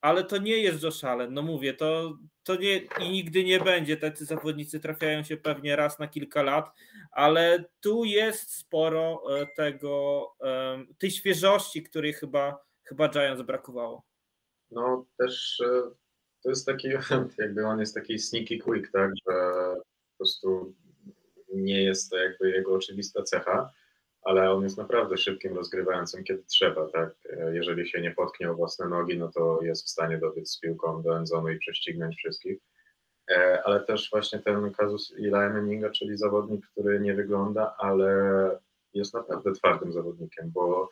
ale 0.01 0.24
to 0.24 0.38
nie 0.38 0.59
jest 0.59 0.82
Josh 0.82 1.05
Allen. 1.05 1.34
No 1.34 1.43
mówię, 1.43 1.74
to, 1.74 2.18
to 2.43 2.57
nie 2.57 2.76
i 2.76 3.11
nigdy 3.11 3.45
nie 3.45 3.61
będzie. 3.61 3.97
Tacy 3.97 4.24
zawodnicy 4.24 4.80
trafiają 4.80 5.22
się 5.22 5.36
pewnie 5.36 5.76
raz 5.76 5.99
na 5.99 6.09
kilka 6.09 6.43
lat, 6.43 6.70
ale 7.11 7.64
tu 7.80 8.05
jest 8.05 8.55
sporo 8.55 9.22
e, 9.41 9.47
tego, 9.57 10.26
tej 10.99 11.11
świeżości, 11.11 11.82
której 11.82 12.12
chyba, 12.12 12.64
chyba 12.84 13.09
Giants 13.09 13.43
brakowało. 13.43 14.03
No 14.70 15.07
też 15.18 15.61
e, 15.61 15.91
to 16.43 16.49
jest 16.49 16.66
taki, 16.66 16.88
jakby 17.38 17.66
on 17.66 17.80
jest 17.80 17.95
taki 17.95 18.18
sneaky 18.18 18.59
quick, 18.59 18.93
tak, 18.93 19.11
że 19.28 19.34
po 19.74 20.16
prostu 20.18 20.74
nie 21.55 21.82
jest 21.82 22.11
to 22.11 22.16
jakby 22.16 22.51
jego 22.51 22.74
oczywista 22.74 23.22
cecha, 23.22 23.70
ale 24.22 24.53
on 24.53 24.62
jest 24.62 24.78
naprawdę 24.78 25.16
szybkim 25.16 25.57
rozgrywającym, 25.57 26.24
kiedy 26.24 26.42
trzeba, 26.42 26.88
tak? 26.88 27.14
Jeżeli 27.53 27.88
się 27.88 28.01
nie 28.01 28.11
potknie 28.11 28.51
o 28.51 28.55
własne 28.55 28.88
nogi, 28.88 29.18
no 29.18 29.32
to 29.32 29.59
jest 29.62 29.86
w 29.86 29.90
stanie 29.90 30.18
dobiec 30.18 30.51
z 30.51 30.61
piłką 30.61 31.03
do 31.03 31.16
endzonu 31.18 31.48
i 31.48 31.59
prześcignąć 31.59 32.16
wszystkich. 32.16 32.59
E, 33.30 33.62
ale 33.64 33.80
też 33.80 34.11
właśnie 34.11 34.38
ten 34.38 34.72
kazus 34.72 35.14
Eli 35.18 35.30
Manninga, 35.30 35.90
czyli 35.90 36.16
zawodnik, 36.16 36.66
który 36.66 37.01
nie 37.01 37.14
wygląda, 37.14 37.74
ale 37.78 38.11
jest 38.94 39.14
naprawdę 39.14 39.53
twardym 39.53 39.92
zawodnikiem, 39.92 40.51
bo 40.51 40.90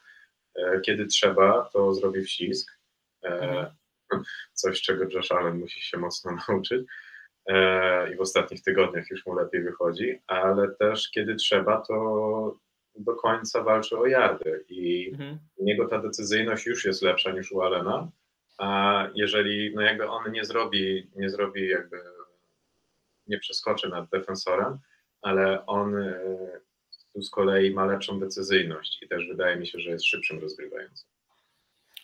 e, 0.55 0.81
kiedy 0.81 1.07
trzeba, 1.07 1.71
to 1.73 1.95
zrobi 1.95 2.25
wścisk. 2.25 2.79
E, 3.25 3.29
mhm. 3.29 3.67
Coś, 4.53 4.83
czego 4.83 5.05
Josh 5.05 5.33
Allen 5.33 5.59
musi 5.59 5.81
się 5.81 5.99
mocno 5.99 6.37
nauczyć. 6.49 6.87
E, 7.49 8.13
i 8.13 8.17
w 8.17 8.21
ostatnich 8.21 8.63
tygodniach 8.63 9.11
już 9.11 9.27
mu 9.27 9.35
lepiej 9.35 9.63
wychodzi, 9.63 10.21
ale 10.27 10.69
też 10.69 11.11
kiedy 11.11 11.35
trzeba, 11.35 11.81
to 11.81 12.57
do 12.95 13.15
końca 13.15 13.63
walczy 13.63 13.99
o 13.99 14.07
jardy 14.07 14.65
i 14.69 15.11
mhm. 15.13 15.39
u 15.57 15.65
niego 15.65 15.89
ta 15.89 15.99
decyzyjność 15.99 16.67
już 16.67 16.85
jest 16.85 17.03
lepsza 17.03 17.33
niż 17.33 17.53
u 17.53 17.63
Alena, 17.63 18.11
a 18.59 19.09
jeżeli 19.15 19.75
no 19.75 19.83
jakby 19.83 20.09
on 20.09 20.33
nie 20.33 20.45
zrobi, 20.45 21.11
nie 21.17 21.31
zrobi 21.31 21.69
jakby, 21.69 22.01
nie 23.27 23.39
przeskoczy 23.39 23.89
nad 23.89 24.11
defensorem, 24.11 24.79
ale 25.23 25.67
on 25.67 25.97
e, 25.97 26.21
tu 27.13 27.23
z 27.23 27.31
kolei 27.31 27.75
ma 27.75 27.87
lepszą 27.87 28.21
decyzyjność 28.21 29.03
i 29.03 29.09
też 29.09 29.29
wydaje 29.29 29.57
mi 29.57 29.67
się, 29.67 29.79
że 29.79 29.91
jest 29.91 30.05
szybszym 30.05 30.39
rozgrywającym 30.39 31.09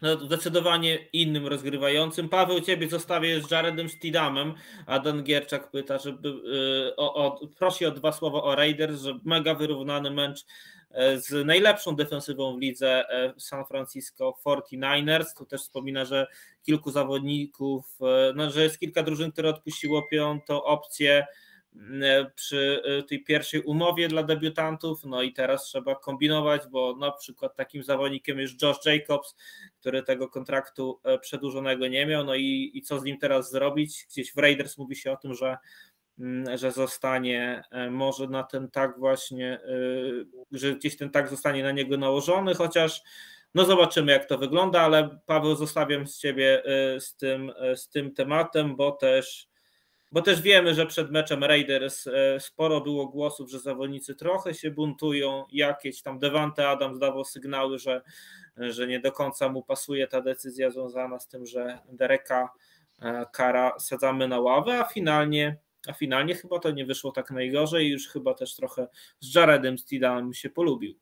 no, 0.02 0.18
zdecydowanie 0.18 0.98
innym 1.12 1.46
rozgrywającym. 1.46 2.28
Paweł, 2.28 2.60
ciebie 2.60 2.88
zostawię 2.88 3.40
z 3.40 3.50
Jaredem 3.50 3.88
Stidamem, 3.88 4.54
a 4.86 4.98
Dan 4.98 5.22
Gierczak 5.22 5.70
pyta, 5.70 5.98
żeby 5.98 6.28
y, 6.28 6.96
o, 6.96 7.14
o, 7.14 7.46
prosi 7.58 7.86
o 7.86 7.90
dwa 7.90 8.12
słowa 8.12 8.42
o 8.42 8.54
Raiders, 8.54 9.00
że 9.00 9.18
mega 9.24 9.54
wyrównany 9.54 10.10
mecz 10.10 10.46
e, 10.90 11.18
z 11.18 11.46
najlepszą 11.46 11.96
defensywą 11.96 12.56
w 12.56 12.60
lidze 12.60 13.08
e, 13.08 13.34
San 13.38 13.64
Francisco 13.64 14.38
49ers. 14.46 15.24
Tu 15.38 15.46
też 15.46 15.60
wspomina, 15.60 16.04
że 16.04 16.26
kilku 16.62 16.90
zawodników, 16.90 17.84
e, 18.00 18.32
no, 18.34 18.50
że 18.50 18.62
jest 18.62 18.78
kilka 18.78 19.02
drużyn, 19.02 19.32
które 19.32 19.50
odpuściło 19.50 20.02
piątą 20.02 20.62
opcję 20.62 21.26
przy 22.34 22.82
e, 22.84 23.02
tej 23.02 23.24
pierwszej 23.24 23.60
umowie 23.60 24.08
dla 24.08 24.22
debiutantów, 24.22 25.04
no 25.04 25.22
i 25.22 25.32
teraz 25.32 25.64
trzeba 25.64 25.94
kombinować, 25.94 26.62
bo 26.70 26.96
na 26.96 27.12
przykład 27.12 27.56
takim 27.56 27.82
zawodnikiem 27.82 28.38
jest 28.38 28.62
Josh 28.62 28.86
Jacobs, 28.86 29.36
który 29.80 30.02
tego 30.02 30.28
kontraktu 30.28 31.00
e, 31.04 31.18
przedłużonego 31.18 31.88
nie 31.88 32.06
miał, 32.06 32.24
no 32.24 32.34
i, 32.34 32.70
i 32.74 32.82
co 32.82 33.00
z 33.00 33.04
nim 33.04 33.18
teraz 33.18 33.50
zrobić? 33.50 34.06
Gdzieś 34.10 34.34
w 34.34 34.38
Raiders 34.38 34.78
mówi 34.78 34.96
się 34.96 35.12
o 35.12 35.16
tym, 35.16 35.34
że 35.34 35.56
mm, 36.18 36.58
że 36.58 36.72
zostanie 36.72 37.62
może 37.90 38.26
na 38.26 38.42
ten 38.42 38.70
tak 38.70 38.98
właśnie, 38.98 39.60
że 40.52 40.74
gdzieś 40.74 40.96
ten 40.96 41.10
tak 41.10 41.28
zostanie 41.28 41.62
na 41.62 41.72
niego 41.72 41.96
nałożony, 41.96 42.54
chociaż 42.54 43.02
no 43.54 43.64
zobaczymy 43.64 44.12
jak 44.12 44.24
to 44.24 44.38
wygląda, 44.38 44.80
ale 44.80 45.18
Paweł 45.26 45.56
zostawiam 45.56 46.06
z 46.06 46.18
ciebie 46.18 46.62
z 46.98 47.16
tym, 47.16 47.52
z 47.74 47.88
tym 47.88 48.14
tematem, 48.14 48.76
bo 48.76 48.92
też 48.92 49.48
bo 50.14 50.22
też 50.22 50.42
wiemy, 50.42 50.74
że 50.74 50.86
przed 50.86 51.10
meczem 51.10 51.44
Raiders 51.44 52.06
e, 52.06 52.40
sporo 52.40 52.80
było 52.80 53.08
głosów, 53.08 53.50
że 53.50 53.60
zawodnicy 53.60 54.14
trochę 54.14 54.54
się 54.54 54.70
buntują, 54.70 55.44
jakieś 55.52 56.02
tam 56.02 56.18
Devante 56.18 56.68
Adams 56.68 56.98
dawał 56.98 57.24
sygnały, 57.24 57.78
że, 57.78 58.02
że 58.56 58.86
nie 58.86 59.00
do 59.00 59.12
końca 59.12 59.48
mu 59.48 59.62
pasuje 59.62 60.08
ta 60.08 60.20
decyzja 60.20 60.70
związana 60.70 61.18
z 61.18 61.28
tym, 61.28 61.46
że 61.46 61.78
Dereka 61.92 62.50
e, 63.02 63.26
Kara 63.32 63.78
sadzamy 63.78 64.28
na 64.28 64.40
ławę, 64.40 64.78
a 64.78 64.84
finalnie 64.84 65.56
a 65.88 65.92
finalnie 65.92 66.34
chyba 66.34 66.58
to 66.58 66.70
nie 66.70 66.86
wyszło 66.86 67.12
tak 67.12 67.30
najgorzej 67.30 67.86
i 67.86 67.90
już 67.90 68.08
chyba 68.08 68.34
też 68.34 68.54
trochę 68.56 68.88
z 69.20 69.34
Jaredem 69.34 69.78
Steedem 69.78 70.34
się 70.34 70.50
polubił. 70.50 70.94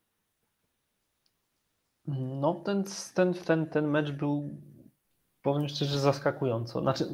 No 2.41 2.55
ten, 2.55 2.85
ten, 3.15 3.35
ten, 3.35 3.67
ten 3.67 3.89
mecz 3.89 4.11
był 4.11 4.51
powiem 5.43 5.69
szczerze 5.69 5.99
zaskakująco. 5.99 6.81
Znaczy 6.81 7.05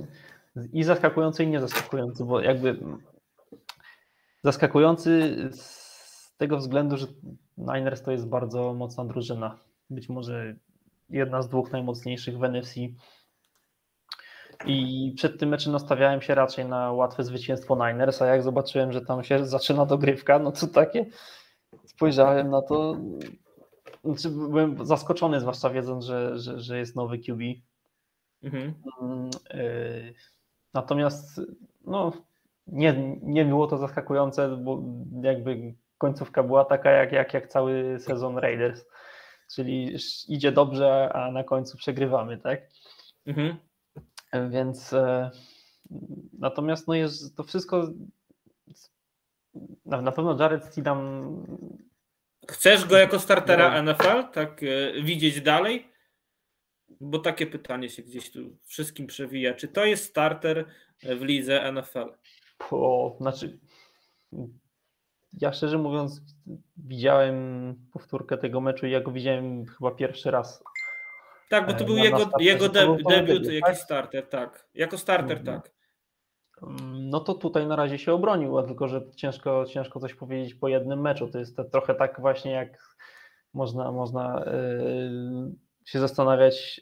i 0.72 0.84
zaskakujący, 0.84 1.44
i 1.44 1.48
nie 1.48 1.60
zaskakujący, 1.60 2.24
bo 2.24 2.40
jakby 2.40 2.80
zaskakujący 4.44 5.36
z 5.52 6.36
tego 6.36 6.56
względu, 6.56 6.96
że 6.96 7.06
Niners 7.58 8.02
to 8.02 8.10
jest 8.12 8.28
bardzo 8.28 8.74
mocna 8.74 9.04
drużyna. 9.04 9.58
Być 9.90 10.08
może 10.08 10.56
jedna 11.10 11.42
z 11.42 11.48
dwóch 11.48 11.72
najmocniejszych 11.72 12.38
w 12.38 12.44
NFC. 12.44 12.74
I 14.66 15.12
przed 15.16 15.40
tym 15.40 15.48
meczem 15.48 15.72
nastawiałem 15.72 16.22
się 16.22 16.34
raczej 16.34 16.64
na 16.64 16.92
łatwe 16.92 17.24
zwycięstwo 17.24 17.74
Niners, 17.76 18.22
a 18.22 18.26
jak 18.26 18.42
zobaczyłem, 18.42 18.92
że 18.92 19.00
tam 19.00 19.24
się 19.24 19.46
zaczyna 19.46 19.86
dogrywka, 19.86 20.38
no 20.38 20.52
to 20.52 20.66
takie 20.66 21.06
spojrzałem 21.84 22.50
na 22.50 22.62
to. 22.62 22.96
Znaczy 24.04 24.30
byłem 24.30 24.86
zaskoczony, 24.86 25.40
zwłaszcza 25.40 25.70
wiedząc, 25.70 26.04
że, 26.04 26.38
że, 26.38 26.60
że 26.60 26.78
jest 26.78 26.96
nowy 26.96 27.18
QB 27.18 27.40
Mhm. 28.42 28.74
Mm, 29.02 29.30
y, 29.54 30.14
natomiast 30.74 31.40
no, 31.84 32.12
nie, 32.66 33.18
nie 33.22 33.44
było 33.44 33.66
to 33.66 33.78
zaskakujące, 33.78 34.56
bo 34.56 34.82
jakby 35.22 35.74
końcówka 35.98 36.42
była 36.42 36.64
taka 36.64 36.90
jak, 36.90 37.12
jak, 37.12 37.34
jak 37.34 37.48
cały 37.48 38.00
sezon 38.00 38.38
Raiders. 38.38 38.84
Czyli 39.54 39.96
idzie 40.28 40.52
dobrze, 40.52 41.12
a 41.12 41.30
na 41.30 41.44
końcu 41.44 41.76
przegrywamy, 41.76 42.38
tak? 42.38 42.60
Mhm. 43.26 43.56
Więc 44.50 44.92
e, 44.92 45.30
natomiast 46.38 46.88
no 46.88 46.94
jest 46.94 47.36
to 47.36 47.44
wszystko 47.44 47.88
na, 49.86 50.02
na 50.02 50.12
pewno 50.12 50.36
Jared 50.42 50.64
Stidham 50.64 51.28
Chcesz 52.50 52.84
go 52.84 52.96
jako 52.96 53.18
startera 53.18 53.82
no. 53.82 53.92
NFL 53.92 54.32
tak 54.32 54.62
e, 54.62 55.02
widzieć 55.02 55.40
dalej? 55.40 55.90
Bo 57.00 57.18
takie 57.18 57.46
pytanie 57.46 57.88
się 57.88 58.02
gdzieś 58.02 58.30
tu 58.30 58.56
wszystkim 58.64 59.06
przewija. 59.06 59.54
Czy 59.54 59.68
to 59.68 59.84
jest 59.84 60.04
starter 60.04 60.64
w 61.02 61.22
lidze 61.22 61.72
NFL? 61.72 62.12
Po, 62.58 63.16
znaczy, 63.20 63.58
ja 65.40 65.52
szczerze 65.52 65.78
mówiąc, 65.78 66.22
widziałem 66.76 67.74
powtórkę 67.92 68.38
tego 68.38 68.60
meczu 68.60 68.86
i 68.86 68.90
ja 68.90 69.00
go 69.00 69.12
widziałem 69.12 69.66
chyba 69.66 69.90
pierwszy 69.90 70.30
raz. 70.30 70.64
Tak, 71.48 71.66
bo 71.66 71.72
to 71.72 71.84
e, 71.84 71.86
był 71.86 71.96
jego, 71.96 72.30
jego 72.38 72.68
debiut, 72.68 73.08
debiut 73.08 73.44
jakiś 73.44 73.60
tak? 73.60 73.76
starter, 73.76 74.28
tak. 74.28 74.68
Jako 74.74 74.98
starter, 74.98 75.38
mhm. 75.38 75.60
tak. 75.60 75.72
Mm, 76.62 77.10
no 77.10 77.20
to 77.20 77.34
tutaj 77.34 77.66
na 77.66 77.76
razie 77.76 77.98
się 77.98 78.12
obronił, 78.12 78.58
a 78.58 78.62
tylko 78.62 78.88
że 78.88 79.02
ciężko, 79.16 79.64
ciężko 79.64 80.00
coś 80.00 80.14
powiedzieć 80.14 80.54
po 80.54 80.68
jednym 80.68 81.00
meczu. 81.00 81.28
To 81.28 81.38
jest 81.38 81.56
to 81.56 81.64
trochę 81.64 81.94
tak 81.94 82.20
właśnie 82.20 82.52
jak 82.52 82.96
można, 83.54 83.92
można 83.92 84.44
yy, 84.46 85.52
się 85.88 86.00
zastanawiać. 86.00 86.80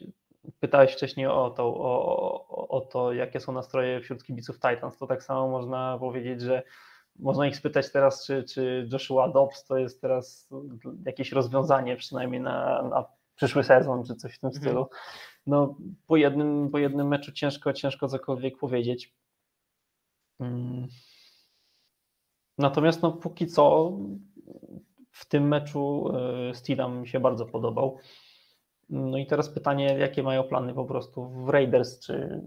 Pytałeś 0.59 0.93
wcześniej 0.93 1.27
o 1.27 1.49
to, 1.49 1.63
o, 1.65 2.47
o, 2.49 2.67
o 2.67 2.81
to, 2.81 3.13
jakie 3.13 3.39
są 3.39 3.51
nastroje 3.51 4.01
wśród 4.01 4.23
kibiców 4.23 4.55
Titans. 4.55 4.97
To 4.97 5.07
tak 5.07 5.23
samo 5.23 5.47
można 5.47 5.97
powiedzieć, 5.99 6.41
że 6.41 6.63
można 7.19 7.47
ich 7.47 7.57
spytać 7.57 7.91
teraz, 7.91 8.25
czy, 8.25 8.43
czy 8.43 8.89
Joshua 8.91 9.29
Dobbs 9.29 9.65
to 9.65 9.77
jest 9.77 10.01
teraz 10.01 10.49
jakieś 11.05 11.31
rozwiązanie, 11.31 11.95
przynajmniej 11.95 12.41
na, 12.41 12.83
na 12.83 13.05
przyszły 13.35 13.63
sezon, 13.63 14.03
czy 14.03 14.15
coś 14.15 14.35
w 14.35 14.39
tym 14.39 14.47
mhm. 14.47 14.63
stylu. 14.63 14.89
No, 15.47 15.75
po 16.07 16.17
jednym, 16.17 16.69
po 16.69 16.77
jednym 16.77 17.07
meczu 17.07 17.31
ciężko, 17.31 17.73
ciężko 17.73 18.07
cokolwiek 18.07 18.57
powiedzieć. 18.57 19.15
Mm. 20.39 20.87
Natomiast 22.57 23.01
no, 23.01 23.11
póki 23.11 23.47
co 23.47 23.91
w 25.11 25.25
tym 25.25 25.47
meczu 25.47 26.11
e, 26.49 26.53
Steedham 26.53 27.01
mi 27.01 27.07
się 27.07 27.19
bardzo 27.19 27.45
podobał. 27.45 27.97
No 28.89 29.17
i 29.17 29.25
teraz 29.25 29.49
pytanie, 29.49 29.85
jakie 29.99 30.23
mają 30.23 30.43
plany 30.43 30.73
po 30.73 30.85
prostu 30.85 31.29
w 31.29 31.49
Raiders, 31.49 31.99
czy 31.99 32.41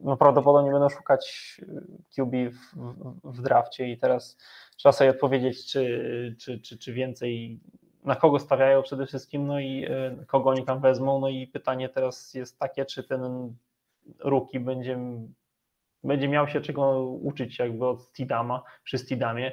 no 0.00 0.16
prawdopodobnie 0.16 0.70
będą 0.70 0.88
szukać 0.88 1.56
e, 1.62 1.80
QB 2.14 2.32
w, 2.50 2.76
w, 2.76 3.36
w 3.38 3.42
drafcie? 3.42 3.88
I 3.88 3.98
teraz 3.98 4.38
trzeba 4.76 4.92
sobie 4.92 5.10
odpowiedzieć, 5.10 5.66
czy, 5.66 6.36
czy, 6.38 6.60
czy, 6.60 6.78
czy 6.78 6.92
więcej, 6.92 7.60
na 8.04 8.16
kogo 8.16 8.38
stawiają 8.38 8.82
przede 8.82 9.06
wszystkim, 9.06 9.46
no 9.46 9.60
i 9.60 9.84
e, 9.84 10.24
kogo 10.26 10.50
oni 10.50 10.64
tam 10.64 10.80
wezmą, 10.80 11.20
no 11.20 11.28
i 11.28 11.46
pytanie 11.46 11.88
teraz 11.88 12.34
jest 12.34 12.58
takie, 12.58 12.84
czy 12.84 13.04
ten 13.04 13.54
ruki 14.20 14.60
będzie 14.60 14.98
będzie 16.04 16.28
miał 16.28 16.48
się 16.48 16.60
czego 16.60 17.02
uczyć 17.10 17.58
jakby 17.58 17.86
od 17.86 18.12
Tidama, 18.12 18.62
przy 18.84 19.06
Tidamie, 19.06 19.52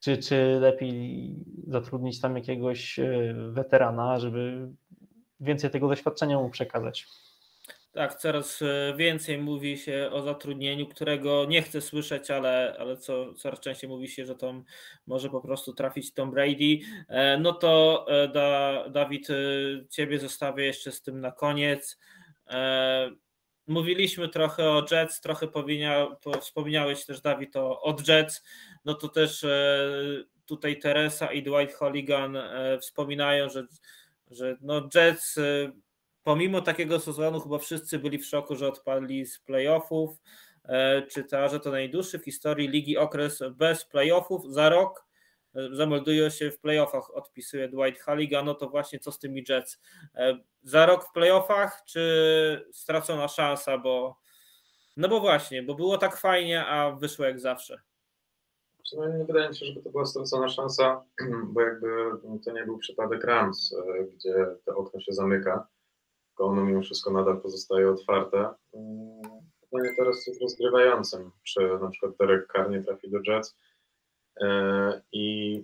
czy, 0.00 0.18
czy 0.18 0.58
lepiej 0.60 1.34
zatrudnić 1.66 2.20
tam 2.20 2.36
jakiegoś 2.36 2.98
e, 2.98 3.34
weterana, 3.50 4.18
żeby 4.18 4.68
więcej 5.40 5.70
tego 5.70 5.88
doświadczenia 5.88 6.38
mu 6.38 6.50
przekazać. 6.50 7.06
Tak, 7.92 8.14
coraz 8.14 8.62
e, 8.62 8.94
więcej 8.96 9.38
mówi 9.38 9.78
się 9.78 10.10
o 10.12 10.22
zatrudnieniu, 10.22 10.86
którego 10.86 11.44
nie 11.44 11.62
chcę 11.62 11.80
słyszeć, 11.80 12.30
ale, 12.30 12.76
ale 12.78 12.96
co, 12.96 13.34
coraz 13.34 13.60
częściej 13.60 13.90
mówi 13.90 14.08
się, 14.08 14.26
że 14.26 14.34
to 14.34 14.62
może 15.06 15.30
po 15.30 15.40
prostu 15.40 15.72
trafić 15.72 16.14
Tom 16.14 16.30
Brady. 16.30 16.78
E, 17.08 17.38
no 17.38 17.52
to 17.52 18.06
da, 18.34 18.84
Dawid, 18.88 19.28
ciebie 19.90 20.18
zostawię 20.18 20.64
jeszcze 20.64 20.92
z 20.92 21.02
tym 21.02 21.20
na 21.20 21.32
koniec. 21.32 21.98
Mówiliśmy 23.68 24.28
trochę 24.28 24.70
o 24.70 24.86
Jets, 24.90 25.20
trochę 25.20 25.48
wspomniałeś 26.40 27.04
też 27.04 27.20
Dawid 27.20 27.56
o, 27.56 27.82
o 27.82 27.96
Jets, 28.08 28.44
no 28.84 28.94
to 28.94 29.08
też 29.08 29.44
e, 29.44 29.88
tutaj 30.46 30.78
Teresa 30.78 31.32
i 31.32 31.42
Dwight 31.42 31.74
Holligan 31.74 32.36
e, 32.36 32.78
wspominają, 32.78 33.48
że, 33.48 33.66
że 34.30 34.56
no 34.60 34.88
Jets 34.94 35.38
e, 35.38 35.72
pomimo 36.22 36.60
takiego 36.60 37.00
sezonu 37.00 37.40
chyba 37.40 37.58
wszyscy 37.58 37.98
byli 37.98 38.18
w 38.18 38.26
szoku, 38.26 38.56
że 38.56 38.68
odpadli 38.68 39.26
z 39.26 39.38
playoffów, 39.38 40.20
czyta, 41.10 41.48
że 41.48 41.60
to 41.60 41.70
najdłuższy 41.70 42.18
w 42.18 42.24
historii 42.24 42.68
ligi 42.68 42.96
okres 42.96 43.42
bez 43.56 43.84
playoffów 43.84 44.52
za 44.52 44.68
rok 44.68 45.08
zameldują 45.72 46.30
się 46.30 46.50
w 46.50 46.60
playoffach, 46.60 47.16
odpisuje 47.16 47.68
Dwight 47.68 48.02
Halligan, 48.02 48.46
no 48.46 48.54
to 48.54 48.68
właśnie 48.68 48.98
co 48.98 49.12
z 49.12 49.18
tymi 49.18 49.44
Jets? 49.48 49.80
E, 50.14 50.38
za 50.62 50.86
rok 50.86 51.08
w 51.08 51.12
playoffach, 51.12 51.82
czy 51.86 52.68
stracona 52.72 53.28
szansa, 53.28 53.78
bo 53.78 54.18
no 54.96 55.08
bo 55.08 55.20
właśnie, 55.20 55.62
bo 55.62 55.74
było 55.74 55.98
tak 55.98 56.16
fajnie, 56.16 56.66
a 56.66 56.90
wyszło 56.90 57.24
jak 57.24 57.40
zawsze. 57.40 57.80
Przynajmniej 58.88 59.18
nie 59.18 59.24
wydaje 59.24 59.48
mi 59.48 59.56
się, 59.56 59.66
żeby 59.66 59.82
to 59.82 59.90
była 59.90 60.06
stracona 60.06 60.48
szansa, 60.48 61.04
bo 61.52 61.60
jakby 61.60 61.88
to 62.44 62.52
nie 62.52 62.64
był 62.64 62.78
przypadek 62.78 63.24
Rams, 63.24 63.72
e, 63.72 64.04
gdzie 64.04 64.46
to 64.64 64.76
okno 64.76 65.00
się 65.00 65.12
zamyka, 65.12 65.68
tylko 66.28 66.44
ono 66.44 66.64
mimo 66.64 66.82
wszystko 66.82 67.10
nadal 67.10 67.40
pozostaje 67.40 67.90
otwarte. 67.90 68.38
Mm, 68.74 69.22
pytanie 69.60 69.94
teraz 69.96 70.26
jest 70.26 70.42
rozgrywającym, 70.42 71.30
czy 71.42 71.78
na 71.80 71.90
przykład 71.90 72.16
Derek 72.16 72.52
Carr 72.52 72.70
nie 72.70 72.82
trafi 72.82 73.10
do 73.10 73.18
Jets, 73.26 73.56
E, 74.40 75.02
i, 75.12 75.56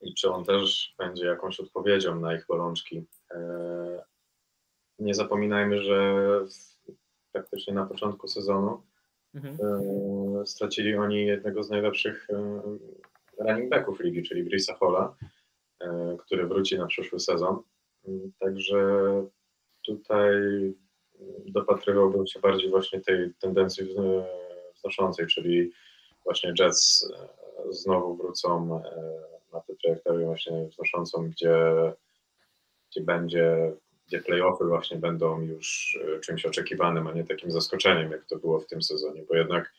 i 0.00 0.14
czy 0.14 0.30
on 0.30 0.44
też 0.44 0.94
będzie 0.98 1.26
jakąś 1.26 1.60
odpowiedzią 1.60 2.20
na 2.20 2.34
ich 2.34 2.46
bolączki. 2.46 3.06
E, 3.30 4.04
nie 4.98 5.14
zapominajmy, 5.14 5.82
że 5.82 6.24
praktycznie 7.32 7.74
na 7.74 7.86
początku 7.86 8.28
sezonu 8.28 8.82
mhm. 9.44 9.56
E, 10.40 10.46
stracili 10.46 10.96
oni 10.96 11.26
jednego 11.26 11.62
z 11.62 11.70
najlepszych 11.70 12.28
running 13.38 13.70
backów 13.70 14.00
ligi, 14.00 14.22
czyli 14.22 14.42
Brisa 14.42 14.74
Holla, 14.74 15.16
który 16.18 16.46
wróci 16.46 16.78
na 16.78 16.86
przyszły 16.86 17.20
sezon. 17.20 17.62
Także 18.38 18.78
tutaj 19.86 20.32
dopatrywałbym 21.46 22.26
się 22.26 22.40
bardziej 22.40 22.70
właśnie 22.70 23.00
tej 23.00 23.34
tendencji 23.34 23.86
wznoszącej, 24.74 25.26
czyli 25.26 25.72
właśnie 26.24 26.52
Jets 26.58 27.12
znowu 27.70 28.16
wrócą 28.16 28.76
e, 28.76 28.82
na 29.52 29.60
tę 29.60 29.74
trajektorię 29.82 30.26
właśnie 30.26 30.68
wznoszącą, 30.68 31.30
gdzie, 31.30 31.56
gdzie 32.90 33.00
będzie, 33.00 33.72
gdzie 34.08 34.22
playoffy 34.22 34.64
właśnie 34.64 34.96
będą 34.96 35.40
już 35.40 35.98
e, 36.16 36.20
czymś 36.20 36.46
oczekiwanym, 36.46 37.06
a 37.06 37.12
nie 37.12 37.24
takim 37.24 37.50
zaskoczeniem, 37.50 38.12
jak 38.12 38.24
to 38.24 38.36
było 38.36 38.60
w 38.60 38.66
tym 38.66 38.82
sezonie, 38.82 39.22
bo 39.28 39.34
jednak 39.34 39.72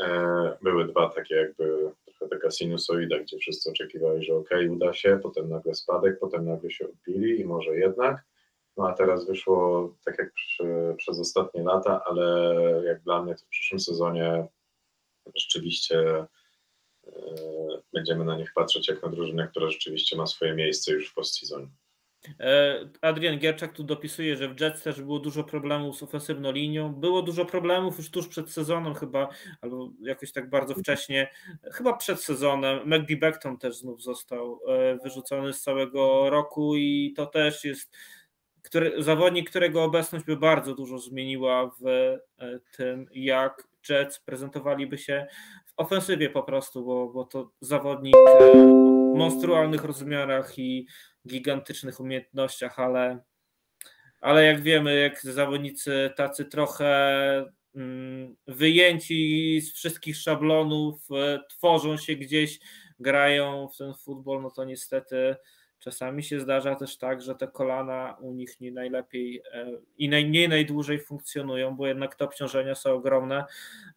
e, 0.00 0.56
były 0.62 0.84
dwa 0.84 1.08
takie 1.10 1.34
jakby 1.34 1.90
trochę 2.04 2.28
taka 2.28 2.50
sinusoida, 2.50 3.18
gdzie 3.18 3.38
wszyscy 3.38 3.70
oczekiwali, 3.70 4.24
że 4.24 4.34
ok, 4.34 4.50
uda 4.70 4.92
się, 4.92 5.18
potem 5.22 5.48
nagle 5.48 5.74
spadek, 5.74 6.18
potem 6.18 6.44
nagle 6.44 6.70
się 6.70 6.84
odbili 6.88 7.40
i 7.40 7.44
może 7.44 7.76
jednak. 7.76 8.24
No 8.76 8.88
a 8.88 8.92
teraz 8.92 9.26
wyszło 9.26 9.94
tak 10.04 10.18
jak 10.18 10.32
przy, 10.32 10.64
przez 10.96 11.20
ostatnie 11.20 11.62
lata, 11.62 12.04
ale 12.04 12.52
jak 12.84 13.00
dla 13.00 13.22
mnie 13.22 13.34
to 13.34 13.44
w 13.44 13.48
przyszłym 13.48 13.80
sezonie 13.80 14.46
rzeczywiście 15.34 16.26
E, 17.06 17.82
będziemy 17.92 18.24
na 18.24 18.36
nich 18.36 18.52
patrzeć 18.52 18.88
jak 18.88 19.02
na 19.02 19.08
drużynę, 19.08 19.48
która 19.48 19.70
rzeczywiście 19.70 20.16
ma 20.16 20.26
swoje 20.26 20.54
miejsce 20.54 20.92
już 20.92 21.10
w 21.10 21.14
postseasonie. 21.14 21.68
E, 22.40 22.80
Adrian 23.00 23.38
Gierczak 23.38 23.72
tu 23.72 23.84
dopisuje, 23.84 24.36
że 24.36 24.48
w 24.48 24.60
Jets 24.60 24.82
też 24.82 25.02
było 25.02 25.18
dużo 25.18 25.44
problemów 25.44 25.96
z 25.96 26.02
ofensywną 26.02 26.52
linią. 26.52 26.94
Było 26.94 27.22
dużo 27.22 27.44
problemów 27.44 27.98
już 27.98 28.10
tuż 28.10 28.28
przed 28.28 28.50
sezonem 28.50 28.94
chyba, 28.94 29.28
albo 29.60 29.90
jakoś 30.00 30.32
tak 30.32 30.50
bardzo 30.50 30.74
wcześnie, 30.74 31.30
chyba 31.72 31.96
przed 31.96 32.20
sezonem. 32.20 32.80
McGee 32.86 33.16
Beckton 33.16 33.58
też 33.58 33.76
znów 33.76 34.02
został 34.02 34.60
e, 34.68 34.98
wyrzucony 35.04 35.52
z 35.52 35.62
całego 35.62 36.30
roku 36.30 36.76
i 36.76 37.12
to 37.16 37.26
też 37.26 37.64
jest 37.64 37.96
który, 38.62 39.02
zawodnik, 39.02 39.50
którego 39.50 39.84
obecność 39.84 40.24
by 40.24 40.36
bardzo 40.36 40.74
dużo 40.74 40.98
zmieniła 40.98 41.70
w 41.80 42.16
tym, 42.76 43.06
jak 43.12 43.68
Jets 43.88 44.20
prezentowaliby 44.20 44.98
się 44.98 45.26
ofensywie 45.76 46.30
po 46.30 46.42
prostu, 46.42 46.84
bo, 46.84 47.08
bo 47.08 47.24
to 47.24 47.50
zawodnik 47.60 48.14
e, 48.16 48.95
monstrualnych 49.16 49.84
rozmiarach 49.84 50.58
i 50.58 50.86
gigantycznych 51.28 52.00
umiejętnościach, 52.00 52.78
ale, 52.78 53.22
ale 54.20 54.44
jak 54.44 54.62
wiemy, 54.62 55.00
jak 55.00 55.20
zawodnicy 55.20 56.10
tacy 56.16 56.44
trochę 56.44 57.52
mm, 57.74 58.36
wyjęci 58.46 59.60
z 59.60 59.72
wszystkich 59.72 60.16
szablonów, 60.16 61.08
e, 61.10 61.38
tworzą 61.48 61.96
się 61.96 62.16
gdzieś, 62.16 62.58
grają 62.98 63.68
w 63.68 63.76
ten 63.76 63.94
futbol, 63.94 64.42
no 64.42 64.50
to 64.50 64.64
niestety 64.64 65.36
czasami 65.86 66.22
się 66.22 66.40
zdarza 66.40 66.74
też 66.74 66.98
tak, 66.98 67.22
że 67.22 67.34
te 67.34 67.48
kolana 67.48 68.16
u 68.20 68.32
nich 68.32 68.60
nie 68.60 68.72
najlepiej 68.72 69.42
e, 69.52 69.66
i 69.98 70.08
najmniej 70.08 70.48
najdłużej 70.48 71.00
funkcjonują, 71.00 71.76
bo 71.76 71.86
jednak 71.86 72.14
te 72.14 72.24
obciążenia 72.24 72.74
są 72.74 72.92
ogromne 72.94 73.44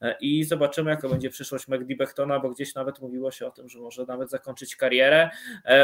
e, 0.02 0.16
i 0.22 0.44
zobaczymy 0.44 0.92
jaka 0.92 1.10
będzie 1.10 1.30
przyszłość 1.30 1.68
Magdi 1.68 1.96
Bechtona, 1.96 2.40
bo 2.40 2.50
gdzieś 2.50 2.76
nawet 2.76 3.00
mówiło 3.00 3.32
się 3.32 3.48
o 3.48 3.52
tym, 3.52 3.70
że 3.70 3.80
może 3.80 4.06
nawet 4.06 4.30
zakończyć 4.30 4.76
karierę. 4.76 5.30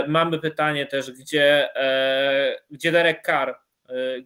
Mamy 0.07 0.39
pytanie 0.39 0.85
też, 0.85 1.11
gdzie, 1.11 1.69
gdzie 2.71 2.91
Derek 2.91 3.25
Carr 3.25 3.55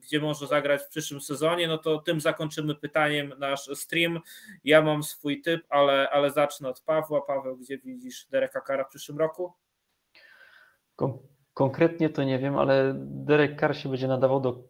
gdzie 0.02 0.20
może 0.20 0.48
zagrać 0.48 0.82
w 0.82 0.88
przyszłym 0.88 1.22
sezonie, 1.22 1.68
no 1.68 1.78
to 1.78 1.98
tym 1.98 2.22
zakończymy 2.22 2.76
pytaniem 2.76 3.34
nasz 3.38 3.70
stream. 3.80 4.20
Ja 4.64 4.82
mam 4.82 5.04
swój 5.04 5.42
typ, 5.42 5.66
ale, 5.70 6.10
ale 6.10 6.32
zacznę 6.32 6.70
od 6.70 6.82
Pawła. 6.82 7.22
Paweł, 7.22 7.58
gdzie 7.58 7.78
widzisz 7.78 8.26
Dereka 8.26 8.62
Kara 8.62 8.84
w 8.84 8.90
przyszłym 8.90 9.18
roku? 9.18 9.54
Konkretnie 11.60 12.10
to 12.10 12.24
nie 12.24 12.40
wiem, 12.40 12.58
ale 12.58 12.94
Derek 12.98 13.60
Carr 13.60 13.76
się 13.76 13.90
będzie 13.90 14.08
nadawał 14.08 14.42
do 14.42 14.64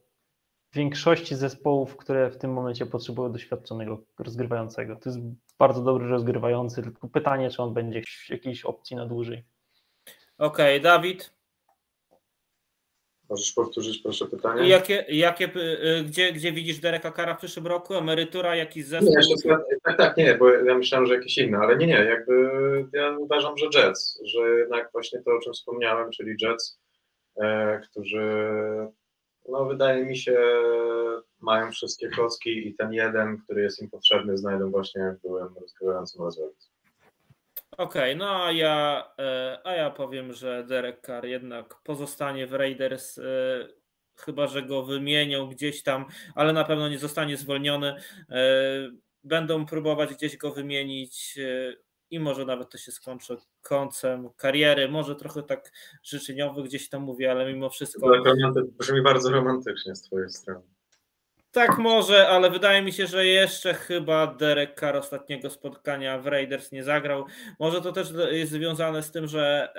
większości 0.74 1.36
zespołów, 1.36 1.98
które 1.98 2.30
w 2.30 2.38
tym 2.38 2.54
momencie 2.54 2.86
potrzebują 2.86 3.32
doświadczonego 3.32 4.02
rozgrywającego. 4.20 4.96
To 4.96 5.10
jest 5.10 5.20
bardzo 5.60 5.84
dobry 5.84 6.08
rozgrywający, 6.08 6.84
tylko 6.84 7.08
pytanie, 7.08 7.50
czy 7.50 7.62
on 7.62 7.74
będzie 7.74 8.02
jakiejś 8.30 8.66
opcji 8.66 8.96
na 8.96 9.06
dłużej. 9.06 9.44
Okej, 10.38 10.78
okay, 10.78 10.80
Dawid? 10.80 11.34
Możesz 13.30 13.52
powtórzyć 13.52 13.98
proszę 13.98 14.26
pytanie? 14.26 14.70
Jakie, 14.70 15.06
jakie, 15.10 15.46
y, 15.46 15.60
y, 16.00 16.04
gdzie, 16.04 16.34
gdzie 16.34 16.52
widzisz 16.52 16.80
Dereka 16.80 17.12
Kara 17.12 17.36
w 17.36 17.38
przyszłym 17.38 17.68
roku? 17.68 17.94
Emerytura, 17.94 18.56
jakiś 18.56 18.86
zespół? 18.86 19.16
Nie, 19.46 19.58
tak, 19.84 19.98
tak, 19.98 20.18
nie, 20.18 20.36
bo 20.36 20.50
ja 20.50 20.78
myślałem, 20.78 21.08
że 21.08 21.16
jakieś 21.16 21.38
inne, 21.38 21.58
ale 21.58 21.78
nie, 21.78 21.88
nie, 21.88 21.94
jakby 21.94 22.34
ja 22.94 23.18
uważam, 23.18 23.58
że 23.58 23.66
Jets, 23.66 24.22
że 24.26 24.50
jednak 24.50 24.90
właśnie 24.92 25.22
to, 25.22 25.32
o 25.32 25.40
czym 25.40 25.54
wspomniałem, 25.54 26.12
czyli 26.12 26.36
Jets, 26.42 26.80
e, 27.42 27.80
którzy, 27.80 28.28
no 29.50 29.66
wydaje 29.66 30.06
mi 30.06 30.18
się, 30.18 30.38
mają 31.42 31.72
wszystkie 31.72 32.10
klocki 32.10 32.68
i 32.68 32.76
ten 32.76 32.94
jeden, 32.94 33.38
który 33.38 33.62
jest 33.62 33.82
im 33.82 33.90
potrzebny, 33.90 34.38
znajdą 34.38 34.72
właśnie 34.72 35.02
jak 35.02 35.22
byłem 35.22 35.56
rozgrywającym 35.62 36.26
Las 36.26 36.40
Okej, 37.80 38.14
okay, 38.14 38.16
no 38.16 38.44
a 38.44 38.52
ja, 38.52 39.04
e, 39.20 39.60
a 39.64 39.74
ja 39.74 39.90
powiem, 39.90 40.34
że 40.34 40.64
Derek 40.64 41.02
Carr 41.02 41.26
jednak 41.26 41.76
pozostanie 41.84 42.48
w 42.48 42.54
Raiders, 42.54 43.18
e, 43.18 43.24
chyba 44.16 44.48
że 44.48 44.64
go 44.64 44.84
wymienią 44.84 45.48
gdzieś 45.48 45.84
tam, 45.84 46.06
ale 46.36 46.54
na 46.54 46.64
pewno 46.64 46.90
nie 46.90 47.00
zostanie 47.00 47.38
zwolniony. 47.38 47.96
E, 48.30 48.44
będą 49.24 49.66
próbować 49.66 50.14
gdzieś 50.14 50.38
go 50.38 50.52
wymienić 50.52 51.40
i 52.10 52.20
może 52.20 52.46
nawet 52.46 52.70
to 52.70 52.78
się 52.78 52.92
skończy 52.92 53.38
końcem 53.62 54.30
kariery, 54.38 54.90
może 54.90 55.16
trochę 55.16 55.44
tak 55.44 55.72
życzeniowy 56.04 56.64
gdzieś 56.64 56.90
tam 56.90 57.02
mówię, 57.02 57.32
ale 57.32 57.54
mimo 57.54 57.70
wszystko. 57.70 58.08
Brzmi 58.80 59.02
bardzo 59.02 59.32
romantycznie 59.32 59.96
z 59.96 60.02
twojej 60.02 60.30
strony. 60.30 60.79
Tak 61.52 61.78
może, 61.78 62.28
ale 62.28 62.52
wydaje 62.52 62.82
mi 62.82 62.94
się, 62.94 63.08
że 63.08 63.26
jeszcze 63.26 63.74
chyba 63.74 64.28
Derek 64.28 64.80
Carr 64.80 64.98
ostatniego 64.98 65.50
spotkania 65.50 66.20
w 66.20 66.28
Raiders 66.28 66.72
nie 66.72 66.84
zagrał. 66.84 67.26
Może 67.60 67.82
to 67.82 67.92
też 67.92 68.08
jest 68.32 68.52
związane 68.52 69.04
z 69.04 69.12
tym, 69.12 69.28
że, 69.28 69.74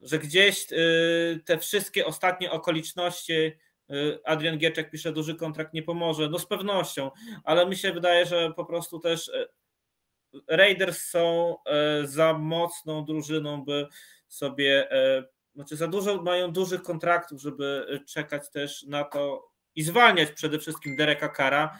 że 0.00 0.18
gdzieś 0.18 0.72
y, 0.72 1.40
te 1.44 1.58
wszystkie 1.58 2.06
ostatnie 2.06 2.50
okoliczności 2.50 3.32
y, 3.32 4.18
Adrian 4.24 4.58
Gieczek 4.58 4.90
pisze, 4.90 5.12
duży 5.12 5.34
kontrakt 5.34 5.74
nie 5.74 5.82
pomoże. 5.82 6.28
No 6.28 6.38
z 6.38 6.46
pewnością, 6.46 7.10
ale 7.44 7.66
mi 7.66 7.76
się 7.76 7.92
wydaje, 7.92 8.26
że 8.26 8.52
po 8.56 8.64
prostu 8.64 8.98
też 8.98 9.28
y, 9.28 9.48
Raiders 10.48 11.04
są 11.04 11.56
za 12.04 12.34
mocną 12.34 13.04
drużyną, 13.04 13.64
by 13.64 13.86
sobie, 14.28 14.88
znaczy 15.54 15.76
za 15.76 15.88
dużo 15.88 16.22
mają 16.22 16.52
dużych 16.52 16.82
kontraktów, 16.82 17.42
żeby 17.42 18.00
czekać 18.06 18.50
też 18.50 18.82
na 18.82 19.04
to, 19.04 19.49
i 19.76 19.82
zwalniać 19.82 20.32
przede 20.32 20.58
wszystkim 20.58 20.96
Dereka 20.96 21.28
Kara. 21.28 21.78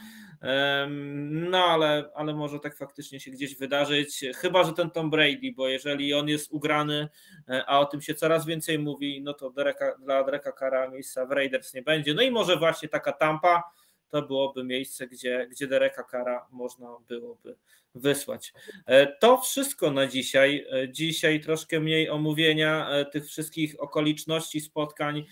No 1.31 1.59
ale, 1.59 2.11
ale 2.15 2.35
może 2.35 2.61
tak 2.61 2.77
faktycznie 2.77 3.21
się 3.21 3.31
gdzieś 3.31 3.57
wydarzyć, 3.57 4.25
chyba 4.37 4.65
że 4.65 4.73
ten 4.73 4.91
Tom 4.91 5.11
Brady, 5.11 5.53
bo 5.57 5.69
jeżeli 5.69 6.15
on 6.15 6.29
jest 6.29 6.53
ugrany, 6.53 7.09
e, 7.49 7.65
a 7.67 7.79
o 7.79 7.85
tym 7.87 8.03
się 8.03 8.15
coraz 8.15 8.47
więcej 8.47 8.79
mówi, 8.79 9.23
no 9.23 9.35
to 9.35 9.51
Dereka, 9.51 9.97
dla 9.99 10.25
Dereka 10.25 10.53
Kara 10.53 10.89
miejsca 10.89 11.27
w 11.27 11.31
Raiders 11.31 11.75
nie 11.75 11.83
będzie. 11.83 12.15
No 12.15 12.23
i 12.23 12.31
może 12.31 12.57
właśnie 12.57 12.89
taka 12.89 13.13
Tampa 13.13 13.63
to 14.11 14.23
byłoby 14.23 14.65
miejsce, 14.65 15.07
gdzie, 15.07 15.47
gdzie 15.51 15.67
Dereka 15.67 16.03
Kara 16.03 16.47
można 16.51 16.89
byłoby 17.09 17.57
wysłać. 17.95 18.53
E, 18.87 19.07
to 19.07 19.41
wszystko 19.41 19.91
na 19.91 20.07
dzisiaj. 20.07 20.67
E, 20.73 20.93
dzisiaj 20.93 21.41
troszkę 21.41 21.81
mniej 21.81 22.11
omówienia 22.11 22.91
tych 23.13 23.27
wszystkich 23.27 23.81
okoliczności 23.83 24.61
spotkań 24.61 25.25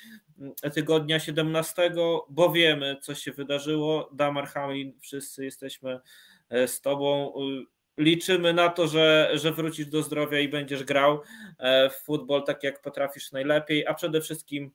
tygodnia 0.74 1.20
17, 1.20 1.92
bo 2.28 2.52
wiemy, 2.52 2.96
co 3.02 3.14
się 3.14 3.32
wydarzyło. 3.32 4.10
Damar 4.12 4.46
Hamlin, 4.46 4.98
wszyscy 5.00 5.44
jesteśmy 5.44 6.00
e, 6.48 6.68
z 6.68 6.80
Tobą. 6.80 7.32
Liczymy 7.98 8.52
na 8.54 8.68
to, 8.68 8.88
że, 8.88 9.30
że 9.34 9.52
wrócisz 9.52 9.86
do 9.86 10.02
zdrowia 10.02 10.40
i 10.40 10.48
będziesz 10.48 10.84
grał 10.84 11.20
e, 11.58 11.90
w 11.90 11.94
futbol 11.94 12.44
tak, 12.44 12.62
jak 12.62 12.82
potrafisz 12.82 13.32
najlepiej, 13.32 13.86
a 13.86 13.94
przede 13.94 14.20
wszystkim 14.20 14.70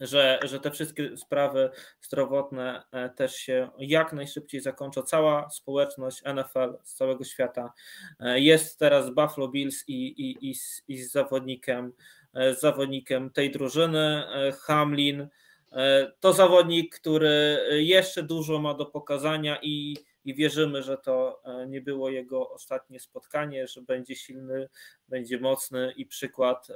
że, 0.00 0.38
że 0.44 0.60
te 0.60 0.70
wszystkie 0.70 1.16
sprawy 1.16 1.70
zdrowotne 2.00 2.82
e, 2.92 3.10
też 3.10 3.36
się 3.36 3.70
jak 3.78 4.12
najszybciej 4.12 4.60
zakończą. 4.60 5.02
Cała 5.02 5.50
społeczność 5.50 6.22
NFL 6.34 6.78
z 6.84 6.94
całego 6.94 7.24
świata 7.24 7.72
jest 8.20 8.78
teraz 8.78 9.06
z 9.06 9.10
Buffalo 9.10 9.48
Bills 9.48 9.84
i, 9.88 10.06
i, 10.06 10.50
i, 10.50 10.54
z, 10.54 10.82
i 10.88 10.98
z 10.98 11.12
zawodnikiem 11.12 11.92
E, 12.36 12.54
zawodnikiem 12.54 13.30
tej 13.30 13.50
drużyny. 13.50 13.98
E, 13.98 14.52
Hamlin 14.52 15.28
e, 15.72 16.12
to 16.20 16.32
zawodnik, 16.32 16.94
który 17.00 17.58
jeszcze 17.70 18.22
dużo 18.22 18.58
ma 18.58 18.74
do 18.74 18.86
pokazania 18.86 19.58
i, 19.62 19.96
i 20.24 20.34
wierzymy, 20.34 20.82
że 20.82 20.98
to 20.98 21.42
nie 21.68 21.80
było 21.80 22.10
jego 22.10 22.50
ostatnie 22.50 23.00
spotkanie, 23.00 23.66
że 23.66 23.82
będzie 23.82 24.16
silny, 24.16 24.68
będzie 25.08 25.40
mocny 25.40 25.92
i 25.96 26.06
przykład 26.06 26.68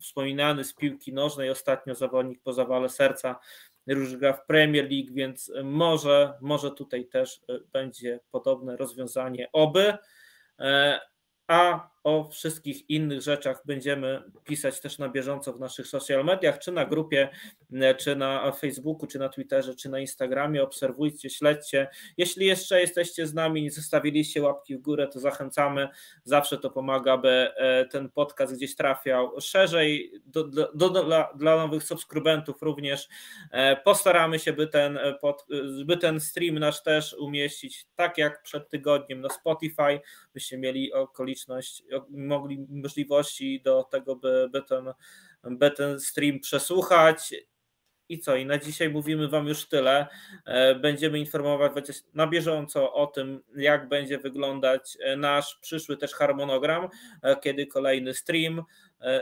wspominany 0.00 0.64
z 0.64 0.74
piłki 0.74 1.12
nożnej, 1.12 1.50
ostatnio 1.50 1.94
zawodnik 1.94 2.42
po 2.42 2.52
zawale 2.52 2.88
serca 2.88 3.40
już 3.86 4.16
gra 4.16 4.32
w 4.32 4.46
Premier 4.46 4.90
League, 4.90 5.12
więc 5.12 5.52
może, 5.64 6.34
może 6.40 6.70
tutaj 6.70 7.06
też 7.06 7.40
będzie 7.72 8.20
podobne 8.30 8.76
rozwiązanie. 8.76 9.48
Oby 9.52 9.98
a 11.48 11.90
o 12.04 12.28
wszystkich 12.28 12.90
innych 12.90 13.22
rzeczach 13.22 13.62
będziemy 13.64 14.22
pisać 14.44 14.80
też 14.80 14.98
na 14.98 15.08
bieżąco 15.08 15.52
w 15.52 15.60
naszych 15.60 15.86
social 15.86 16.24
mediach, 16.24 16.58
czy 16.58 16.72
na 16.72 16.86
grupie, 16.86 17.28
czy 17.98 18.16
na 18.16 18.52
Facebooku, 18.52 19.06
czy 19.06 19.18
na 19.18 19.28
Twitterze, 19.28 19.74
czy 19.74 19.88
na 19.88 20.00
Instagramie. 20.00 20.62
Obserwujcie, 20.62 21.30
śledźcie. 21.30 21.88
Jeśli 22.16 22.46
jeszcze 22.46 22.80
jesteście 22.80 23.26
z 23.26 23.34
nami, 23.34 23.62
nie 23.62 23.70
zostawiliście 23.70 24.42
łapki 24.42 24.76
w 24.76 24.80
górę, 24.80 25.08
to 25.08 25.20
zachęcamy. 25.20 25.88
Zawsze 26.24 26.58
to 26.58 26.70
pomaga, 26.70 27.16
by 27.16 27.28
e, 27.28 27.84
ten 27.84 28.10
podcast 28.10 28.56
gdzieś 28.56 28.76
trafiał 28.76 29.40
szerzej 29.40 30.12
do, 30.26 30.44
do, 30.44 30.72
do, 30.74 31.04
dla, 31.04 31.32
dla 31.34 31.56
nowych 31.56 31.82
subskrybentów 31.82 32.62
również. 32.62 33.08
E, 33.50 33.76
postaramy 33.76 34.38
się, 34.38 34.52
by 34.52 34.66
ten, 34.66 34.96
e, 34.96 35.14
pod, 35.14 35.46
by 35.84 35.96
ten 35.96 36.20
stream 36.20 36.58
nasz 36.58 36.82
też 36.82 37.14
umieścić, 37.14 37.86
tak 37.94 38.18
jak 38.18 38.42
przed 38.42 38.68
tygodniem 38.68 39.20
na 39.20 39.28
Spotify, 39.28 40.00
byście 40.34 40.58
mieli 40.58 40.92
okoliczność 40.92 41.82
mogli 42.10 42.66
możliwości 42.68 43.62
do 43.64 43.84
tego, 43.84 44.16
by, 44.16 44.48
by, 44.52 44.62
ten, 44.62 44.92
by 45.44 45.70
ten 45.70 46.00
stream 46.00 46.40
przesłuchać. 46.40 47.34
I 48.10 48.18
co? 48.18 48.36
I 48.36 48.46
na 48.46 48.58
dzisiaj 48.58 48.90
mówimy 48.90 49.28
Wam 49.28 49.46
już 49.46 49.68
tyle. 49.68 50.06
E, 50.44 50.74
będziemy 50.74 51.18
informować 51.18 51.72
na 52.14 52.26
bieżąco 52.26 52.92
o 52.94 53.06
tym, 53.06 53.42
jak 53.56 53.88
będzie 53.88 54.18
wyglądać 54.18 54.98
e, 55.00 55.16
nasz 55.16 55.58
przyszły 55.60 55.96
też 55.96 56.14
harmonogram, 56.14 56.88
e, 57.22 57.36
kiedy 57.36 57.66
kolejny 57.66 58.14
stream. 58.14 58.62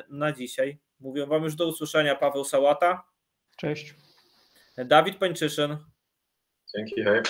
Na 0.09 0.33
dzisiaj 0.33 0.79
mówią 1.01 1.27
Wam 1.27 1.43
już 1.45 1.55
do 1.55 1.67
usłyszenia 1.67 2.17
Paweł 2.17 2.45
Sałata. 2.45 3.05
Cześć. 3.57 3.95
Dawid 4.77 5.17
Pańczyszyn. 5.17 5.77
Dzięki, 6.77 7.03
hej. 7.03 7.23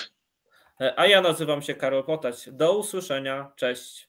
A 0.95 1.07
ja 1.07 1.21
nazywam 1.21 1.61
się 1.61 1.73
Karol 1.73 2.03
Potać. 2.03 2.49
Do 2.51 2.77
usłyszenia. 2.77 3.51
Cześć. 3.55 4.08